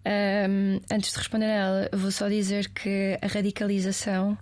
Um, 0.04 0.80
antes 0.92 1.12
de 1.12 1.18
responder 1.18 1.44
a 1.44 1.48
ela, 1.48 1.88
vou 1.92 2.11
só 2.11 2.28
dizer 2.28 2.68
que 2.70 3.16
a 3.22 3.28
radicalização 3.28 4.36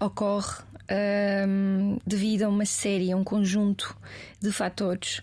ocorre 0.00 0.64
um, 1.48 1.96
devido 2.04 2.42
a 2.42 2.48
uma 2.48 2.66
série, 2.66 3.12
a 3.12 3.16
um 3.16 3.22
conjunto 3.22 3.96
de 4.42 4.52
fatores 4.52 5.22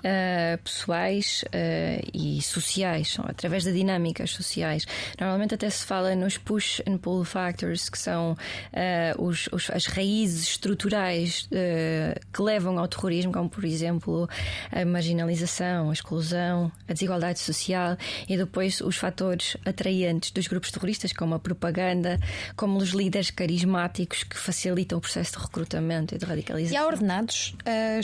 uh, 0.00 0.58
pessoais 0.62 1.44
uh, 1.46 2.10
e 2.12 2.40
sociais, 2.42 3.16
através 3.24 3.64
de 3.64 3.72
dinâmicas 3.72 4.30
sociais. 4.30 4.86
Normalmente 5.18 5.54
até 5.54 5.68
se 5.68 5.84
fala 5.84 6.14
nos 6.14 6.38
push 6.38 6.80
and 6.86 6.98
pull 6.98 7.24
factors, 7.24 7.88
que 7.88 7.98
são 7.98 8.32
uh, 8.32 9.22
os, 9.22 9.48
os, 9.52 9.70
as 9.70 9.86
raízes 9.86 10.42
estruturais 10.42 11.48
que 12.32 12.42
levam 12.42 12.78
ao 12.78 12.88
terrorismo, 12.88 13.32
como 13.32 13.48
por 13.48 13.64
exemplo 13.64 14.28
a 14.70 14.84
marginalização, 14.84 15.90
a 15.90 15.92
exclusão, 15.92 16.70
a 16.88 16.92
desigualdade 16.92 17.38
social 17.38 17.96
e 18.28 18.36
depois 18.36 18.80
os 18.80 18.96
fatores 18.96 19.56
atraentes 19.64 20.30
dos 20.30 20.46
grupos 20.46 20.70
terroristas, 20.70 21.12
como 21.12 21.34
a 21.34 21.38
propaganda, 21.38 22.18
como 22.56 22.78
os 22.78 22.90
líderes 22.90 23.30
carismáticos 23.30 24.22
que 24.22 24.36
facilitam 24.36 24.98
o 24.98 25.00
processo 25.00 25.32
de 25.32 25.38
recrutamento 25.38 26.14
e 26.14 26.18
de 26.18 26.24
radicalização. 26.24 26.78
E 26.78 26.82
há 26.82 26.86
ordenados, 26.86 27.54
uh, 27.60 28.02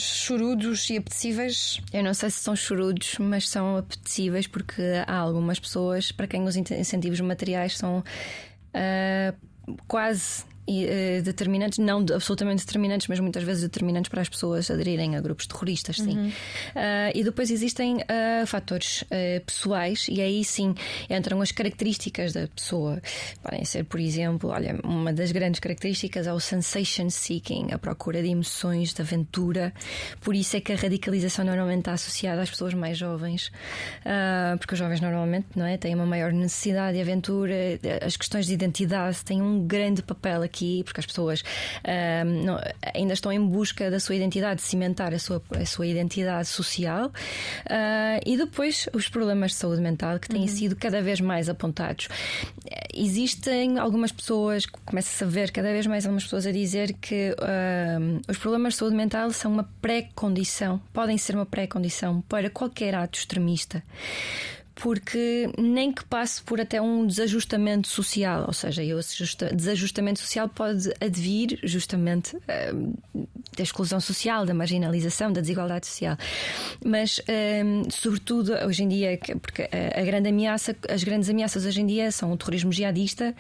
chorudos 0.57 0.89
e 0.91 0.97
apetecíveis? 0.97 1.81
Eu 1.93 2.03
não 2.03 2.15
sei 2.15 2.31
se 2.31 2.39
são 2.41 2.57
chorudos, 2.57 3.17
mas 3.19 3.49
são 3.49 3.77
apetecíveis 3.77 4.47
porque 4.47 4.83
há 5.07 5.17
algumas 5.17 5.59
pessoas 5.59 6.11
para 6.11 6.27
quem 6.27 6.45
os 6.45 6.57
incentivos 6.57 7.21
materiais 7.21 7.77
são 7.77 7.99
uh, 7.99 9.77
quase 9.87 10.45
uh, 10.69 11.23
determinantes, 11.23 11.79
não 11.79 12.01
absolutamente 12.01 12.65
determinantes, 12.65 13.07
mas 13.09 13.21
muitas 13.21 13.43
vezes 13.43 13.63
determinantes 13.63 14.09
para 14.09 14.23
as 14.23 14.29
pessoas 14.29 14.71
aderirem 14.71 15.17
a 15.17 15.21
grupos 15.21 15.47
terroristas, 15.47 15.97
sim. 15.97 16.17
Uhum. 16.17 16.29
Uh, 16.29 17.13
e 17.15 17.23
depois 17.23 17.51
existem 17.51 17.97
uh, 17.97 18.47
fatores 18.47 19.05
pessoais, 19.45 20.07
e 20.09 20.21
aí 20.21 20.45
sim 20.45 20.75
entram 21.09 21.41
as 21.41 21.53
características 21.53 22.33
da 22.33 22.47
pessoa. 22.49 23.01
Podem 23.43 23.65
ser, 23.65 23.85
por 23.85 24.01
exemplo, 24.01 24.51
olha, 24.51 24.79
uma 24.83 25.13
das 25.13 25.33
grandes 25.33 25.61
características 25.61 26.27
é 26.27 26.33
o 26.33 26.41
sensation 26.41 27.09
seeking, 27.11 27.73
a 27.73 27.79
procura 27.79 28.23
de 28.23 28.29
emoções, 28.29 28.93
de 28.93 29.03
aventura. 29.03 29.73
Por 30.21 30.35
isso 30.35 30.57
é 30.57 30.61
que 30.61 30.73
a 30.73 30.77
radicalização 30.77 31.45
normalmente 31.45 31.81
está 31.81 31.93
associada 31.93 32.43
às 32.43 32.51
pessoas 32.51 32.75
mais 32.75 32.99
jovens, 32.99 33.51
porque 34.59 34.75
os 34.75 34.79
jovens 34.79 35.01
normalmente 35.01 35.47
não 35.55 35.67
é, 35.67 35.77
têm 35.77 35.95
uma 35.95 36.07
maior 36.07 36.33
necessidade 36.33 36.97
de 36.97 37.03
aventura, 37.03 37.55
as 38.05 38.17
questões 38.17 38.47
de 38.47 38.55
identidade 38.55 39.25
têm 39.25 39.41
um 39.41 39.67
grande 39.67 40.03
papel 40.03 40.43
aqui 40.43 40.56
aqui, 40.57 40.83
porque 40.85 41.01
as 41.01 41.07
pessoas 41.07 41.45
um, 42.25 42.45
não, 42.45 42.61
ainda 42.95 43.13
estão 43.13 43.31
em 43.31 43.45
busca 43.45 43.91
da 43.91 44.01
sua 44.01 44.15
identidade, 44.15 44.57
de 44.57 44.67
cimentar 44.67 45.13
a 45.13 45.19
sua, 45.19 45.43
a 45.51 45.67
sua 45.67 45.87
identidade 45.87 46.49
social. 46.49 47.09
Uh, 47.09 48.21
e 48.25 48.37
depois 48.37 48.89
os 48.93 49.09
problemas 49.09 49.53
de 49.53 49.59
saúde 49.59 49.83
mental 49.83 50.19
que 50.19 50.29
têm 50.29 50.43
uhum. 50.43 50.49
sido 50.49 50.77
cada 50.77 51.03
vez 51.03 51.21
mais 51.21 51.49
apontados. 51.49 52.09
Existem 52.95 53.79
algumas 53.79 54.11
pessoas, 54.11 54.65
começa-se 54.67 55.23
a 55.23 55.27
ver 55.27 55.51
cada 55.51 55.71
vez 55.71 55.87
mais 55.87 56.07
algumas 56.07 56.25
pessoas 56.25 56.47
a 56.47 56.53
dizer 56.53 56.95
que 56.95 57.35
os 58.29 58.39
problemas 58.39 58.75
de 58.75 58.79
saúde 58.79 58.97
mental 58.97 59.31
são 59.33 59.53
uma 59.53 59.69
pré-condição, 59.83 60.81
podem 60.93 61.19
ser 61.19 61.35
uma 61.35 61.45
pré-condição 61.45 62.23
para 62.23 62.49
qualquer 62.49 62.95
ato 62.95 63.19
extremista 63.19 63.83
porque 64.77 65.51
nem 65.59 65.91
que 65.91 66.05
passe 66.05 66.43
por 66.43 66.61
até 66.61 66.81
um 66.81 67.07
desajustamento 67.07 67.89
social, 67.89 68.45
ou 68.47 68.53
seja, 68.53 68.85
esse 68.85 69.25
desajustamento 69.55 70.21
social 70.21 70.49
pode 70.49 70.93
advir 71.01 71.59
justamente 71.63 72.37
uh, 72.37 72.99
da 73.57 73.63
exclusão 73.63 73.99
social, 74.01 74.45
da 74.45 74.53
marginalização, 74.53 75.33
da 75.33 75.41
desigualdade 75.41 75.87
social. 75.87 76.17
Mas, 76.85 77.19
uh, 77.19 77.91
sobretudo, 77.91 78.53
hoje 78.67 78.85
em 78.85 78.89
dia, 78.89 79.19
porque 79.41 79.63
a, 79.63 80.01
a 80.01 80.05
grande 80.05 80.29
ameaça, 80.29 80.77
as 80.89 81.03
grandes 81.03 81.31
ameaças 81.31 81.65
hoje 81.65 81.81
em 81.81 81.87
dia 81.87 82.13
são 82.13 82.31
o 82.31 82.37
terrorismo 82.37 82.71
jihadista 82.71 83.35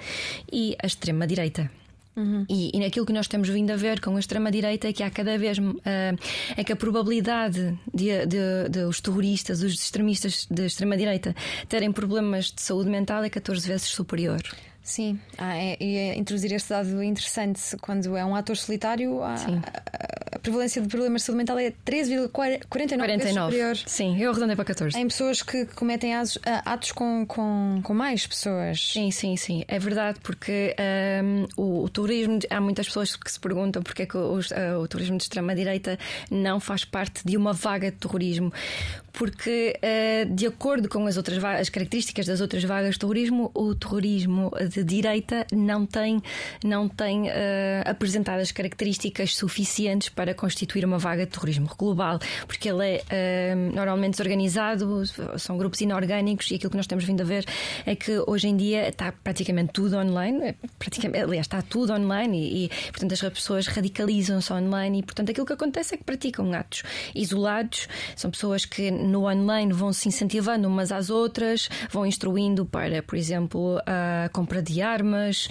e 0.50 0.74
a 0.82 0.86
extrema-direita. 0.86 1.70
Uhum. 2.16 2.46
E, 2.48 2.70
e 2.74 2.80
naquilo 2.80 3.04
que 3.04 3.12
nós 3.12 3.28
temos 3.28 3.48
vindo 3.48 3.70
a 3.70 3.76
ver 3.76 4.00
com 4.00 4.16
a 4.16 4.18
extrema-direita 4.20 4.88
é 4.88 4.92
que 4.92 5.02
há 5.02 5.10
cada 5.10 5.36
vez 5.36 5.58
uh, 5.58 5.62
é 6.56 6.64
que 6.64 6.72
a 6.72 6.76
probabilidade 6.76 7.78
de, 7.94 8.26
de, 8.26 8.68
de, 8.70 8.84
os 8.84 9.00
terroristas, 9.00 9.62
os 9.62 9.74
extremistas 9.74 10.46
de 10.50 10.64
extrema-direita 10.64 11.36
terem 11.68 11.92
problemas 11.92 12.46
de 12.46 12.62
saúde 12.62 12.88
mental 12.88 13.22
é 13.22 13.28
14 13.28 13.68
vezes 13.68 13.88
superior. 13.88 14.40
Sim, 14.86 15.18
ah, 15.36 15.56
é, 15.56 15.76
e 15.80 15.96
é 15.96 16.16
introduzir 16.16 16.52
este 16.52 16.68
dado 16.68 17.02
interessante 17.02 17.60
quando 17.80 18.16
é 18.16 18.24
um 18.24 18.36
ator 18.36 18.56
solitário, 18.56 19.20
a, 19.20 19.34
a, 19.34 20.36
a 20.36 20.38
prevalência 20.38 20.80
de 20.80 20.86
problemas 20.86 21.22
de 21.22 21.26
saúde 21.26 21.38
mental 21.38 21.58
é 21.58 21.72
13,49 21.84 23.06
vezes 23.18 23.34
superior. 23.34 23.76
Sim, 23.84 24.16
eu 24.16 24.30
arredondei 24.30 24.54
para 24.54 24.64
14. 24.66 24.96
Em 24.96 25.08
pessoas 25.08 25.42
que 25.42 25.66
cometem 25.66 26.14
atos, 26.14 26.38
atos 26.64 26.92
com, 26.92 27.26
com, 27.26 27.80
com 27.82 27.94
mais 27.94 28.28
pessoas. 28.28 28.92
Sim, 28.92 29.10
sim, 29.10 29.36
sim, 29.36 29.64
é 29.66 29.76
verdade, 29.76 30.20
porque 30.22 30.76
um, 31.24 31.46
o, 31.60 31.82
o, 31.82 31.88
turismo, 31.88 32.38
há 32.48 32.60
muitas 32.60 32.86
pessoas 32.86 33.16
que 33.16 33.28
se 33.28 33.40
perguntam 33.40 33.82
porque 33.82 34.02
é 34.02 34.06
que 34.06 34.16
o, 34.16 34.38
uh, 34.38 34.78
o 34.80 34.86
turismo 34.86 35.16
de 35.16 35.24
extrema-direita 35.24 35.98
não 36.30 36.60
faz 36.60 36.84
parte 36.84 37.26
de 37.26 37.36
uma 37.36 37.52
vaga 37.52 37.90
de 37.90 37.96
terrorismo 37.96 38.52
porque, 39.16 39.74
uh, 39.82 40.34
de 40.34 40.46
acordo 40.46 40.88
com 40.88 41.06
as 41.06 41.16
outras 41.16 41.42
as 41.42 41.70
características 41.70 42.26
das 42.26 42.40
outras 42.40 42.62
vagas 42.62 42.94
de 42.94 43.00
terrorismo, 43.00 43.50
o 43.54 43.74
terrorismo 43.74 44.52
de 44.84 44.96
direita 44.96 45.46
não 45.52 45.86
tem, 45.86 46.22
não 46.64 46.88
tem 46.88 47.28
uh, 47.28 47.32
apresentado 47.84 48.40
as 48.40 48.52
características 48.52 49.34
suficientes 49.34 50.08
para 50.08 50.34
constituir 50.34 50.84
uma 50.84 50.98
vaga 50.98 51.24
de 51.24 51.32
terrorismo 51.32 51.68
global, 51.76 52.18
porque 52.46 52.68
ele 52.68 53.02
é 53.08 53.54
uh, 53.54 53.74
normalmente 53.74 54.12
desorganizado, 54.12 55.02
são 55.38 55.56
grupos 55.58 55.80
inorgânicos 55.80 56.50
e 56.50 56.54
aquilo 56.56 56.70
que 56.70 56.76
nós 56.76 56.86
temos 56.86 57.04
vindo 57.04 57.20
a 57.20 57.24
ver 57.24 57.44
é 57.84 57.94
que 57.94 58.18
hoje 58.26 58.48
em 58.48 58.56
dia 58.56 58.88
está 58.88 59.12
praticamente 59.12 59.72
tudo 59.72 59.96
online, 59.96 60.48
é 60.48 60.54
praticamente, 60.78 61.24
aliás, 61.24 61.46
está 61.46 61.62
tudo 61.62 61.92
online 61.92 62.38
e, 62.38 62.64
e 62.64 62.68
portanto, 62.90 63.12
as 63.12 63.20
pessoas 63.20 63.66
radicalizam-se 63.66 64.52
online 64.52 65.00
e, 65.00 65.02
portanto, 65.02 65.30
aquilo 65.30 65.46
que 65.46 65.52
acontece 65.52 65.94
é 65.94 65.98
que 65.98 66.04
praticam 66.04 66.52
atos 66.52 66.82
isolados, 67.14 67.88
são 68.14 68.30
pessoas 68.30 68.64
que 68.64 68.90
no 68.90 69.28
online 69.28 69.72
vão 69.72 69.92
se 69.92 70.08
incentivando 70.08 70.68
umas 70.68 70.92
às 70.92 71.10
outras, 71.10 71.68
vão 71.90 72.06
instruindo 72.06 72.64
para, 72.64 73.02
por 73.02 73.16
exemplo, 73.16 73.80
a 73.86 74.28
compra 74.30 74.62
de 74.72 74.82
armas, 74.82 75.48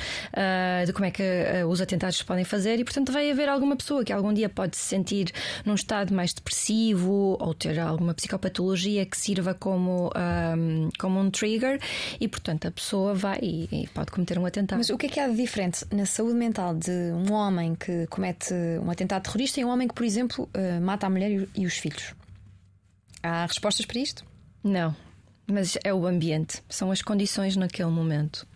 de 0.85 0.93
como 0.93 1.05
é 1.05 1.11
que 1.11 1.23
os 1.67 1.81
atentados 1.81 2.17
se 2.17 2.25
podem 2.25 2.43
fazer, 2.43 2.79
e 2.79 2.83
portanto 2.83 3.11
vai 3.11 3.31
haver 3.31 3.49
alguma 3.49 3.75
pessoa 3.75 4.03
que 4.03 4.11
algum 4.11 4.33
dia 4.33 4.49
pode 4.49 4.75
se 4.77 4.83
sentir 4.83 5.31
num 5.65 5.75
estado 5.75 6.13
mais 6.13 6.33
depressivo 6.33 7.37
ou 7.39 7.53
ter 7.53 7.79
alguma 7.79 8.13
psicopatologia 8.13 9.05
que 9.05 9.17
sirva 9.17 9.53
como, 9.53 10.11
um, 10.15 10.89
como 10.99 11.19
um 11.19 11.31
trigger, 11.31 11.79
e 12.19 12.27
portanto 12.27 12.67
a 12.67 12.71
pessoa 12.71 13.13
vai 13.13 13.39
e, 13.41 13.69
e 13.71 13.87
pode 13.87 14.11
cometer 14.11 14.37
um 14.37 14.45
atentado. 14.45 14.77
Mas 14.77 14.89
o 14.89 14.97
que 14.97 15.05
é 15.05 15.09
que 15.09 15.19
há 15.19 15.27
de 15.27 15.35
diferente 15.35 15.85
na 15.91 16.05
saúde 16.05 16.35
mental 16.35 16.73
de 16.75 16.91
um 16.91 17.31
homem 17.31 17.75
que 17.75 18.07
comete 18.07 18.53
um 18.83 18.89
atentado 18.89 19.23
terrorista 19.23 19.59
e 19.59 19.65
um 19.65 19.69
homem 19.69 19.87
que, 19.87 19.93
por 19.93 20.03
exemplo, 20.03 20.49
mata 20.81 21.07
a 21.07 21.09
mulher 21.09 21.47
e 21.55 21.65
os 21.65 21.77
filhos? 21.77 22.13
Há 23.21 23.45
respostas 23.45 23.85
para 23.85 23.99
isto? 23.99 24.25
Não, 24.63 24.95
mas 25.47 25.77
é 25.83 25.93
o 25.93 26.05
ambiente, 26.07 26.63
são 26.67 26.91
as 26.91 27.01
condições 27.01 27.55
naquele 27.55 27.89
momento. 27.89 28.47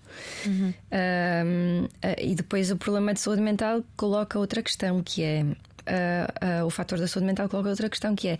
Uhum. 0.45 0.73
Um, 0.91 1.87
e 2.17 2.35
depois 2.35 2.71
o 2.71 2.77
problema 2.77 3.13
de 3.13 3.19
saúde 3.19 3.41
mental 3.41 3.83
coloca 3.95 4.39
outra 4.39 4.61
questão 4.61 5.01
que 5.03 5.23
é 5.23 5.43
uh, 5.43 6.63
uh, 6.63 6.65
o 6.65 6.69
fator 6.69 6.99
da 6.99 7.07
saúde 7.07 7.27
mental 7.27 7.49
coloca 7.49 7.69
outra 7.69 7.89
questão 7.89 8.15
que 8.15 8.29
é 8.29 8.39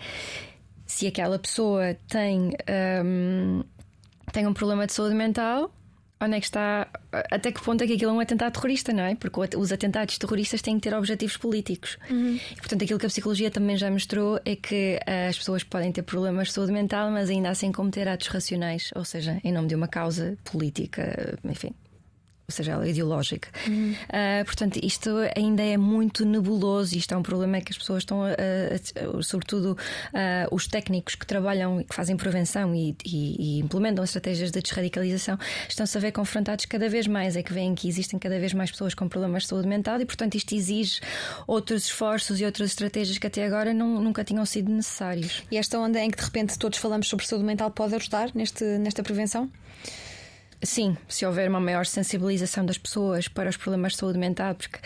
se 0.85 1.07
aquela 1.07 1.37
pessoa 1.37 1.95
tem 2.07 2.51
um, 3.03 3.63
tem 4.31 4.47
um 4.47 4.53
problema 4.53 4.87
de 4.87 4.93
saúde 4.93 5.13
mental 5.13 5.71
onde 6.21 6.35
é 6.35 6.39
que 6.39 6.45
está, 6.45 6.87
até 7.11 7.51
que 7.51 7.61
ponto 7.61 7.83
é 7.83 7.87
que 7.87 7.93
aquilo 7.93 8.11
é 8.11 8.13
um 8.13 8.19
atentado 8.19 8.53
terrorista, 8.53 8.91
não 8.91 9.03
é? 9.03 9.15
Porque 9.15 9.55
os 9.55 9.71
atentados 9.71 10.17
terroristas 10.17 10.61
têm 10.61 10.75
que 10.75 10.89
ter 10.89 10.95
objetivos 10.95 11.37
políticos. 11.37 11.97
Uhum. 12.09 12.39
E, 12.51 12.55
portanto, 12.55 12.83
aquilo 12.83 12.99
que 12.99 13.05
a 13.05 13.09
psicologia 13.09 13.49
também 13.49 13.77
já 13.77 13.89
mostrou 13.89 14.39
é 14.45 14.55
que 14.55 14.99
eh, 15.05 15.27
as 15.29 15.37
pessoas 15.37 15.63
podem 15.63 15.91
ter 15.91 16.03
problemas 16.03 16.49
de 16.49 16.53
saúde 16.53 16.71
mental, 16.71 17.09
mas 17.09 17.29
ainda 17.29 17.49
assim 17.49 17.71
cometer 17.71 18.07
atos 18.07 18.27
racionais, 18.27 18.91
ou 18.95 19.05
seja, 19.05 19.39
em 19.43 19.51
nome 19.51 19.67
de 19.67 19.75
uma 19.75 19.87
causa 19.87 20.37
política, 20.43 21.37
enfim, 21.43 21.73
ou 22.49 22.51
seja, 22.51 22.71
ela 22.71 22.85
é 22.85 22.89
ideológica. 22.89 23.49
Uhum. 23.67 23.91
Uh, 23.91 24.45
portanto, 24.45 24.79
isto 24.81 25.09
ainda 25.35 25.63
é 25.63 25.77
muito 25.77 26.25
nebuloso. 26.25 26.97
Isto 26.97 27.13
é 27.13 27.17
um 27.17 27.23
problema 27.23 27.61
que 27.61 27.71
as 27.71 27.77
pessoas 27.77 28.01
estão, 28.01 28.23
sobretudo 29.21 29.73
uh, 29.73 30.55
os 30.55 30.67
técnicos 30.67 31.15
que 31.15 31.25
trabalham 31.25 31.79
e 31.79 31.83
que 31.83 31.93
fazem 31.93 32.17
prevenção 32.17 32.73
e, 32.73 32.95
e, 33.05 33.57
e 33.57 33.59
implementam 33.59 34.03
estratégias 34.03 34.51
de 34.51 34.61
desradicalização, 34.61 35.37
estão-se 35.67 35.97
a 35.97 36.01
ver 36.01 36.11
confrontados 36.11 36.65
cada 36.65 36.89
vez 36.89 37.07
mais. 37.07 37.35
É 37.35 37.43
que 37.43 37.53
veem 37.53 37.75
que 37.75 37.87
existem 37.87 38.19
cada 38.19 38.39
vez 38.39 38.53
mais 38.53 38.71
pessoas 38.71 38.93
com 38.93 39.07
problemas 39.07 39.43
de 39.43 39.49
saúde 39.49 39.67
mental 39.67 40.01
e, 40.01 40.05
portanto, 40.05 40.35
isto 40.35 40.55
exige 40.55 40.99
outros 41.47 41.85
esforços 41.85 42.41
e 42.41 42.45
outras 42.45 42.71
estratégias 42.71 43.17
que 43.17 43.27
até 43.27 43.45
agora 43.45 43.73
não, 43.73 44.01
nunca 44.01 44.23
tinham 44.23 44.45
sido 44.45 44.71
necessários. 44.71 45.43
E 45.51 45.57
esta 45.57 45.77
onda 45.77 45.99
em 45.99 46.09
que 46.09 46.17
de 46.17 46.23
repente 46.23 46.57
todos 46.57 46.79
falamos 46.79 47.07
sobre 47.07 47.25
saúde 47.25 47.45
mental 47.45 47.69
pode 47.71 47.95
ajudar 47.95 48.31
neste, 48.33 48.63
nesta 48.79 49.03
prevenção? 49.03 49.49
Sim, 50.61 50.97
se 51.07 51.25
houver 51.25 51.49
uma 51.49 51.59
maior 51.59 51.85
sensibilização 51.85 52.65
das 52.65 52.77
pessoas 52.77 53.27
para 53.27 53.49
os 53.49 53.55
problemas 53.55 53.93
de 53.93 53.99
saúde 53.99 54.17
mental, 54.17 54.55
porque 54.55 54.79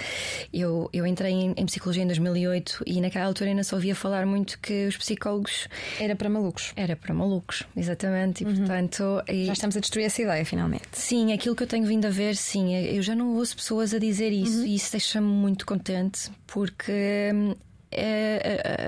eu, 0.53 0.89
eu 0.93 1.05
entrei 1.05 1.31
em, 1.31 1.53
em 1.57 1.65
psicologia 1.65 2.03
em 2.03 2.07
2008 2.07 2.83
e 2.85 3.01
naquela 3.01 3.25
altura 3.25 3.49
ainda 3.49 3.63
só 3.63 3.75
ouvia 3.75 3.95
falar 3.95 4.25
muito 4.25 4.59
que 4.59 4.85
os 4.85 4.97
psicólogos. 4.97 5.67
Era 5.99 6.15
para 6.15 6.29
malucos. 6.29 6.73
Era 6.75 6.95
para 6.95 7.13
malucos, 7.13 7.63
exatamente. 7.75 8.43
E 8.43 8.47
uhum. 8.47 8.55
portanto. 8.57 9.23
E... 9.27 9.45
Já 9.45 9.53
estamos 9.53 9.75
a 9.75 9.79
destruir 9.79 10.05
essa 10.05 10.21
ideia, 10.21 10.45
finalmente. 10.45 10.83
Sim, 10.91 11.33
aquilo 11.33 11.55
que 11.55 11.63
eu 11.63 11.67
tenho 11.67 11.85
vindo 11.85 12.05
a 12.05 12.11
ver, 12.11 12.35
sim, 12.35 12.75
eu 12.75 13.01
já 13.01 13.15
não 13.15 13.35
ouço 13.35 13.55
pessoas 13.55 13.93
a 13.93 13.99
dizer 13.99 14.31
isso 14.31 14.59
uhum. 14.59 14.65
e 14.65 14.75
isso 14.75 14.91
deixa-me 14.91 15.27
muito 15.27 15.65
contente 15.65 16.29
porque 16.45 17.31
hum, 17.33 17.55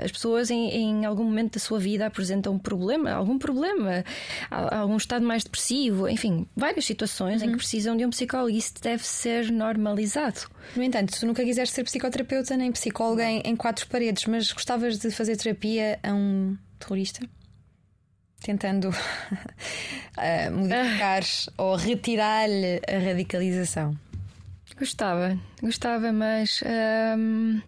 as 0.04 0.12
pessoas 0.12 0.50
em, 0.50 0.70
em, 0.70 1.04
algum 1.04 1.24
momento 1.24 1.54
da 1.54 1.60
sua 1.60 1.78
vida 1.78 2.06
apresentam 2.06 2.54
um 2.54 2.58
problema, 2.58 3.10
algum 3.10 3.38
problema, 3.38 4.04
algum 4.50 4.96
estado 4.96 5.24
mais 5.24 5.44
depressivo, 5.44 6.08
enfim, 6.08 6.46
várias 6.56 6.84
situações 6.84 7.40
uhum. 7.40 7.46
em 7.46 7.48
que 7.48 7.52
uhum. 7.52 7.58
precisam 7.58 7.96
de 7.96 8.04
um 8.04 8.10
psicólogo 8.10 8.50
e 8.50 8.58
isso 8.58 8.74
deve 8.80 9.06
ser 9.06 9.50
normalizado. 9.50 10.40
No 10.74 10.82
entanto, 10.82 11.18
tu 11.18 11.26
nunca 11.26 11.44
quiseste 11.44 11.74
ser 11.74 11.84
psicoterapeuta 11.84 12.56
nem 12.56 12.72
psicóloga 12.72 13.24
em, 13.24 13.40
em 13.44 13.56
quatro 13.56 13.86
paredes, 13.88 14.26
mas 14.26 14.52
gostavas 14.52 14.98
de 14.98 15.10
fazer 15.10 15.36
terapia 15.36 15.98
a 16.02 16.12
um 16.12 16.56
terrorista? 16.78 17.26
Tentando 18.40 18.90
uh, 18.90 18.92
modificar 20.52 21.22
ah. 21.22 21.52
ou 21.62 21.76
retirar-lhe 21.76 22.80
a 22.86 22.98
radicalização. 22.98 23.96
Gostava, 24.78 25.38
gostava, 25.62 26.12
mas. 26.12 26.60
Uh, 26.60 27.62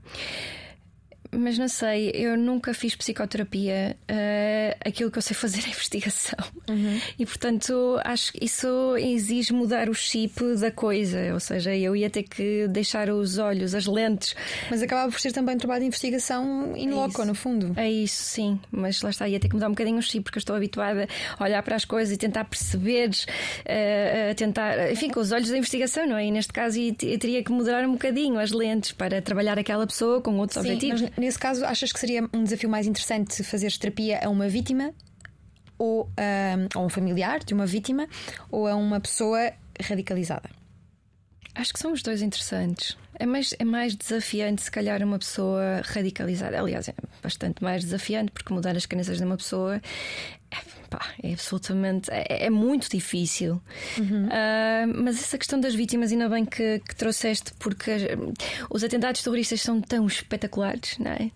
mas 1.31 1.59
não 1.59 1.69
sei, 1.69 2.11
eu 2.15 2.37
nunca 2.37 2.73
fiz 2.73 2.95
psicoterapia. 2.97 3.97
Uh, 4.11 4.89
aquilo 4.89 5.11
que 5.11 5.19
eu 5.19 5.23
sei 5.23 5.35
fazer 5.35 5.65
é 5.67 5.69
investigação. 5.69 6.39
Uhum. 6.69 7.01
E 7.19 7.27
portanto, 7.27 8.01
acho 8.05 8.33
que 8.33 8.45
isso 8.45 8.97
exige 8.97 9.53
mudar 9.53 9.89
o 9.89 9.95
chip 9.95 10.43
da 10.57 10.71
coisa. 10.71 11.33
Ou 11.35 11.41
seja, 11.41 11.75
eu 11.75 11.95
ia 11.95 12.09
ter 12.09 12.23
que 12.23 12.67
deixar 12.69 13.11
os 13.11 13.39
olhos, 13.39 13.75
as 13.75 13.87
lentes. 13.87 14.35
Mas 14.71 14.83
acabava 14.83 15.11
por 15.11 15.21
ser 15.21 15.33
também 15.33 15.55
um 15.55 15.59
trabalho 15.59 15.81
de 15.81 15.87
investigação 15.87 16.77
in 16.77 16.89
é 16.89 16.95
loco, 16.95 17.25
no 17.25 17.35
fundo. 17.35 17.73
É 17.77 17.91
isso, 17.91 18.23
sim. 18.23 18.61
Mas 18.71 19.03
lá 19.03 19.11
está, 19.11 19.29
ia 19.29 19.39
ter 19.39 19.49
que 19.49 19.55
mudar 19.55 19.69
um 19.69 19.73
bocadinho 19.73 19.99
o 19.99 20.03
chip, 20.03 20.25
porque 20.25 20.39
eu 20.39 20.41
estou 20.41 20.57
habituada 20.57 21.09
a 21.39 21.45
olhar 21.45 21.63
para 21.63 21.77
as 21.77 21.85
coisas 21.85 22.15
e 22.15 22.17
tentar 22.17 22.45
perceber, 22.45 23.11
uh, 23.11 24.35
tentar, 24.35 24.93
enfim, 24.93 25.11
com 25.11 25.21
os 25.21 25.33
olhos 25.33 25.51
da 25.51 25.59
investigação, 25.59 26.07
não 26.07 26.17
é? 26.17 26.27
E 26.27 26.31
neste 26.31 26.53
caso, 26.53 26.79
eu 26.79 27.19
teria 27.19 27.43
que 27.43 27.53
mudar 27.53 27.85
um 27.85 27.93
bocadinho 27.93 28.39
as 28.39 28.53
lentes 28.53 28.93
para 28.93 29.21
trabalhar 29.21 29.59
aquela 29.59 29.87
pessoa 29.87 30.21
com 30.21 30.37
outros 30.39 30.63
sim, 30.63 30.73
objetivos. 30.73 31.03
Nesse 31.19 31.39
caso, 31.39 31.65
achas 31.65 31.93
que 31.93 31.99
seria 31.99 32.29
um 32.33 32.45
desafio 32.45 32.69
mais 32.69 32.87
interessante 32.87 33.43
fazer 33.43 33.73
terapia 33.73 34.21
a 34.23 34.29
uma 34.29 34.49
vítima 34.49 34.95
ou 35.77 36.09
a, 36.17 36.79
um 36.79 36.89
familiar 36.89 37.41
de 37.41 37.55
uma 37.55 37.67
vítima 37.67 38.07
ou 38.51 38.69
a 38.69 38.77
uma 38.77 39.01
pessoa 39.01 39.53
radicalizada? 39.81 40.49
Acho 41.55 41.73
que 41.73 41.81
são 41.81 41.93
os 41.93 42.03
dois 42.03 42.23
interessantes. 42.23 42.97
É 43.19 43.27
mais, 43.27 43.53
é 43.59 43.65
mais 43.65 43.97
desafiante, 43.97 44.63
se 44.63 44.71
calhar, 44.71 45.03
uma 45.03 45.19
pessoa 45.19 45.83
radicalizada. 45.85 46.57
Aliás, 46.57 46.89
é 46.89 46.95
bastante 47.23 47.63
mais 47.63 47.85
desafiante, 47.85 48.31
porque 48.33 48.53
mudar 48.53 48.77
as 48.77 48.87
crenças 48.87 49.19
de 49.19 49.25
uma 49.25 49.37
pessoa 49.37 49.81
Pá, 50.89 51.07
é 51.23 51.33
absolutamente. 51.33 52.11
É, 52.11 52.47
é 52.47 52.51
muito 52.51 52.89
difícil. 52.89 53.61
Uhum. 53.99 54.25
Uh, 54.25 55.03
mas 55.03 55.19
essa 55.19 55.37
questão 55.37 55.61
das 55.61 55.75
vítimas, 55.75 56.13
ainda 56.13 56.29
bem 56.31 56.47
que, 56.47 56.81
que, 56.81 56.97
trouxeste, 56.97 57.53
porque 57.59 57.91
os 58.71 58.83
atentados 58.83 59.23
terroristas 59.23 59.61
são 59.61 59.83
tão 59.83 60.07
espetaculares, 60.07 60.97
não 60.99 61.11
é? 61.11 61.31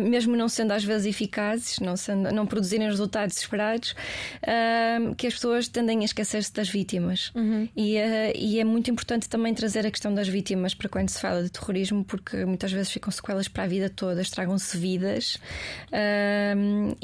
Uh, 0.00 0.10
mesmo 0.10 0.34
não 0.34 0.48
sendo 0.48 0.72
às 0.72 0.82
vezes 0.82 1.06
eficazes, 1.06 1.78
não, 1.78 1.96
sendo, 1.96 2.32
não 2.32 2.46
produzirem 2.46 2.88
os 2.88 2.94
resultados 2.94 3.36
esperados, 3.36 3.94
uh, 4.42 5.14
que 5.14 5.28
as 5.28 5.34
pessoas 5.34 5.68
tendem 5.68 6.00
a 6.00 6.04
esquecer-se 6.04 6.52
das 6.52 6.68
vítimas. 6.68 7.30
Uhum. 7.36 7.68
E, 7.76 7.96
e, 8.34 8.58
é 8.58 8.64
muito 8.64 8.90
importante 8.90 9.28
também 9.28 9.54
trazer 9.54 9.86
a 9.86 9.90
questão 9.90 10.12
das 10.12 10.26
vítimas 10.26 10.74
para 10.74 10.88
quando 10.88 11.10
se 11.10 11.20
fala 11.20 11.44
de 11.44 11.50
terrorismo, 11.50 12.04
porque 12.04 12.44
muitas 12.44 12.72
vezes 12.72 12.90
ficam 12.90 13.12
sequelas 13.12 13.46
para 13.46 13.62
a 13.62 13.66
vida 13.68 13.88
toda, 13.88 14.20
estragam-se 14.20 14.76
vidas. 14.76 14.93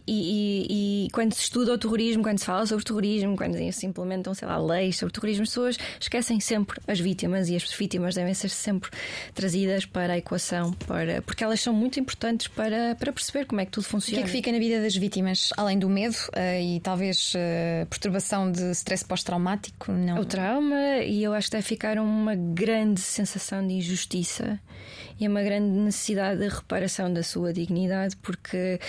E, 0.07 1.07
e 1.07 1.09
quando 1.13 1.33
se 1.33 1.43
estuda 1.43 1.73
o 1.73 1.79
terrorismo, 1.79 2.23
quando 2.23 2.39
se 2.39 2.45
fala 2.45 2.67
sobre 2.67 2.85
terrorismo, 2.85 3.37
quando 3.37 3.57
se 3.73 3.87
implementam, 3.87 4.35
sei 4.35 4.49
lá, 4.49 4.59
leis 4.59 4.97
sobre 4.97 5.13
terrorismo, 5.13 5.43
as 5.43 5.49
pessoas 5.49 5.79
esquecem 6.01 6.41
sempre 6.41 6.81
as 6.87 7.01
vítimas 7.01 7.49
e 7.49 7.57
as 7.57 7.65
vítimas 7.73 8.15
devem 8.15 8.35
ser 8.35 8.51
sempre 8.51 8.91
trazidas 9.35 9.85
para 9.85 10.15
a 10.15 10.19
equação, 10.19 10.73
para, 10.87 11.23
porque 11.23 11.45
elas 11.45 11.61
são 11.61 11.73
muito 11.73 11.99
importantes 12.01 12.49
para, 12.49 12.95
para 12.95 13.13
perceber 13.13 13.47
como 13.47 13.61
é 13.61 13.65
que 13.65 13.73
tudo 13.73 13.85
funciona. 13.85 14.21
O 14.21 14.25
que 14.25 14.29
é 14.29 14.31
que 14.31 14.37
fica 14.37 14.53
na 14.53 14.59
vida 14.59 14.81
das 14.81 14.97
vítimas, 14.97 15.51
além 15.57 15.79
do 15.79 15.89
medo 15.89 16.15
uh, 16.15 16.61
e 16.61 16.81
talvez 16.81 17.35
uh, 17.35 17.87
perturbação 17.87 18.51
de 18.51 18.71
stress 18.73 19.05
pós-traumático? 19.05 19.93
Não. 19.93 20.21
O 20.21 20.25
trauma, 20.25 20.99
e 21.05 21.23
eu 21.23 21.33
acho 21.33 21.49
que 21.49 21.57
deve 21.57 21.67
ficar 21.67 21.99
uma 21.99 22.35
grande 22.35 23.01
sensação 23.01 23.67
de 23.67 23.75
injustiça 23.75 24.61
e 25.21 25.29
uma 25.29 25.43
grande 25.43 25.79
necessidade 25.79 26.41
de 26.41 26.49
reparação 26.49 27.13
da 27.13 27.23
sua 27.23 27.53
dignidade, 27.53 28.17
porque 28.17 28.81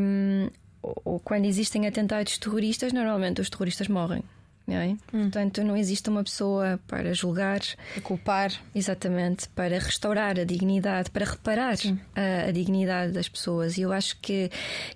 um, 0.00 0.48
ou 0.82 1.18
quando 1.20 1.46
existem 1.46 1.86
atentados 1.86 2.38
terroristas, 2.38 2.92
normalmente 2.92 3.40
os 3.40 3.50
terroristas 3.50 3.88
morrem. 3.88 4.22
Não 4.66 4.76
é? 4.76 4.88
hum. 5.12 5.22
Portanto, 5.22 5.64
não 5.64 5.76
existe 5.76 6.08
uma 6.08 6.22
pessoa 6.22 6.78
para 6.86 7.12
julgar, 7.12 7.58
para 7.92 8.02
culpar, 8.02 8.52
exatamente, 8.72 9.48
para 9.48 9.80
restaurar 9.80 10.38
a 10.38 10.44
dignidade, 10.44 11.10
para 11.10 11.24
reparar 11.24 11.74
a, 12.14 12.48
a, 12.48 12.52
dignidade 12.52 13.12
das 13.12 13.28
pessoas. 13.28 13.76
E 13.78 13.82
eu 13.82 13.92
acho 13.92 14.16
que, 14.20 14.48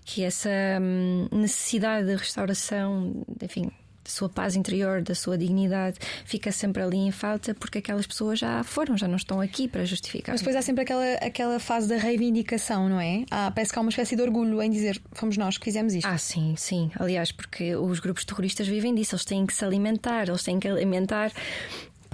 que 0.05 0.23
essa 0.23 0.51
hum, 0.81 1.27
necessidade 1.33 2.07
de 2.07 2.15
restauração, 2.15 3.25
enfim, 3.43 3.73
da 4.05 4.11
sua 4.11 4.29
paz 4.29 4.55
interior, 4.55 5.03
da 5.03 5.15
sua 5.15 5.39
dignidade, 5.39 5.99
fica 6.25 6.53
sempre 6.53 6.83
ali 6.83 6.99
em 6.99 7.11
falta 7.11 7.55
porque 7.55 7.79
aquelas 7.79 8.07
pessoas 8.07 8.39
já 8.39 8.63
foram, 8.63 8.97
já 8.97 9.09
não 9.09 9.17
estão 9.17 9.41
aqui 9.41 9.67
para 9.67 9.85
justificar. 9.85 10.35
Mas 10.35 10.41
depois 10.41 10.57
há 10.57 10.63
sempre 10.63 10.83
aquela, 10.83 11.15
aquela 11.15 11.59
fase 11.59 11.89
da 11.89 11.97
reivindicação, 11.97 12.89
não 12.89 13.01
é? 13.01 13.25
Há, 13.31 13.51
parece 13.51 13.73
que 13.73 13.79
há 13.79 13.83
uma 13.83 13.91
espécie 13.91 14.15
de 14.15 14.23
orgulho 14.23 14.63
em 14.63 14.71
dizer 14.71 15.01
fomos 15.13 15.37
nós 15.37 15.57
que 15.57 15.65
fizemos 15.65 15.95
isto. 15.95 16.07
Ah, 16.07 16.19
sim, 16.19 16.55
sim. 16.57 16.91
Aliás, 16.99 17.33
porque 17.33 17.75
os 17.75 17.99
grupos 17.99 18.25
terroristas 18.25 18.69
vivem 18.69 18.95
disso, 18.95 19.15
eles 19.15 19.25
têm 19.25 19.47
que 19.47 19.55
se 19.55 19.65
alimentar, 19.65 20.29
eles 20.29 20.43
têm 20.43 20.61
que 20.61 20.69
alimentar 20.69 21.33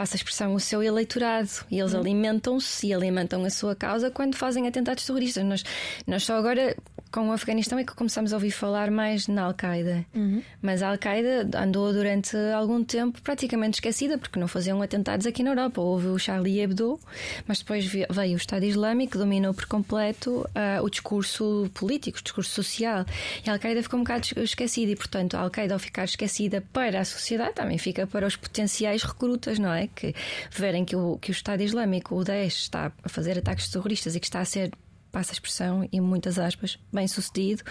passa 0.01 0.15
a 0.15 0.17
expressão, 0.17 0.55
o 0.55 0.61
seu 0.61 0.83
eleitorado. 0.83 1.51
E 1.71 1.79
eles 1.79 1.93
uhum. 1.93 2.01
alimentam-se 2.01 2.87
e 2.87 2.95
alimentam 2.95 3.45
a 3.45 3.51
sua 3.51 3.77
causa 3.77 4.11
quando 4.11 4.35
fazem 4.35 4.67
atentados 4.67 5.05
terroristas. 5.05 5.45
Nós, 5.45 5.63
nós 6.07 6.23
só 6.23 6.39
agora 6.39 6.75
com 7.11 7.29
o 7.29 7.33
Afeganistão 7.33 7.79
é 7.79 7.85
que 7.85 7.95
começamos 7.95 8.33
a 8.33 8.37
ouvir 8.37 8.51
falar 8.51 8.91
mais 8.91 9.27
na 9.27 9.43
Al-Qaeda. 9.43 10.05
Uhum. 10.15 10.43
Mas 10.63 10.83
a 10.83 10.91
Al-Qaeda 10.91 11.59
andou 11.59 11.93
durante 11.93 12.37
algum 12.55 12.85
tempo 12.85 13.21
praticamente 13.23 13.75
esquecida, 13.75 14.17
porque 14.17 14.39
não 14.39 14.47
faziam 14.47 14.81
atentados 14.81 15.27
aqui 15.27 15.43
na 15.43 15.51
Europa. 15.51 15.81
Houve 15.81 16.09
o 16.09 16.19
Charlie 16.19 16.61
Hebdo, 16.61 17.01
mas 17.47 17.59
depois 17.59 17.87
veio 17.87 18.35
o 18.35 18.37
Estado 18.37 18.65
Islâmico, 18.65 19.19
dominou 19.19 19.53
por 19.53 19.67
completo 19.67 20.49
uh, 20.51 20.83
o 20.83 20.89
discurso 20.89 21.71
político, 21.75 22.19
o 22.19 22.23
discurso 22.23 22.51
social. 22.51 23.05
E 23.45 23.51
a 23.51 23.55
Al-Qaeda 23.55 23.83
ficou 23.83 23.99
um 23.99 24.03
bocado 24.03 24.27
esquecida, 24.37 24.93
e 24.93 24.97
portanto 24.97 25.35
a 25.35 25.41
Al-Qaeda, 25.41 25.75
ao 25.75 25.81
ficar 25.81 26.05
esquecida 26.05 26.63
para 26.73 27.01
a 27.01 27.05
sociedade, 27.05 27.55
também 27.55 27.79
fica 27.79 28.07
para 28.07 28.27
os 28.27 28.37
potenciais 28.37 29.03
recrutas, 29.03 29.59
não 29.59 29.73
é? 29.73 29.89
Que 29.89 30.15
verem 30.51 30.85
que 30.85 30.95
o, 30.95 31.19
que 31.19 31.31
o 31.31 31.33
Estado 31.33 31.63
Islâmico, 31.63 32.15
o 32.15 32.25
Daesh, 32.25 32.63
está 32.63 32.93
a 33.03 33.09
fazer 33.09 33.39
ataques 33.39 33.69
terroristas 33.69 34.15
e 34.15 34.21
que 34.21 34.27
está 34.27 34.41
a 34.41 34.45
ser 34.45 34.71
passa 35.11 35.33
a 35.33 35.35
expressão, 35.35 35.89
e 35.91 36.01
muitas 36.01 36.39
aspas, 36.39 36.79
bem 36.93 37.07
sucedido. 37.07 37.63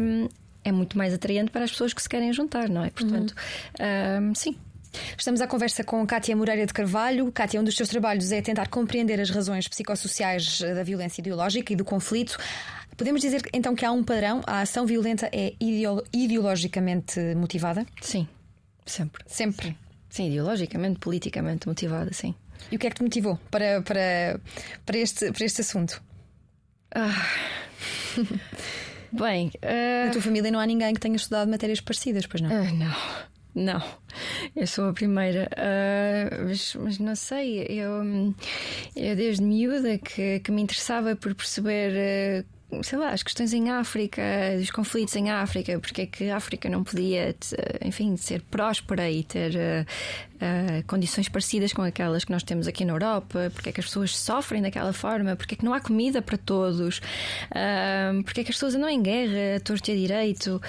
Um, 0.00 0.28
é 0.64 0.72
muito 0.72 0.96
mais 0.96 1.12
atraente 1.12 1.50
para 1.50 1.64
as 1.64 1.70
pessoas 1.70 1.92
que 1.92 2.02
se 2.02 2.08
querem 2.08 2.32
juntar, 2.32 2.68
não 2.68 2.84
é? 2.84 2.90
Portanto, 2.90 3.34
uhum. 3.78 4.30
um, 4.30 4.34
sim. 4.34 4.56
Estamos 5.18 5.40
à 5.40 5.46
conversa 5.46 5.82
com 5.82 6.06
Cátia 6.06 6.36
Moreira 6.36 6.64
de 6.64 6.72
Carvalho. 6.72 7.30
Cátia, 7.32 7.60
um 7.60 7.64
dos 7.64 7.76
seus 7.76 7.88
trabalhos 7.88 8.30
é 8.30 8.40
tentar 8.40 8.68
compreender 8.68 9.20
as 9.20 9.28
razões 9.28 9.66
psicossociais 9.66 10.60
da 10.60 10.82
violência 10.82 11.20
ideológica 11.20 11.72
e 11.72 11.76
do 11.76 11.84
conflito. 11.84 12.38
Podemos 12.96 13.20
dizer 13.20 13.42
então 13.52 13.74
que 13.74 13.84
há 13.84 13.90
um 13.90 14.04
padrão, 14.04 14.40
a 14.46 14.60
ação 14.60 14.86
violenta 14.86 15.28
é 15.32 15.52
ideologicamente 15.60 17.20
motivada? 17.34 17.84
Sim, 18.00 18.28
sempre. 18.86 19.24
Sempre. 19.26 19.76
Sim, 20.08 20.28
ideologicamente, 20.28 21.00
politicamente 21.00 21.66
motivada, 21.66 22.12
sim. 22.12 22.34
E 22.70 22.76
o 22.76 22.78
que 22.78 22.86
é 22.86 22.90
que 22.90 22.96
te 22.96 23.02
motivou 23.02 23.36
para, 23.50 23.82
para, 23.82 24.40
para, 24.86 24.96
este, 24.96 25.32
para 25.32 25.44
este 25.44 25.60
assunto? 25.60 26.00
Ah. 26.94 27.26
Bem, 29.12 29.50
uh... 29.62 30.06
na 30.06 30.12
tua 30.12 30.22
família 30.22 30.50
não 30.50 30.58
há 30.58 30.66
ninguém 30.66 30.92
que 30.94 31.00
tenha 31.00 31.16
estudado 31.16 31.48
matérias 31.48 31.80
parecidas, 31.80 32.26
pois 32.26 32.40
não? 32.40 32.50
Uh, 32.50 32.74
não, 32.74 32.96
não. 33.54 33.82
Eu 34.56 34.66
sou 34.66 34.88
a 34.88 34.92
primeira. 34.92 35.48
Uh, 35.56 36.48
mas, 36.48 36.74
mas, 36.74 36.98
não 36.98 37.14
sei, 37.14 37.64
eu, 37.68 38.34
eu 38.96 39.16
desde 39.16 39.42
miúda 39.42 39.98
que, 39.98 40.40
que 40.40 40.50
me 40.50 40.62
interessava 40.62 41.14
por 41.14 41.34
perceber 41.34 42.44
sei 42.82 42.98
lá, 42.98 43.10
as 43.10 43.22
questões 43.22 43.52
em 43.52 43.70
África, 43.70 44.22
os 44.60 44.70
conflitos 44.70 45.14
em 45.16 45.30
África, 45.30 45.78
porque 45.78 46.02
é 46.02 46.06
que 46.06 46.30
a 46.30 46.36
África 46.36 46.68
não 46.68 46.82
podia, 46.82 47.34
enfim, 47.84 48.16
ser 48.16 48.42
próspera 48.42 49.10
e 49.10 49.22
ter 49.22 49.52
uh, 49.54 49.86
uh, 50.36 50.84
condições 50.86 51.28
parecidas 51.28 51.72
com 51.72 51.82
aquelas 51.82 52.24
que 52.24 52.32
nós 52.32 52.42
temos 52.42 52.66
aqui 52.66 52.84
na 52.84 52.92
Europa, 52.92 53.50
porque 53.52 53.68
é 53.68 53.72
que 53.72 53.80
as 53.80 53.86
pessoas 53.86 54.16
sofrem 54.16 54.62
daquela 54.62 54.92
forma, 54.92 55.36
porque 55.36 55.54
é 55.54 55.56
que 55.58 55.64
não 55.64 55.72
há 55.72 55.80
comida 55.80 56.20
para 56.20 56.36
todos, 56.36 56.98
uh, 56.98 58.22
porque 58.24 58.40
é 58.40 58.44
que 58.44 58.50
as 58.50 58.56
pessoas 58.56 58.74
andam 58.74 58.88
em 58.88 59.02
guerra, 59.02 59.60
torto 59.62 59.90
e 59.90 59.92
a 59.92 59.96
direito. 59.96 60.60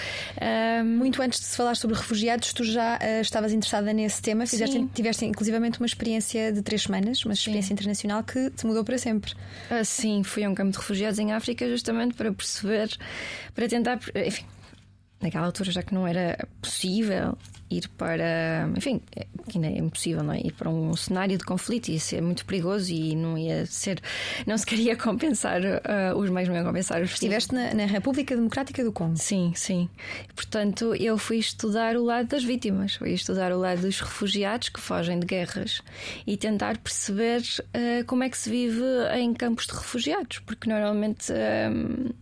Muito 0.86 1.22
antes 1.22 1.40
de 1.40 1.46
se 1.46 1.58
falar 1.58 1.76
sobre 1.76 1.96
refugiados, 1.96 2.54
tu 2.54 2.64
já 2.64 3.00
estavas 3.22 3.54
interessada 3.54 3.92
nesse 3.94 4.22
tema, 4.22 4.46
Fizeste, 4.46 4.88
tiveste 4.94 5.26
inclusivamente 5.26 5.80
uma 5.80 5.86
experiência 5.86 6.52
de 6.52 6.62
três 6.62 6.84
semanas, 6.84 7.24
uma 7.26 7.34
experiência 7.34 7.70
sim. 7.70 7.74
internacional 7.74 8.24
que 8.24 8.50
te 8.52 8.66
mudou 8.66 8.84
para 8.84 8.98
sempre. 8.98 9.34
sim, 9.84 10.24
fui 10.24 10.44
a 10.44 10.50
um 10.50 10.56
campo 10.56 10.72
de 10.72 10.78
refugiados 10.78 11.20
em 11.20 11.32
África 11.32 11.68
justamente 11.70 11.95
justamente 11.96 12.16
para 12.16 12.32
perceber, 12.32 12.90
para 13.54 13.68
tentar, 13.68 14.00
enfim, 14.14 14.46
naquela 15.22 15.46
altura 15.46 15.72
já 15.72 15.82
que 15.82 15.94
não 15.94 16.08
era 16.08 16.48
possível 16.62 17.38
ir 17.70 17.88
para, 17.98 18.70
enfim, 18.76 19.02
é, 19.16 19.26
que 19.50 19.58
ainda 19.58 19.68
é 19.68 19.80
impossível, 19.80 20.24
não 20.24 20.34
é? 20.34 20.40
Ir 20.40 20.54
para 20.54 20.70
um 20.70 20.96
cenário 20.96 21.38
de 21.38 21.44
conflito 21.44 21.90
ia 21.90 22.00
ser 22.00 22.22
muito 22.22 22.46
perigoso 22.46 22.92
e 22.92 23.16
não 23.16 23.38
ia 23.38 23.66
ser, 23.66 24.00
não 24.46 24.58
se 24.58 24.66
queria 24.66 24.96
compensar, 24.98 25.62
uh, 25.62 26.18
os 26.18 26.30
meios 26.30 26.50
não 26.50 26.56
iam 26.56 26.66
compensar 26.66 27.02
os 27.02 27.12
Estiveste 27.12 27.54
na, 27.54 27.74
na, 27.74 27.86
República 27.86 28.36
Democrática 28.36 28.84
do 28.84 28.92
Congo? 28.92 29.18
Sim, 29.18 29.54
sim. 29.56 29.90
Portanto, 30.36 30.94
eu 30.96 31.18
fui 31.18 31.38
estudar 31.38 31.96
o 31.96 32.04
lado 32.04 32.28
das 32.28 32.44
vítimas, 32.44 32.96
fui 32.96 33.14
estudar 33.14 33.52
o 33.52 33.58
lado 33.58 33.82
dos 33.82 34.00
refugiados 34.00 34.70
que 34.70 34.80
fogem 34.80 35.20
de 35.20 35.26
guerras 35.26 35.82
e 36.28 36.38
tentar 36.38 36.78
perceber 36.78 37.42
uh, 37.42 38.06
como 38.06 38.24
é 38.24 38.30
que 38.30 38.38
se 38.38 38.50
vive 38.50 38.84
em 39.16 39.34
campos 39.34 39.66
de 39.66 39.74
refugiados, 39.74 40.40
porque 40.40 40.70
normalmente. 40.70 41.32
Uh, 41.32 42.14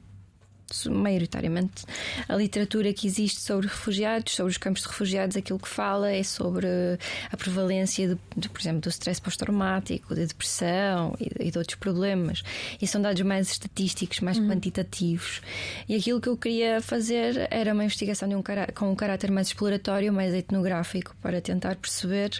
maioritariamente, 0.89 1.85
a 2.27 2.35
literatura 2.35 2.93
que 2.93 3.07
existe 3.07 3.41
sobre 3.41 3.67
refugiados, 3.67 4.35
sobre 4.35 4.51
os 4.51 4.57
campos 4.57 4.81
de 4.83 4.87
refugiados, 4.87 5.37
aquilo 5.37 5.59
que 5.59 5.67
fala 5.67 6.11
é 6.11 6.23
sobre 6.23 6.67
a 7.31 7.37
prevalência, 7.37 8.07
de, 8.07 8.17
de 8.35 8.49
por 8.49 8.61
exemplo, 8.61 8.81
do 8.81 8.89
stress 8.89 9.21
pós-traumático, 9.21 10.15
da 10.15 10.23
depressão 10.23 11.15
e, 11.19 11.47
e, 11.47 11.51
de 11.51 11.57
outros 11.57 11.77
problemas. 11.77 12.43
E 12.81 12.87
são 12.87 13.01
dados 13.01 13.21
mais 13.21 13.51
estatísticos, 13.51 14.19
mais 14.19 14.37
uhum. 14.37 14.49
quantitativos. 14.49 15.41
E 15.87 15.95
aquilo 15.95 16.19
que 16.19 16.29
eu 16.29 16.37
queria 16.37 16.81
fazer 16.81 17.47
era 17.49 17.73
uma 17.73 17.83
investigação 17.83 18.27
de 18.27 18.35
um 18.35 18.43
com 18.75 18.91
um 18.91 18.95
caráter 18.95 19.31
mais 19.31 19.47
exploratório, 19.47 20.11
mais 20.11 20.33
etnográfico, 20.33 21.15
para 21.21 21.41
tentar 21.41 21.75
perceber 21.75 22.31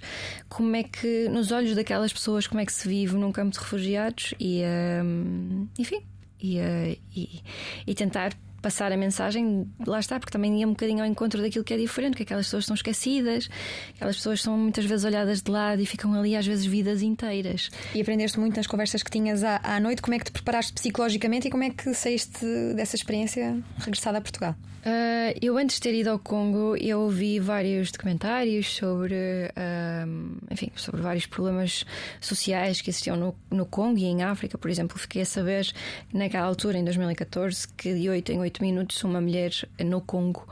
como 0.50 0.76
é 0.76 0.84
que, 0.84 1.28
nos 1.30 1.52
olhos 1.52 1.76
daquelas 1.76 2.12
pessoas, 2.12 2.48
como 2.48 2.62
é 2.62 2.66
que 2.66 2.74
se 2.74 2.88
vive 2.88 3.16
num 3.16 3.32
campo 3.32 3.52
de 3.52 3.60
refugiados 3.60 4.34
e, 4.40 4.62
um, 5.04 5.68
enfim, 5.78 6.04
e, 6.44 6.60
uh, 6.60 6.98
e, 7.16 7.42
e 7.88 7.96
tentar 7.96 8.34
passar 8.62 8.94
a 8.94 8.98
mensagem, 8.98 9.68
lá 9.86 10.00
está, 10.00 10.18
porque 10.18 10.32
também 10.32 10.60
ia 10.60 10.66
um 10.66 10.72
bocadinho 10.72 11.02
ao 11.02 11.06
encontro 11.06 11.42
daquilo 11.42 11.66
que 11.66 11.74
é 11.74 11.78
diferente, 11.78 12.16
que 12.16 12.24
aquelas 12.24 12.46
pessoas 12.46 12.64
estão 12.64 12.76
esquecidas, 12.76 13.50
aquelas 13.96 14.16
pessoas 14.16 14.42
são 14.42 14.58
muitas 14.58 14.86
vezes 14.86 15.04
olhadas 15.04 15.42
de 15.42 15.52
lado 15.52 15.82
e 15.82 15.86
ficam 15.86 16.14
ali 16.14 16.34
às 16.34 16.48
vezes 16.48 16.66
vidas 16.66 17.02
inteiras. 17.02 17.70
E 17.94 18.02
aprendeste 18.02 18.40
muito 18.40 18.56
nas 18.56 18.66
conversas 18.66 19.04
que 19.04 19.12
tinhas 19.12 19.44
à, 19.44 19.60
à 19.64 19.80
noite, 19.82 20.02
como 20.02 20.16
é 20.16 20.20
que 20.20 20.26
te 20.26 20.32
preparaste 20.32 20.72
psicologicamente 20.72 21.50
e 21.50 21.52
como 21.52 21.64
é 21.64 21.72
que 21.72 21.94
saíste 21.94 22.46
dessa 22.74 22.96
experiência 22.96 23.62
regressada 23.80 24.20
a 24.20 24.22
Portugal? 24.22 24.56
Uh, 24.86 25.32
eu 25.42 25.58
antes 25.58 25.78
de 25.78 25.82
ter 25.82 25.96
ido 25.96 26.10
ao 26.10 26.20
Congo, 26.20 26.76
eu 26.76 27.00
ouvi 27.00 27.40
vários 27.40 27.90
documentários 27.90 28.76
sobre, 28.76 29.16
uh, 29.16 30.38
enfim, 30.52 30.72
sobre 30.76 31.02
vários 31.02 31.26
problemas 31.26 31.86
sociais 32.20 32.82
que 32.82 32.90
existiam 32.90 33.16
no, 33.16 33.36
no 33.50 33.66
Congo 33.66 33.98
e 33.98 34.04
em 34.04 34.24
África, 34.24 34.58
por 34.58 34.70
exemplo. 34.70 35.00
Fiquei 35.00 35.22
a 35.22 35.26
saber, 35.26 35.72
naquela 36.14 36.46
altura, 36.46 36.78
em 36.78 36.84
2014, 36.84 37.66
que 37.78 37.94
de 37.94 38.10
8 38.10 38.34
em 38.34 38.40
8 38.40 38.62
minutos 38.62 39.02
uma 39.06 39.22
mulher 39.22 39.52
no 39.80 40.02
Congo 40.02 40.46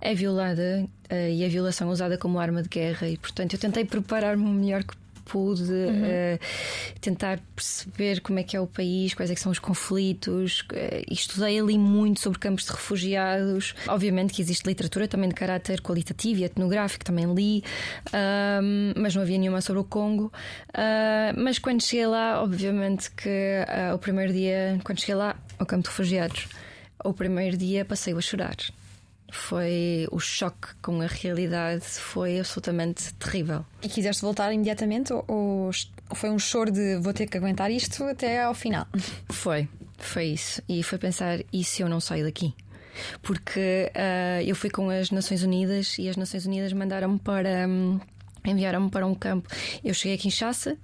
é 0.00 0.12
violada 0.12 0.84
uh, 0.84 1.14
e 1.30 1.44
a 1.44 1.48
violação 1.48 1.88
é 1.88 1.92
usada 1.92 2.18
como 2.18 2.40
arma 2.40 2.64
de 2.64 2.68
guerra. 2.68 3.08
E, 3.08 3.16
portanto, 3.16 3.54
eu 3.54 3.60
tentei 3.60 3.84
preparar-me 3.84 4.44
o 4.44 4.52
melhor 4.52 4.82
que 4.82 4.96
pude 5.28 5.62
uhum. 5.62 6.02
uh, 6.02 6.38
tentar 7.00 7.40
perceber 7.54 8.20
como 8.20 8.38
é 8.38 8.42
que 8.42 8.56
é 8.56 8.60
o 8.60 8.66
país, 8.66 9.14
quais 9.14 9.30
é 9.30 9.34
são 9.36 9.52
os 9.52 9.58
conflitos. 9.58 10.60
Uh, 10.62 11.04
estudei 11.10 11.60
ali 11.60 11.78
muito 11.78 12.20
sobre 12.20 12.38
campos 12.38 12.64
de 12.64 12.72
refugiados. 12.72 13.74
Obviamente 13.86 14.32
que 14.32 14.42
existe 14.42 14.66
literatura 14.66 15.06
também 15.06 15.28
de 15.28 15.34
caráter 15.34 15.80
qualitativo 15.80 16.40
e 16.40 16.44
etnográfico, 16.44 17.04
também 17.04 17.32
li, 17.32 17.62
uh, 18.08 19.00
mas 19.00 19.14
não 19.14 19.22
havia 19.22 19.38
nenhuma 19.38 19.60
sobre 19.60 19.80
o 19.80 19.84
Congo. 19.84 20.32
Uh, 20.70 21.36
mas 21.36 21.58
quando 21.58 21.82
cheguei 21.82 22.06
lá, 22.06 22.42
obviamente 22.42 23.10
que 23.10 23.28
uh, 23.28 23.94
o 23.94 23.98
primeiro 23.98 24.32
dia, 24.32 24.80
quando 24.82 25.00
cheguei 25.00 25.14
lá 25.14 25.36
ao 25.58 25.66
campo 25.66 25.82
de 25.82 25.88
refugiados, 25.90 26.48
o 27.04 27.12
primeiro 27.12 27.56
dia 27.56 27.84
passei 27.84 28.14
a 28.14 28.20
chorar 28.20 28.56
foi 29.30 30.06
o 30.10 30.18
choque 30.18 30.68
com 30.80 31.00
a 31.00 31.06
realidade 31.06 31.84
foi 31.84 32.38
absolutamente 32.38 33.12
terrível. 33.14 33.64
E 33.82 33.88
quiseste 33.88 34.22
voltar 34.22 34.52
imediatamente 34.52 35.12
ou, 35.12 35.24
ou 35.28 35.70
foi 36.14 36.30
um 36.30 36.38
choro 36.38 36.70
de 36.70 36.96
vou 36.98 37.12
ter 37.12 37.26
que 37.26 37.36
aguentar 37.36 37.70
isto 37.70 38.04
até 38.04 38.42
ao 38.42 38.54
final? 38.54 38.86
Foi, 39.30 39.68
foi 39.98 40.26
isso. 40.26 40.62
E 40.68 40.82
foi 40.82 40.98
pensar: 40.98 41.40
e 41.52 41.62
se 41.64 41.82
eu 41.82 41.88
não 41.88 42.00
saio 42.00 42.24
daqui? 42.24 42.54
Porque 43.22 43.92
uh, 43.94 44.42
eu 44.44 44.56
fui 44.56 44.70
com 44.70 44.90
as 44.90 45.10
Nações 45.10 45.42
Unidas 45.42 45.98
e 45.98 46.08
as 46.08 46.16
Nações 46.16 46.46
Unidas 46.46 46.72
mandaram-me 46.72 47.18
para. 47.18 47.68
Um, 47.68 48.00
enviaram-me 48.44 48.90
para 48.90 49.06
um 49.06 49.14
campo. 49.14 49.48
Eu 49.84 49.94
cheguei 49.94 50.16
a 50.16 50.18
Kinshasa 50.18 50.76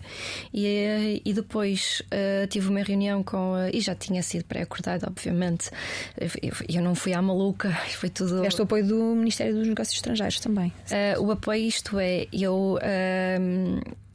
e, 0.53 1.23
e 1.25 1.33
depois 1.33 2.03
uh, 2.07 2.47
tive 2.47 2.69
uma 2.69 2.83
reunião 2.83 3.23
com. 3.23 3.55
Uh, 3.55 3.71
e 3.73 3.81
já 3.81 3.95
tinha 3.95 4.23
sido 4.23 4.45
pré-acordado, 4.45 5.05
obviamente. 5.07 5.71
Eu, 6.19 6.53
eu, 6.69 6.83
não 6.83 6.95
fui 6.95 7.13
à 7.13 7.23
maluca, 7.23 7.71
foi 7.95 8.11
tudo. 8.11 8.37
Tiveste 8.37 8.61
o 8.61 8.65
apoio 8.65 8.87
do 8.87 9.15
Ministério 9.15 9.55
dos 9.55 9.67
Negócios 9.67 9.97
Estrangeiros 9.97 10.41
também. 10.41 10.73
Uh, 10.91 11.23
o 11.23 11.31
apoio, 11.31 11.67
isto 11.67 11.99
é, 11.99 12.27
eu. 12.33 12.79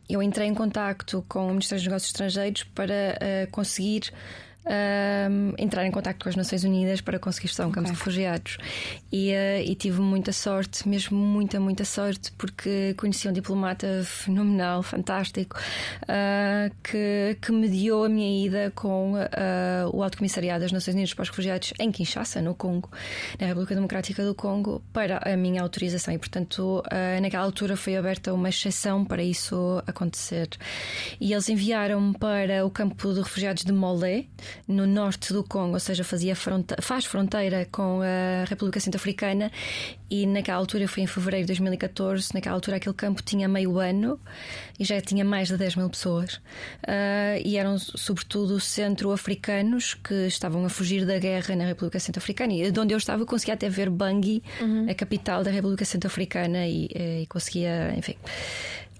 eu 0.10 0.24
entrei 0.24 0.48
em 0.48 0.54
contacto 0.54 1.24
com 1.28 1.48
o 1.48 1.50
Ministério 1.50 1.82
dos 1.82 1.88
Negócios 1.88 2.12
Estrangeiros 2.12 2.64
para 2.64 3.48
conseguir 3.52 4.12
um, 4.66 5.54
entrar 5.58 5.86
em 5.86 5.92
contato 5.92 6.22
com 6.22 6.30
as 6.30 6.36
Nações 6.36 6.64
Unidas 6.64 7.02
para 7.02 7.18
conseguir 7.18 7.48
estar 7.48 7.66
um 7.66 7.72
campo 7.72 7.88
okay. 7.88 7.92
de 7.92 7.98
refugiados. 7.98 8.58
E, 9.12 9.32
uh, 9.32 9.62
e, 9.66 9.76
tive 9.76 10.02
muita 10.02 10.32
sorte, 10.32 10.88
mesmo 10.88 11.18
muita, 11.18 11.60
muita 11.60 11.86
sorte, 11.86 12.32
porque 12.34 12.94
conheci 12.96 13.28
um 13.28 13.34
diplomata 13.34 14.04
fenomenal, 14.06 14.84
fantástico, 14.84 15.58
uh, 16.04 16.74
que, 16.84 17.38
que 17.42 17.52
mediou 17.52 18.04
a 18.04 18.10
minha 18.10 18.46
ida 18.46 18.72
com 18.76 19.14
uh, 19.14 19.18
o 19.94 20.04
Alto 20.04 20.18
Comissariado 20.18 20.62
das 20.62 20.72
Nações 20.72 20.94
Unidas 20.94 21.14
para 21.14 21.24
os 21.24 21.30
Refugiados 21.30 21.74
em 21.80 21.92
Kinshasa, 21.92 22.42
no 22.42 22.54
Congo, 22.54 22.90
na 23.40 23.48
República 23.48 23.74
Democrática 23.74 24.24
do 24.24 24.36
Congo, 24.36 24.82
para 24.94 25.20
a 25.26 25.36
minha 25.36 25.62
autorização. 25.62 26.14
E, 26.14 26.18
portanto, 26.18 26.84
naquela 27.22 27.44
altura 27.44 27.76
foi 27.76 27.96
aberta 27.96 28.34
uma 28.34 28.50
exceção 28.50 29.06
para 29.06 29.24
isso 29.24 29.82
acontecer. 29.88 30.50
E 31.20 31.34
eles 31.34 31.50
enviaram-me 31.50 32.18
para 32.18 32.66
o 32.66 32.70
campo 32.70 33.14
de 33.14 33.20
refugiados 33.20 33.64
de 33.64 33.72
Molé, 33.72 34.26
no 34.68 34.86
norte 34.86 35.34
do 35.34 35.44
Congo, 35.44 35.74
ou 35.74 35.80
seja, 35.80 36.04
fazia 36.04 36.36
fronte 36.36 36.76
faz 36.82 37.06
fronteira 37.06 37.68
com 37.72 38.02
a 38.02 38.46
República 38.46 38.80
Centro-Africana 38.80 39.52
e 40.10 40.26
naquela 40.26 40.58
altura, 40.58 40.88
foi 40.88 41.04
em 41.04 41.08
fevereiro 41.08 41.46
de 41.46 41.54
2014, 41.54 42.34
naquela 42.34 42.56
altura 42.56 42.78
aquele 42.78 42.96
campo 42.96 43.22
tinha 43.22 43.48
meio 43.48 43.78
ano 43.78 44.20
e 44.80 44.84
já 44.84 45.00
tinha 45.02 45.24
mais 45.24 45.50
de 45.50 45.58
10 45.58 45.76
mil 45.76 45.90
pessoas 45.90 46.36
uh, 46.36 47.40
e 47.44 47.58
eram 47.58 47.78
sobretudo 47.78 48.60
centro-africanos 48.60 49.94
que 49.94 50.28
estavam 50.28 50.66
a 50.66 50.70
fugir 50.70 51.06
da 51.06 51.20
guerra 51.20 51.56
na 51.56 51.66
República 51.66 52.00
Centro-Africana 52.00 52.54
e 52.54 52.72
de 52.72 52.80
onde 52.80 52.94
eu 52.94 52.98
estava 52.98 53.26
conseguia 53.26 53.54
até 53.54 53.70
ver 53.70 53.90
Bangui, 53.90 54.42
uhum. 54.62 54.88
a 54.90 54.94
capital 54.94 55.44
da 55.44 55.52
República 55.52 55.86
Centro-Africana 55.86 56.66
e, 56.68 56.90
e 57.22 57.26
conseguia, 57.28 57.94
enfim 57.98 58.16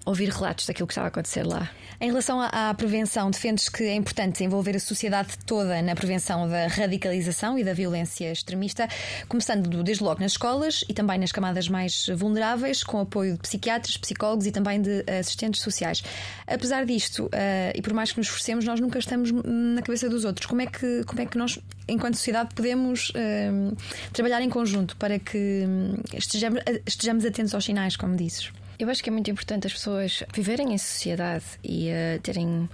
ouvir 0.04 0.30
relatos 0.30 0.66
daquilo 0.66 0.86
que 0.86 0.92
estava 0.92 1.06
a 1.06 1.08
acontecer 1.08 1.46
lá. 1.46 1.70
Em 2.00 2.06
relação 2.06 2.40
à, 2.40 2.72
prevenção, 2.72 3.30
defendes 3.30 3.68
que 3.68 3.84
é 3.84 3.94
importante 3.94 4.42
envolver 4.42 4.74
a 4.74 4.80
sociedade 4.80 5.36
toda 5.44 5.82
na 5.82 5.94
prevenção 5.94 6.48
da 6.48 6.66
radicalização 6.66 7.58
e 7.58 7.64
da 7.64 7.74
violência 7.74 8.32
extremista, 8.32 8.88
começando 9.28 9.82
desde 9.82 10.02
logo 10.02 10.18
nas 10.18 10.32
escolas 10.32 10.82
e 10.88 10.94
também 10.94 11.18
nas 11.18 11.30
camadas 11.30 11.68
mais 11.68 12.06
vulneráveis, 12.16 12.82
com 12.82 13.00
apoio 13.00 13.34
de 13.34 13.40
psiquiatras, 13.40 13.98
psicólogos 13.98 14.46
e 14.46 14.50
também 14.50 14.80
de 14.80 15.04
assistentes 15.20 15.60
sociais. 15.60 16.02
Apesar 16.46 16.86
disto, 16.86 17.26
uh, 17.26 17.30
e 17.74 17.82
por 17.82 17.92
mais 17.92 18.12
que 18.12 18.18
nos 18.18 18.28
esforcemos, 18.28 18.64
nós 18.64 18.80
nunca 18.80 18.98
estamos 18.98 19.30
na 19.30 19.82
cabeça 19.82 20.08
dos 20.08 20.24
outros. 20.24 20.46
Como 20.46 20.62
é 20.62 20.66
que, 20.66 21.04
como 21.04 21.20
é 21.20 21.26
que 21.26 21.36
nós, 21.36 21.58
enquanto 21.86 22.14
sociedade, 22.14 22.54
podemos 22.54 23.10
uh, 23.10 23.76
trabalhar 24.14 24.40
em 24.40 24.48
conjunto 24.48 24.96
para 24.96 25.18
que 25.18 25.64
hum, 25.66 25.96
estejamos, 26.14 26.62
estejamos 26.86 27.26
atentos 27.26 27.54
aos 27.54 27.64
sinais, 27.64 27.94
como 27.94 28.16
dizes? 28.16 28.50
Eu 28.80 28.88
acho 28.88 29.04
que 29.04 29.10
é 29.10 29.12
muito 29.12 29.30
importante 29.30 29.66
as 29.66 29.74
pessoas 29.74 30.24
viverem 30.32 30.72
em 30.72 30.78
sociedade 30.78 31.44
e 31.62 31.90
uh, 31.90 32.18
terem 32.22 32.66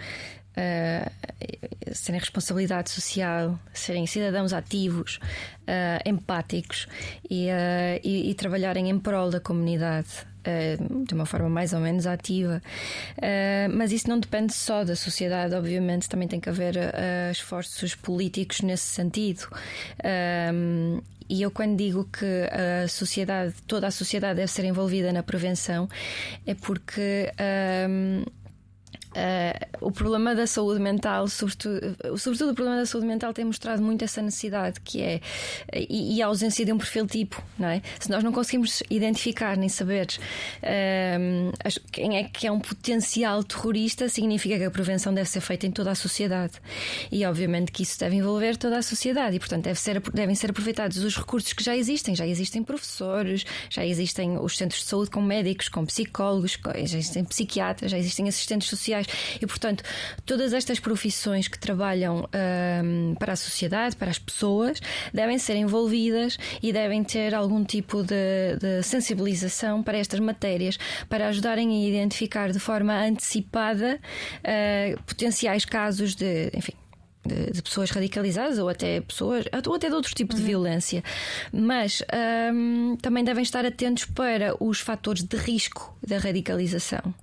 uh, 0.56 1.10
serem 1.92 2.20
responsabilidade 2.20 2.90
social, 2.90 3.58
serem 3.74 4.06
cidadãos 4.06 4.52
ativos, 4.52 5.18
uh, 5.62 6.08
empáticos 6.08 6.86
e, 7.28 7.48
uh, 7.48 8.00
e, 8.04 8.30
e, 8.30 8.34
trabalharem 8.34 8.88
em 8.88 8.98
prol 9.00 9.30
da 9.30 9.40
comunidade. 9.40 10.08
de 11.04 11.12
uma 11.12 11.26
forma 11.26 11.48
mais 11.48 11.72
ou 11.72 11.80
menos 11.80 12.06
ativa, 12.06 12.62
mas 13.74 13.90
isso 13.90 14.08
não 14.08 14.20
depende 14.20 14.54
só 14.54 14.84
da 14.84 14.94
sociedade, 14.94 15.56
obviamente, 15.56 16.08
também 16.08 16.28
tem 16.28 16.38
que 16.38 16.48
haver 16.48 16.76
esforços 17.32 17.96
políticos 17.96 18.60
nesse 18.60 18.84
sentido. 18.84 19.48
E 21.28 21.42
eu, 21.42 21.50
quando 21.50 21.76
digo 21.76 22.04
que 22.04 22.48
a 22.84 22.88
sociedade, 22.88 23.54
toda 23.66 23.86
a 23.86 23.90
sociedade 23.90 24.36
deve 24.36 24.50
ser 24.50 24.64
envolvida 24.64 25.12
na 25.12 25.22
prevenção, 25.22 25.88
é 26.46 26.54
porque 26.54 27.32
Uh, 29.16 29.86
o 29.86 29.90
problema 29.90 30.34
da 30.34 30.46
saúde 30.46 30.78
mental, 30.78 31.26
sobretudo, 31.26 31.96
sobretudo 32.18 32.50
o 32.50 32.54
problema 32.54 32.80
da 32.80 32.84
saúde 32.84 33.06
mental, 33.06 33.32
tem 33.32 33.46
mostrado 33.46 33.82
muito 33.82 34.04
essa 34.04 34.20
necessidade 34.20 34.78
que 34.80 35.00
é 35.00 35.20
e, 35.72 36.16
e 36.16 36.22
a 36.22 36.26
ausência 36.26 36.66
de 36.66 36.72
um 36.72 36.76
perfil 36.76 37.06
tipo, 37.06 37.42
não 37.58 37.68
é? 37.68 37.80
Se 37.98 38.10
nós 38.10 38.22
não 38.22 38.30
conseguimos 38.30 38.82
identificar 38.90 39.56
nem 39.56 39.70
saber 39.70 40.08
uh, 40.62 41.70
quem 41.90 42.18
é 42.18 42.24
que 42.24 42.46
é 42.46 42.52
um 42.52 42.60
potencial 42.60 43.42
terrorista, 43.42 44.06
significa 44.06 44.58
que 44.58 44.64
a 44.64 44.70
prevenção 44.70 45.14
deve 45.14 45.30
ser 45.30 45.40
feita 45.40 45.66
em 45.66 45.70
toda 45.70 45.92
a 45.92 45.94
sociedade. 45.94 46.54
E 47.10 47.24
obviamente 47.24 47.72
que 47.72 47.84
isso 47.84 47.98
deve 47.98 48.16
envolver 48.16 48.58
toda 48.58 48.76
a 48.76 48.82
sociedade 48.82 49.36
e, 49.36 49.38
portanto, 49.38 49.64
deve 49.64 49.80
ser, 49.80 49.98
devem 50.12 50.34
ser 50.34 50.50
aproveitados 50.50 50.98
os 50.98 51.16
recursos 51.16 51.54
que 51.54 51.64
já 51.64 51.74
existem. 51.74 52.14
Já 52.14 52.26
existem 52.26 52.62
professores, 52.62 53.46
já 53.70 53.86
existem 53.86 54.36
os 54.38 54.58
centros 54.58 54.82
de 54.82 54.88
saúde 54.88 55.10
com 55.10 55.22
médicos, 55.22 55.70
com 55.70 55.86
psicólogos, 55.86 56.58
já 56.84 56.98
existem 56.98 57.24
psiquiatras, 57.24 57.90
já 57.90 57.98
existem 57.98 58.28
assistentes 58.28 58.68
sociais 58.68 59.05
e, 59.40 59.46
portanto, 59.46 59.82
todas 60.24 60.52
estas 60.52 60.80
profissões 60.80 61.48
que 61.48 61.58
trabalham 61.58 62.28
um, 62.84 63.14
para 63.14 63.32
a 63.32 63.36
sociedade, 63.36 63.96
para 63.96 64.10
as 64.10 64.18
pessoas, 64.18 64.80
devem 65.12 65.38
ser 65.38 65.56
envolvidas 65.56 66.38
e 66.62 66.72
devem 66.72 67.02
ter 67.04 67.34
algum 67.34 67.64
tipo 67.64 68.02
de, 68.02 68.56
de 68.60 68.82
sensibilização 68.82 69.82
para 69.82 69.98
estas 69.98 70.20
matérias, 70.20 70.78
para 71.08 71.28
ajudarem 71.28 71.70
a 71.70 71.88
identificar 71.88 72.50
de 72.52 72.58
forma 72.58 72.94
antecipada 72.94 73.98
uh, 74.38 75.02
potenciais 75.04 75.64
casos 75.64 76.14
de, 76.14 76.50
enfim, 76.54 76.72
de, 77.26 77.52
de, 77.52 77.62
pessoas 77.62 77.90
radicalizadas 77.90 78.58
ou 78.58 78.68
até 78.68 79.00
pessoas 79.00 79.44
ou 79.66 79.74
até 79.74 79.88
de 79.88 79.94
outro 79.94 80.14
tipo 80.14 80.34
de 80.34 80.40
uhum. 80.40 80.46
violência, 80.46 81.02
mas 81.52 82.02
um, 82.52 82.96
também 82.96 83.24
devem 83.24 83.42
estar 83.42 83.64
atentos 83.64 84.04
para 84.04 84.54
os 84.62 84.80
fatores 84.80 85.22
de 85.22 85.36
risco 85.36 85.96
da 86.06 86.18
radicalização, 86.18 87.14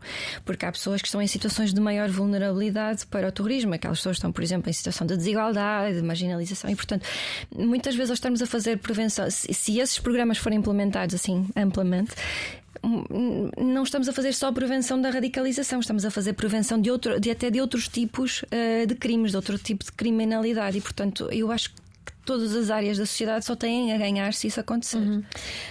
porque 0.46 0.66
há 0.66 0.72
pessoas 0.72 1.02
que 1.02 1.08
estão 1.08 1.22
em 1.22 1.28
situações 1.28 1.74
de 1.74 1.80
maior 1.80 2.10
vulnerabilidade 2.10 3.06
para 3.08 3.28
o 3.28 3.32
terrorismo, 3.32 3.74
aquelas 3.74 4.00
pessoas 4.00 4.18
estão, 4.18 4.32
por 4.32 4.44
exemplo, 4.44 4.70
em 4.70 4.74
situação 4.74 5.08
de 5.08 5.16
desigualdade, 5.16 5.98
de 5.98 6.02
marginalização, 6.02 6.70
e 6.70 6.76
portanto, 6.76 7.06
muitas 7.56 7.96
vezes 7.96 8.10
nós 8.10 8.18
estamos 8.18 8.42
a 8.42 8.46
fazer 8.46 8.78
prevenção, 8.78 9.30
se, 9.30 9.54
se 9.54 9.80
esses 9.80 10.00
programas 10.00 10.38
forem 10.38 10.60
implementados 10.60 11.16
assim 11.16 11.48
amplamente, 11.56 12.14
não 13.58 13.84
estamos 13.84 14.10
a 14.10 14.14
fazer 14.14 14.34
só 14.34 14.52
prevenção 14.52 15.00
da 15.00 15.10
radicalização, 15.10 15.80
estamos 15.80 16.06
a 16.06 16.12
fazer 16.12 16.34
prevenção 16.34 16.80
de, 16.80 16.90
outro, 16.90 17.20
de 17.20 17.30
até 17.30 17.50
de 17.50 17.62
outros 17.62 17.88
tipos 17.88 18.44
uh, 18.44 18.88
de 18.88 18.96
crimes, 18.96 19.32
de 19.32 19.38
outro 19.38 19.58
tipo 19.58 19.84
de 19.84 19.92
criminalidade. 19.92 20.78
E, 20.78 20.82
portanto, 20.82 21.30
eu 21.32 21.52
acho 21.52 21.70
que 21.74 21.83
todas 22.26 22.56
as 22.56 22.70
áreas 22.70 22.98
da 22.98 23.06
sociedade 23.06 23.46
só 23.46 23.56
têm 23.56 23.94
a 23.94 23.98
ganhar 23.98 24.34
se 24.34 24.48
isso 24.48 24.60
acontecer. 24.60 24.98
Uhum. 24.98 25.24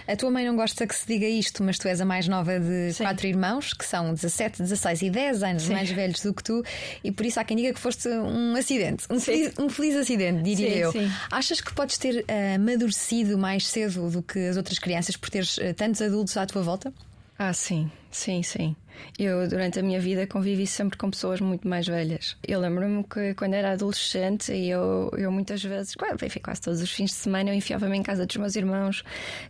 A 0.07 0.17
tua 0.17 0.31
mãe 0.31 0.47
não 0.47 0.57
gosta 0.57 0.87
que 0.87 0.95
se 0.95 1.07
diga 1.07 1.27
isto, 1.27 1.63
mas 1.63 1.79
tu 1.79 1.89
és 1.89 2.01
a 2.01 2.05
mais 2.05 2.29
nova 2.29 2.59
de 2.59 2.93
Sim. 2.93 3.05
quatro 3.05 3.27
irmãos, 3.27 3.73
que 3.73 3.85
são 3.85 4.13
17, 4.13 4.63
16 4.63 5.03
e 5.03 5.11
10 5.11 5.43
anos 5.43 5.63
Sim. 5.65 5.73
mais 5.73 5.91
velhos 5.91 6.21
do 6.21 6.35
que 6.35 6.43
tu, 6.43 6.63
e 7.03 7.11
por 7.11 7.27
isso 7.27 7.41
há 7.41 7.45
quem 7.45 7.57
diga 7.57 7.73
que 7.73 7.81
foste 7.81 8.09
um 8.09 8.55
acidente, 8.57 9.05
um, 9.11 9.19
feliz, 9.19 9.53
um 9.59 9.69
feliz, 9.69 9.97
acidente, 9.97 10.43
diria 10.43 10.91
Sim, 10.91 11.05
eu. 11.05 11.11
Achas 11.31 11.61
que 11.61 11.73
podes 11.75 11.99
ter 11.99 12.21
uh, 12.21 12.55
amadurecido 12.57 13.39
mais 13.39 13.67
cedo 13.67 14.11
do 14.11 14.23
que 14.23 14.39
as 14.39 14.57
outras 14.57 14.79
crianças 14.79 15.17
por 15.17 15.31
teres 15.31 15.57
uh, 15.59 15.75
tantos 15.75 16.03
adultos 16.03 16.37
à 16.37 16.47
tua 16.47 16.63
volta? 16.63 16.93
Ah, 17.39 17.53
sim, 17.53 17.91
sim, 18.13 18.43
sim. 18.43 18.77
Eu, 19.19 19.49
durante 19.49 19.79
a 19.79 19.83
minha 19.83 19.99
vida, 19.99 20.27
convivi 20.27 20.67
sempre 20.67 20.99
com 20.99 21.11
pessoas 21.11 21.41
muito 21.41 21.67
mais 21.67 21.87
velhas. 21.87 22.37
Eu 22.47 22.61
lembro-me 22.61 23.03
que 23.05 23.35
quando 23.35 23.55
era 23.55 23.73
adolescente, 23.73 24.53
eu, 24.53 25.11
eu 25.17 25.33
muitas 25.33 25.63
vezes, 25.63 25.95
enfim, 26.25 26.41
quase 26.41 26.61
todos 26.61 26.81
os 26.81 26.91
fins 26.91 27.11
de 27.11 27.17
semana, 27.17 27.51
eu 27.51 27.55
enfiava-me 27.55 27.97
em 27.97 28.03
casa 28.03 28.27
dos 28.27 28.37
meus 28.37 28.55
irmãos, 28.55 29.03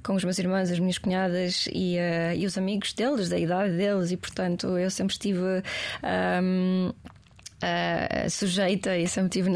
com 0.03 0.15
os 0.15 0.25
meus 0.25 0.39
irmãos, 0.39 0.71
as 0.71 0.79
minhas 0.79 0.99
cunhadas 0.99 1.69
e, 1.73 1.97
uh, 1.97 2.37
e 2.37 2.47
os 2.47 2.57
amigos 2.57 2.93
deles, 2.93 3.29
da 3.29 3.39
idade 3.39 3.77
deles, 3.77 4.11
e 4.11 4.17
portanto 4.17 4.79
eu 4.79 4.91
sempre 4.91 5.13
estive. 5.15 5.41
Um, 6.43 6.93
uh, 7.63 8.31
sujeita 8.31 8.97
e 8.97 9.07
sempre 9.07 9.41
estive, 9.41 9.51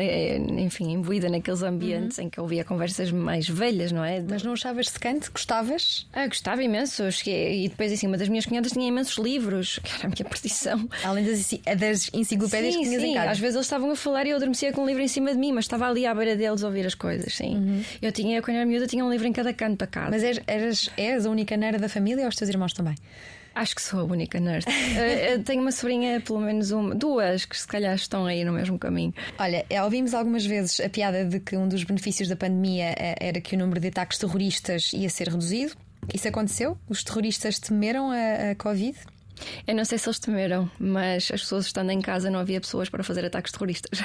enfim, 0.60 0.92
imbuída 0.92 1.28
naqueles 1.28 1.62
ambientes 1.62 2.18
uhum. 2.18 2.24
em 2.24 2.30
que 2.30 2.40
ouvia 2.40 2.64
conversas 2.64 3.10
mais 3.10 3.48
velhas, 3.48 3.92
não 3.92 4.04
é? 4.04 4.20
Mas 4.20 4.42
não 4.42 4.52
achavas 4.52 4.88
secante? 4.88 5.30
Gostavas? 5.30 6.06
Ah, 6.12 6.26
gostava 6.26 6.62
imenso. 6.62 7.10
Cheguei, 7.10 7.64
e 7.64 7.68
depois, 7.68 7.92
assim, 7.92 8.06
uma 8.06 8.16
das 8.16 8.28
minhas 8.28 8.46
cunhadas 8.46 8.72
tinha 8.72 8.86
imensos 8.86 9.16
livros, 9.18 9.78
que 9.84 9.90
era 9.92 10.06
a 10.06 10.08
minha 10.08 10.24
perdição. 10.28 10.88
Além 11.04 11.24
das, 11.24 11.50
das 11.78 12.10
enciclopédias 12.12 12.74
sim, 12.74 12.80
que 12.80 12.88
tinhas 12.88 13.02
sim. 13.02 13.10
em 13.10 13.14
casa. 13.14 13.30
Às 13.30 13.38
vezes 13.38 13.56
eles 13.56 13.66
estavam 13.66 13.90
a 13.90 13.96
falar 13.96 14.26
e 14.26 14.30
eu 14.30 14.36
adormecia 14.36 14.72
com 14.72 14.82
um 14.82 14.86
livro 14.86 15.02
em 15.02 15.08
cima 15.08 15.32
de 15.32 15.38
mim, 15.38 15.52
mas 15.52 15.64
estava 15.64 15.88
ali 15.88 16.06
à 16.06 16.14
beira 16.14 16.36
deles 16.36 16.62
a 16.62 16.66
ouvir 16.66 16.86
as 16.86 16.94
coisas, 16.94 17.34
sim. 17.34 17.56
Uhum. 17.56 17.82
Eu 18.00 18.12
tinha, 18.12 18.40
quando 18.40 18.56
era 18.56 18.66
miúda, 18.66 18.86
tinha 18.86 19.04
um 19.04 19.10
livro 19.10 19.26
em 19.26 19.32
cada 19.32 19.52
canto 19.52 19.78
da 19.78 19.86
casa. 19.86 20.10
Mas 20.10 20.22
eras, 20.22 20.40
eras, 20.46 20.90
eras 20.96 21.26
a 21.26 21.30
única 21.30 21.56
nera 21.56 21.78
da 21.78 21.88
família 21.88 22.24
ou 22.24 22.28
os 22.28 22.36
teus 22.36 22.48
irmãos 22.48 22.72
também? 22.72 22.94
Acho 23.56 23.74
que 23.74 23.80
sou 23.80 24.00
a 24.00 24.04
única 24.04 24.38
nerd. 24.38 24.66
uh, 24.66 25.40
tenho 25.42 25.62
uma 25.62 25.72
sobrinha, 25.72 26.20
pelo 26.20 26.40
menos 26.40 26.72
uma, 26.72 26.94
duas, 26.94 27.46
que 27.46 27.58
se 27.58 27.66
calhar 27.66 27.94
estão 27.94 28.26
aí 28.26 28.44
no 28.44 28.52
mesmo 28.52 28.78
caminho. 28.78 29.14
Olha, 29.38 29.64
eh, 29.70 29.82
ouvimos 29.82 30.12
algumas 30.12 30.44
vezes 30.44 30.78
a 30.78 30.90
piada 30.90 31.24
de 31.24 31.40
que 31.40 31.56
um 31.56 31.66
dos 31.66 31.82
benefícios 31.82 32.28
da 32.28 32.36
pandemia 32.36 32.94
era 33.18 33.40
que 33.40 33.56
o 33.56 33.58
número 33.58 33.80
de 33.80 33.88
ataques 33.88 34.18
terroristas 34.18 34.92
ia 34.92 35.08
ser 35.08 35.28
reduzido. 35.28 35.74
Isso 36.12 36.28
aconteceu? 36.28 36.76
Os 36.86 37.02
terroristas 37.02 37.58
temeram 37.58 38.10
a, 38.10 38.50
a 38.50 38.54
Covid? 38.56 38.94
Eu 39.66 39.74
não 39.74 39.86
sei 39.86 39.96
se 39.96 40.06
eles 40.06 40.18
temeram, 40.18 40.70
mas 40.78 41.30
as 41.32 41.40
pessoas 41.40 41.64
estando 41.64 41.90
em 41.90 42.02
casa 42.02 42.30
não 42.30 42.38
havia 42.38 42.60
pessoas 42.60 42.90
para 42.90 43.02
fazer 43.02 43.24
ataques 43.24 43.52
terroristas. 43.52 44.00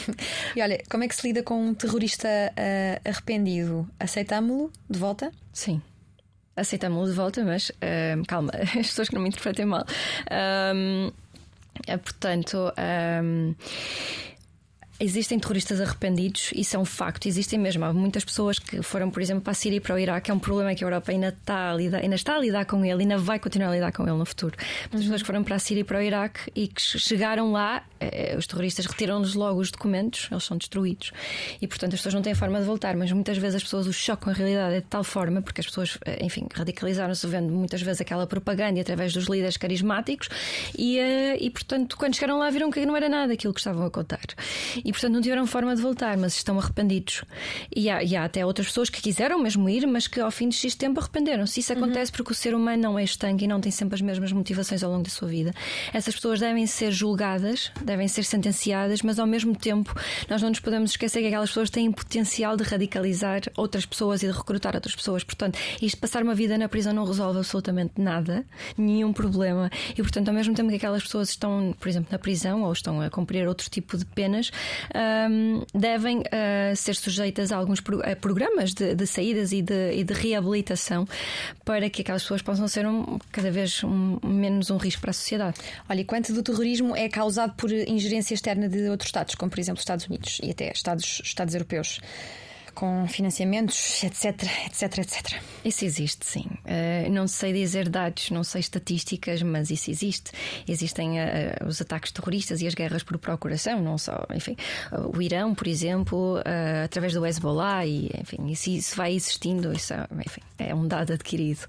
e 0.56 0.62
olha, 0.62 0.82
como 0.90 1.04
é 1.04 1.08
que 1.08 1.14
se 1.14 1.26
lida 1.26 1.42
com 1.42 1.62
um 1.62 1.74
terrorista 1.74 2.28
uh, 2.28 3.06
arrependido? 3.06 3.86
Aceitámo-lo 4.00 4.72
de 4.88 4.98
volta? 4.98 5.30
Sim 5.52 5.82
aceitamos-lo 6.56 7.06
de 7.10 7.16
volta, 7.16 7.44
mas 7.44 7.70
uh, 7.70 8.24
calma, 8.26 8.52
as 8.78 8.88
pessoas 8.88 9.08
que 9.08 9.14
não 9.14 9.22
me 9.22 9.28
interpretem 9.28 9.66
mal. 9.66 9.84
Um, 10.74 11.10
é, 11.86 11.96
portanto, 11.96 12.72
um, 13.22 13.54
Existem 15.00 15.40
terroristas 15.40 15.80
arrependidos, 15.80 16.50
isso 16.54 16.76
é 16.76 16.78
um 16.78 16.84
facto, 16.84 17.26
existem 17.26 17.58
mesmo. 17.58 17.84
Há 17.84 17.92
muitas 17.92 18.24
pessoas 18.24 18.60
que 18.60 18.80
foram, 18.80 19.10
por 19.10 19.20
exemplo, 19.20 19.42
para 19.42 19.50
a 19.50 19.54
Síria 19.54 19.78
e 19.78 19.80
para 19.80 19.96
o 19.96 19.98
Iraque, 19.98 20.30
é 20.30 20.34
um 20.34 20.38
problema 20.38 20.72
que 20.72 20.84
a 20.84 20.86
Europa 20.86 21.10
ainda 21.10 21.28
está 21.28 21.72
a 21.72 21.74
lidar, 21.74 21.98
ainda 21.98 22.14
está 22.14 22.36
a 22.36 22.38
lidar 22.38 22.64
com 22.64 22.84
ele, 22.84 23.02
ainda 23.02 23.18
vai 23.18 23.40
continuar 23.40 23.70
a 23.70 23.74
lidar 23.74 23.90
com 23.90 24.04
ele 24.04 24.16
no 24.16 24.24
futuro. 24.24 24.56
Muitas 24.56 24.92
uhum. 24.92 25.00
pessoas 25.00 25.22
que 25.22 25.26
foram 25.26 25.42
para 25.42 25.56
a 25.56 25.58
Síria 25.58 25.80
e 25.80 25.84
para 25.84 25.98
o 25.98 26.02
Iraque 26.02 26.52
e 26.54 26.68
que 26.68 26.80
chegaram 26.80 27.50
lá, 27.50 27.82
eh, 27.98 28.36
os 28.38 28.46
terroristas 28.46 28.86
retiram-lhes 28.86 29.34
logo 29.34 29.60
os 29.60 29.72
documentos, 29.72 30.28
eles 30.30 30.44
são 30.44 30.56
destruídos. 30.56 31.10
E, 31.60 31.66
portanto, 31.66 31.94
as 31.94 31.98
pessoas 31.98 32.14
não 32.14 32.22
têm 32.22 32.34
forma 32.34 32.60
de 32.60 32.64
voltar, 32.64 32.96
mas 32.96 33.10
muitas 33.10 33.36
vezes 33.36 33.56
as 33.56 33.62
pessoas 33.64 33.88
os 33.88 33.96
chocam 33.96 34.32
a 34.32 34.36
realidade 34.36 34.76
é 34.76 34.80
de 34.80 34.86
tal 34.86 35.02
forma, 35.02 35.42
porque 35.42 35.60
as 35.60 35.66
pessoas, 35.66 35.98
eh, 36.04 36.24
enfim, 36.24 36.46
radicalizaram-se 36.54 37.26
vendo 37.26 37.52
muitas 37.52 37.82
vezes 37.82 38.00
aquela 38.00 38.28
propaganda 38.28 38.80
através 38.80 39.12
dos 39.12 39.26
líderes 39.26 39.56
carismáticos 39.56 40.28
e, 40.78 41.00
eh, 41.00 41.36
e, 41.40 41.50
portanto, 41.50 41.96
quando 41.96 42.14
chegaram 42.14 42.38
lá 42.38 42.48
viram 42.48 42.70
que 42.70 42.86
não 42.86 42.96
era 42.96 43.08
nada 43.08 43.32
aquilo 43.32 43.52
que 43.52 43.60
estavam 43.60 43.84
a 43.84 43.90
contar. 43.90 44.20
E, 44.84 44.92
portanto, 44.92 45.12
não 45.12 45.20
tiveram 45.20 45.46
forma 45.46 45.74
de 45.74 45.80
voltar, 45.80 46.16
mas 46.16 46.34
estão 46.36 46.58
arrependidos. 46.58 47.24
E 47.74 47.88
há, 47.88 48.02
e 48.02 48.14
há 48.14 48.24
até 48.24 48.44
outras 48.44 48.68
pessoas 48.68 48.90
que 48.90 49.00
quiseram 49.00 49.38
mesmo 49.38 49.68
ir, 49.68 49.86
mas 49.86 50.06
que 50.06 50.20
ao 50.20 50.30
fim 50.30 50.48
de 50.48 50.56
X 50.56 50.74
tempo 50.74 51.00
arrependeram-se. 51.00 51.60
Isso 51.60 51.72
acontece 51.72 52.10
uhum. 52.10 52.16
porque 52.16 52.32
o 52.32 52.34
ser 52.34 52.54
humano 52.54 52.82
não 52.82 52.98
é 52.98 53.04
estanque 53.04 53.44
e 53.44 53.48
não 53.48 53.60
tem 53.60 53.72
sempre 53.72 53.94
as 53.94 54.00
mesmas 54.00 54.32
motivações 54.32 54.82
ao 54.82 54.90
longo 54.90 55.04
da 55.04 55.10
sua 55.10 55.28
vida. 55.28 55.52
Essas 55.92 56.14
pessoas 56.14 56.40
devem 56.40 56.66
ser 56.66 56.92
julgadas, 56.92 57.72
devem 57.82 58.08
ser 58.08 58.24
sentenciadas, 58.24 59.02
mas 59.02 59.18
ao 59.18 59.26
mesmo 59.26 59.56
tempo 59.56 59.94
nós 60.28 60.42
não 60.42 60.50
nos 60.50 60.60
podemos 60.60 60.90
esquecer 60.90 61.20
que 61.20 61.28
aquelas 61.28 61.50
pessoas 61.50 61.70
têm 61.70 61.90
potencial 61.90 62.56
de 62.56 62.64
radicalizar 62.64 63.42
outras 63.56 63.86
pessoas 63.86 64.22
e 64.22 64.26
de 64.26 64.32
recrutar 64.32 64.74
outras 64.74 64.94
pessoas. 64.94 65.24
Portanto, 65.24 65.58
isto 65.80 65.98
passar 65.98 66.22
uma 66.22 66.34
vida 66.34 66.58
na 66.58 66.68
prisão 66.68 66.92
não 66.92 67.04
resolve 67.04 67.38
absolutamente 67.38 67.94
nada, 67.96 68.44
nenhum 68.76 69.12
problema. 69.12 69.70
E 69.92 70.02
portanto, 70.02 70.28
ao 70.28 70.34
mesmo 70.34 70.54
tempo 70.54 70.68
que 70.68 70.76
aquelas 70.76 71.02
pessoas 71.02 71.30
estão, 71.30 71.74
por 71.78 71.88
exemplo, 71.88 72.08
na 72.10 72.18
prisão 72.18 72.62
ou 72.62 72.72
estão 72.72 73.00
a 73.00 73.10
cumprir 73.10 73.46
outro 73.48 73.68
tipo 73.70 73.96
de 73.96 74.04
penas, 74.04 74.50
um, 74.94 75.62
devem 75.74 76.20
uh, 76.20 76.76
ser 76.76 76.94
sujeitas 76.94 77.52
a 77.52 77.56
alguns 77.56 77.80
pro, 77.80 78.00
a 78.00 78.16
programas 78.16 78.72
de, 78.72 78.94
de 78.94 79.06
saídas 79.06 79.52
e 79.52 79.62
de, 79.62 79.92
e 79.92 80.04
de, 80.04 80.14
reabilitação 80.14 81.06
para 81.64 81.88
que 81.90 82.02
aquelas 82.02 82.22
pessoas 82.22 82.42
possam 82.42 82.68
ser 82.68 82.86
um, 82.86 83.18
cada 83.32 83.50
vez 83.50 83.82
um, 83.84 84.18
menos 84.24 84.70
um 84.70 84.76
risco 84.76 85.00
para 85.00 85.10
a 85.10 85.14
sociedade. 85.14 85.58
Olha, 85.88 86.00
e 86.00 86.04
quanto 86.04 86.32
do 86.32 86.42
terrorismo 86.42 86.96
é 86.96 87.08
causado 87.08 87.54
por 87.54 87.70
ingerência 87.70 88.34
externa 88.34 88.68
de 88.68 88.88
outros 88.88 89.08
Estados, 89.08 89.34
como 89.34 89.50
por 89.50 89.60
exemplo 89.60 89.78
os 89.78 89.82
Estados 89.82 90.06
Unidos 90.06 90.40
e 90.42 90.50
até 90.50 90.72
Estados, 90.72 91.20
Estados 91.24 91.54
europeus? 91.54 92.00
Com 92.74 93.06
financiamentos, 93.08 94.02
etc, 94.02 94.42
etc, 94.66 94.98
etc. 94.98 95.40
Isso 95.64 95.84
existe, 95.84 96.26
sim. 96.26 96.46
Uh, 96.64 97.10
não 97.10 97.26
sei 97.26 97.52
dizer 97.52 97.88
dados, 97.88 98.30
não 98.30 98.44
sei 98.44 98.60
estatísticas, 98.60 99.42
mas 99.42 99.70
isso 99.70 99.90
existe. 99.90 100.32
Existem 100.68 101.18
uh, 101.18 101.66
os 101.66 101.80
ataques 101.80 102.12
terroristas 102.12 102.60
e 102.60 102.66
as 102.66 102.74
guerras 102.74 103.02
por 103.02 103.16
procuração, 103.18 103.80
não 103.80 103.96
só, 103.96 104.26
enfim, 104.34 104.56
uh, 104.92 105.16
o 105.16 105.22
Irão, 105.22 105.54
por 105.54 105.66
exemplo, 105.66 106.42
através 106.84 107.14
do 107.14 107.24
Hezbollah, 107.24 107.86
e 107.86 108.10
enfim, 108.20 108.50
isso, 108.50 108.70
isso 108.70 108.96
vai 108.96 109.14
existindo, 109.14 109.72
isso 109.72 109.94
é, 109.94 110.06
enfim, 110.26 110.40
é 110.58 110.74
um 110.74 110.86
dado 110.86 111.12
adquirido. 111.12 111.66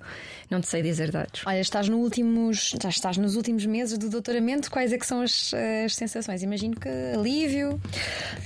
Não 0.50 0.62
te 0.62 0.68
sei 0.68 0.82
dizer 0.82 1.12
dados. 1.12 1.44
Olha, 1.46 1.60
estás, 1.60 1.88
no 1.88 1.98
últimos, 1.98 2.76
já 2.82 2.90
estás 2.90 3.18
nos 3.18 3.36
últimos 3.36 3.66
meses 3.66 3.98
do 3.98 4.10
doutoramento, 4.10 4.70
quais 4.70 4.92
é 4.92 4.98
que 4.98 5.06
são 5.06 5.22
as, 5.22 5.54
as 5.86 5.96
sensações? 5.96 6.44
Imagino 6.44 6.76
que 6.76 6.90
alívio. 7.16 7.80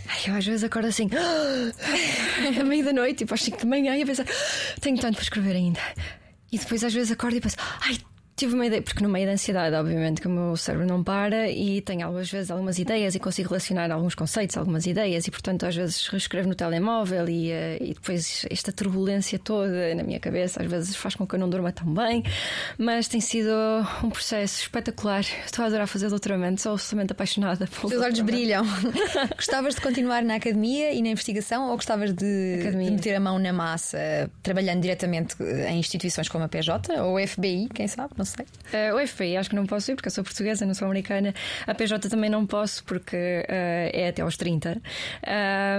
Ai, 0.07 0.19
eu 0.27 0.35
às 0.35 0.45
vezes 0.45 0.63
acordo 0.63 0.87
assim, 0.87 1.09
à 2.59 2.63
meia 2.63 2.83
da 2.83 2.93
noite, 2.93 3.19
tipo 3.19 3.33
às 3.33 3.41
5 3.41 3.57
de 3.57 3.65
manhã, 3.65 3.95
e 3.95 4.03
a 4.03 4.05
pensar, 4.05 4.25
tenho 4.81 4.97
tanto 4.97 5.15
para 5.15 5.23
escrever 5.23 5.55
ainda. 5.55 5.79
E 6.51 6.57
depois 6.57 6.83
às 6.83 6.93
vezes 6.93 7.11
acordo 7.11 7.37
e 7.37 7.41
penso, 7.41 7.57
ai, 7.81 7.97
Tive 8.39 8.55
uma 8.55 8.65
ideia, 8.65 8.81
porque 8.81 9.03
no 9.03 9.09
meio 9.09 9.25
da 9.25 9.33
ansiedade, 9.33 9.75
obviamente, 9.75 10.21
que 10.21 10.27
o 10.27 10.29
meu 10.29 10.55
cérebro 10.55 10.87
não 10.87 11.03
para 11.03 11.49
e 11.49 11.81
tenho 11.81 12.07
às 12.17 12.31
vezes 12.31 12.49
algumas 12.49 12.79
ideias 12.79 13.13
e 13.13 13.19
consigo 13.19 13.49
relacionar 13.49 13.91
alguns 13.91 14.15
conceitos, 14.15 14.55
algumas 14.55 14.85
ideias, 14.85 15.27
e 15.27 15.29
portanto 15.29 15.65
às 15.65 15.75
vezes 15.75 16.07
reescrevo 16.07 16.47
no 16.47 16.55
telemóvel 16.55 17.27
e, 17.27 17.51
eh, 17.51 17.77
e 17.81 17.93
depois 17.93 18.45
esta 18.49 18.71
turbulência 18.71 19.37
toda 19.37 19.93
na 19.93 20.03
minha 20.03 20.21
cabeça 20.21 20.63
às 20.63 20.71
vezes 20.71 20.95
faz 20.95 21.15
com 21.15 21.27
que 21.27 21.35
eu 21.35 21.39
não 21.39 21.49
durma 21.49 21.73
tão 21.73 21.93
bem, 21.93 22.23
mas 22.77 23.09
tem 23.09 23.19
sido 23.19 23.49
um 24.01 24.09
processo 24.09 24.61
espetacular. 24.61 25.25
Estou 25.45 25.65
a 25.65 25.67
adorar 25.67 25.85
fazer 25.85 26.07
doutoramento, 26.07 26.61
sou 26.61 26.71
absolutamente 26.71 27.11
apaixonada 27.11 27.67
pelo. 27.67 27.93
Os 27.93 28.01
olhos 28.01 28.21
brilham. 28.21 28.63
gostavas 29.35 29.75
de 29.75 29.81
continuar 29.81 30.23
na 30.23 30.35
academia 30.35 30.93
e 30.93 31.01
na 31.01 31.09
investigação 31.09 31.69
ou 31.69 31.75
gostavas 31.75 32.13
de, 32.13 32.71
de, 32.71 32.77
meter 32.77 33.15
a 33.15 33.19
mão 33.19 33.37
na 33.37 33.51
massa, 33.51 34.31
trabalhando 34.41 34.79
diretamente 34.79 35.35
em 35.43 35.77
instituições 35.77 36.29
como 36.29 36.45
a 36.45 36.47
PJ 36.47 37.01
ou 37.01 37.21
o 37.21 37.27
FBI, 37.27 37.67
quem 37.73 37.85
sabe? 37.89 38.13
Não 38.15 38.28
sei. 38.29 38.45
Uh, 38.73 38.95
o 38.95 39.07
FPI 39.07 39.37
acho 39.37 39.49
que 39.49 39.55
não 39.55 39.65
posso 39.65 39.91
ir 39.91 39.95
porque 39.95 40.07
eu 40.07 40.11
sou 40.11 40.23
portuguesa, 40.23 40.65
não 40.65 40.73
sou 40.73 40.85
americana. 40.85 41.33
A 41.67 41.75
PJ 41.75 42.09
também 42.09 42.29
não 42.29 42.45
posso 42.45 42.83
porque 42.83 43.15
uh, 43.15 43.91
é 43.93 44.09
até 44.09 44.21
aos 44.21 44.37
30. 44.37 44.81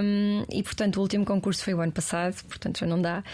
Um, 0.02 0.44
e 0.50 0.62
portanto 0.62 0.98
o 0.98 1.00
último 1.00 1.24
concurso 1.24 1.64
foi 1.64 1.74
o 1.74 1.80
ano 1.80 1.92
passado, 1.92 2.36
portanto 2.44 2.80
já 2.80 2.86
não 2.86 3.00
dá. 3.00 3.24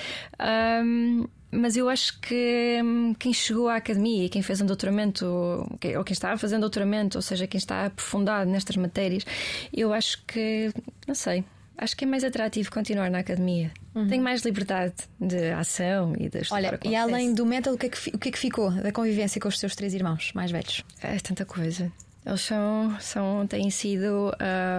Um, 0.84 1.26
mas 1.50 1.76
eu 1.76 1.88
acho 1.88 2.20
que 2.20 2.80
hum, 2.82 3.14
quem 3.18 3.32
chegou 3.32 3.68
à 3.68 3.76
academia 3.76 4.26
e 4.26 4.28
quem 4.28 4.42
fez 4.42 4.60
um 4.60 4.66
doutoramento, 4.66 5.24
ou 5.26 5.78
quem 6.04 6.12
está 6.12 6.34
um 6.34 6.60
doutoramento, 6.60 7.18
ou 7.18 7.22
seja, 7.22 7.46
quem 7.46 7.58
está 7.58 7.86
aprofundado 7.86 8.50
nestas 8.50 8.76
matérias, 8.76 9.24
eu 9.72 9.92
acho 9.92 10.22
que, 10.26 10.72
não 11.06 11.14
sei, 11.14 11.44
acho 11.78 11.96
que 11.96 12.04
é 12.04 12.06
mais 12.06 12.24
atrativo 12.24 12.70
continuar 12.70 13.10
na 13.10 13.20
academia. 13.20 13.70
Uhum. 13.96 14.08
Tenho 14.08 14.22
mais 14.22 14.42
liberdade 14.42 14.92
de 15.18 15.52
ação 15.52 16.12
e 16.18 16.28
de 16.28 16.42
Olha, 16.50 16.78
e 16.84 16.94
além 16.94 17.32
do 17.32 17.46
metal, 17.46 17.72
o 17.72 17.78
que, 17.78 17.86
é 17.86 17.88
que, 17.88 18.10
o 18.10 18.18
que 18.18 18.28
é 18.28 18.32
que 18.32 18.38
ficou 18.38 18.70
da 18.70 18.92
convivência 18.92 19.40
com 19.40 19.48
os 19.48 19.58
teus 19.58 19.74
três 19.74 19.94
irmãos 19.94 20.32
mais 20.34 20.50
velhos? 20.50 20.84
É 21.02 21.18
tanta 21.18 21.46
coisa. 21.46 21.90
Eles 22.26 22.42
são, 22.42 22.94
são 23.00 23.46
têm 23.46 23.70
sido 23.70 24.32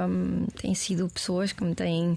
um, 0.07 0.45
têm 0.61 0.75
sido 0.75 1.09
pessoas 1.09 1.51
que 1.51 1.63
me 1.63 1.73
têm 1.73 2.15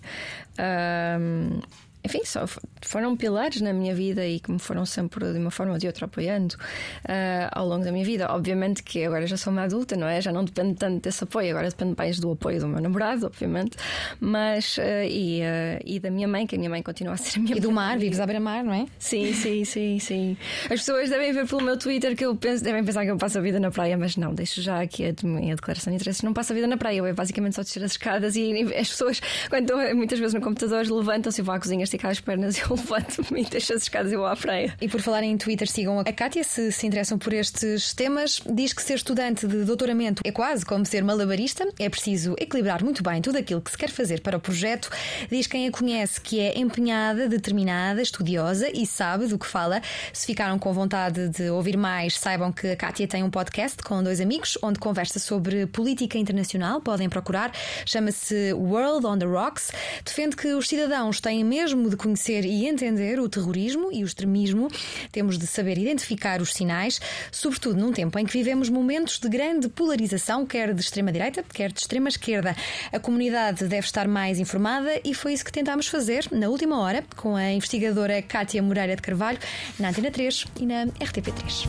um, 0.59 1.61
enfim, 2.03 2.21
só 2.25 2.47
foram 2.83 3.17
pilares 3.17 3.61
na 3.61 3.73
minha 3.73 3.95
vida 3.95 4.27
e 4.27 4.41
que 4.41 4.51
me 4.51 4.59
foram 4.59 4.87
sempre 4.87 5.33
de 5.33 5.39
uma 5.39 5.51
forma 5.51 5.73
ou 5.73 5.79
de 5.79 5.87
outra 5.87 6.07
apoiando 6.07 6.55
uh, 6.55 7.49
ao 7.53 7.67
longo 7.67 7.85
da 7.85 7.93
minha 7.93 8.05
vida. 8.05 8.27
Obviamente 8.31 8.83
que 8.83 9.05
agora 9.05 9.27
já 9.27 9.37
sou 9.37 9.53
uma 9.53 9.63
adulta, 9.63 9.97
não 9.97 10.07
é? 10.07 10.21
Já 10.21 10.33
não 10.33 10.45
depende 10.45 10.75
tanto 10.75 11.03
desse 11.03 11.25
apoio, 11.25 11.51
agora 11.51 11.69
depende 11.69 11.95
mais 11.97 12.19
do 12.19 12.33
apoio 12.33 12.59
do 12.59 12.69
meu 12.69 12.81
namorado, 12.81 13.27
obviamente, 13.27 13.77
mas 14.19 14.79
uh, 14.79 14.83
e, 15.09 15.41
uh, 15.41 15.83
e 15.85 16.01
da 16.01 16.11
minha 16.11 16.27
mãe, 16.27 16.47
que 16.47 16.55
a 16.55 16.59
minha 16.59 16.71
mãe 16.71 16.83
continua 16.83 17.15
a 17.15 17.17
ser 17.17 17.39
a 17.39 17.43
minha 17.43 17.57
E 17.57 17.61
do 17.61 17.71
mar, 17.71 17.99
vives 17.99 18.19
à 18.19 18.27
beira-mar, 18.27 18.65
não 18.65 18.73
é? 18.73 18.87
Sim, 18.99 19.33
sim, 19.35 19.65
sim, 19.65 19.99
sim. 19.99 20.37
As 20.65 20.81
pessoas 20.81 21.11
devem 21.11 21.33
ver 21.33 21.47
pelo 21.47 21.63
meu 21.63 21.79
Twitter 21.79 22.17
que 22.17 22.25
eu 22.25 22.35
penso, 22.35 22.65
devem 22.65 22.83
pensar 22.83 23.05
que 23.05 23.11
eu 23.11 23.17
passo 23.19 23.39
a 23.39 23.41
vida 23.43 23.61
na 23.61 23.71
praia, 23.71 23.97
mas 23.99 24.17
não, 24.17 24.35
deixo 24.35 24.63
já 24.63 24.81
aqui 24.81 25.05
a 25.05 25.27
minha 25.27 25.55
declaração 25.55 25.91
de 25.91 25.97
interesse. 25.97 26.25
Não 26.25 26.33
passo 26.33 26.53
a 26.53 26.55
vida 26.55 26.67
na 26.67 26.79
praia, 26.79 26.99
eu 26.99 27.07
é 27.07 27.13
basicamente 27.13 27.57
só 27.57 27.63
descer 27.63 27.85
as 27.85 27.93
escadas 27.93 28.37
e 28.37 28.53
as 28.75 28.89
pessoas, 28.89 29.21
quando 29.51 29.71
estão 29.71 29.95
muitas 29.95 30.19
vezes 30.19 30.35
no 30.35 30.41
computador, 30.41 30.87
levantam-se 30.87 31.41
e 31.41 31.45
vão 31.45 31.55
à 31.55 31.61
cozinha 31.61 31.87
esticar 31.91 32.11
as 32.11 32.21
pernas 32.21 32.59
eu 32.63 32.71
levanto-me 32.71 33.43
e 33.43 33.45
deixo 33.45 33.75
as 33.75 33.83
escadas 33.83 34.13
e 34.13 34.17
vou 34.17 34.27
à 34.27 34.37
praia. 34.37 34.75
E 34.81 34.89
por 34.89 35.01
falar 35.01 35.23
em 35.23 35.37
Twitter, 35.37 35.69
sigam 35.69 35.99
a 35.99 36.05
Kátia 36.05 36.45
se 36.45 36.71
se 36.71 36.87
interessam 36.87 37.19
por 37.19 37.33
estes 37.33 37.93
temas. 37.93 38.41
Diz 38.47 38.73
que 38.73 38.83
ser 38.83 38.95
estudante 38.95 39.47
de 39.47 39.65
doutoramento 39.65 40.23
é 40.25 40.31
quase 40.31 40.65
como 40.65 40.87
ser 40.87 41.03
malabarista, 41.03 41.69
é 41.79 41.89
preciso 41.89 42.35
equilibrar 42.39 42.83
muito 42.83 43.03
bem 43.03 43.21
tudo 43.21 43.39
aquilo 43.39 43.61
que 43.61 43.71
se 43.71 43.79
quer 43.79 43.91
fazer 43.91 44.21
para 44.21 44.37
o 44.37 44.41
projeto. 44.41 44.91
Diz 45.31 45.47
quem 45.47 45.67
a 45.67 45.71
conhece 45.71 46.21
que 46.21 46.41
é 46.41 46.59
empenhada, 46.59 47.29
determinada, 47.29 48.01
estudiosa 48.01 48.71
e 48.73 48.87
sabe 48.87 49.27
do 49.27 49.39
que 49.39 49.47
fala. 49.47 49.83
Se 50.13 50.27
ficaram 50.27 50.59
com 50.59 50.73
vontade 50.73 51.29
de 51.29 51.51
ouvir 51.51 51.77
mais, 51.77 52.19
saibam 52.19 52.53
que 52.53 52.69
a 52.69 52.77
Kátia 52.77 53.09
tem 53.09 53.23
um 53.23 53.31
podcast 53.31 53.83
com 53.83 54.03
dois 54.03 54.21
amigos 54.21 54.59
onde 54.63 54.79
conversa 54.79 55.19
sobre 55.19 55.67
política 55.67 56.19
internacional. 56.19 56.81
Podem 56.81 57.09
procurar, 57.09 57.53
chama-se 57.85 58.53
World 58.53 59.07
on 59.07 59.19
the 59.19 59.27
Rocks. 59.27 59.73
Defende 60.05 60.37
que 60.37 60.49
os 60.53 60.69
cidadãos 60.69 61.21
têm 61.21 61.45
mesmo 61.45 61.80
de 61.89 61.97
conhecer 61.97 62.45
e 62.45 62.67
entender 62.67 63.19
o 63.21 63.29
terrorismo 63.29 63.91
e 63.93 64.03
o 64.03 64.07
extremismo. 64.07 64.69
Temos 65.11 65.39
de 65.39 65.47
saber 65.47 65.79
identificar 65.79 66.41
os 66.41 66.53
sinais, 66.53 67.01
sobretudo 67.31 67.81
num 67.81 67.93
tempo 67.93 68.19
em 68.19 68.27
que 68.27 68.33
vivemos 68.33 68.69
momentos 68.69 69.19
de 69.19 69.29
grande 69.29 69.69
polarização, 69.69 70.45
quer 70.45 70.75
de 70.75 70.81
extrema-direita, 70.81 71.43
quer 71.43 71.73
de 71.73 71.81
extrema-esquerda. 71.81 72.55
A 72.93 72.99
comunidade 72.99 73.65
deve 73.67 73.87
estar 73.87 74.07
mais 74.07 74.39
informada 74.39 75.01
e 75.05 75.15
foi 75.15 75.33
isso 75.33 75.45
que 75.45 75.53
tentámos 75.53 75.87
fazer 75.87 76.27
na 76.31 76.49
última 76.49 76.81
hora 76.81 77.05
com 77.17 77.37
a 77.37 77.51
investigadora 77.51 78.21
Cátia 78.23 78.63
Moreira 78.63 78.97
de 78.97 79.03
Carvalho 79.03 79.39
na 79.79 79.91
Antena 79.91 80.11
3 80.11 80.47
e 80.61 80.67
na 80.67 80.87
RTP3. 80.87 81.69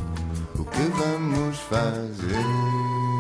O 0.55 0.65
que 0.65 0.81
vamos 0.97 1.57
fazer? 1.59 3.10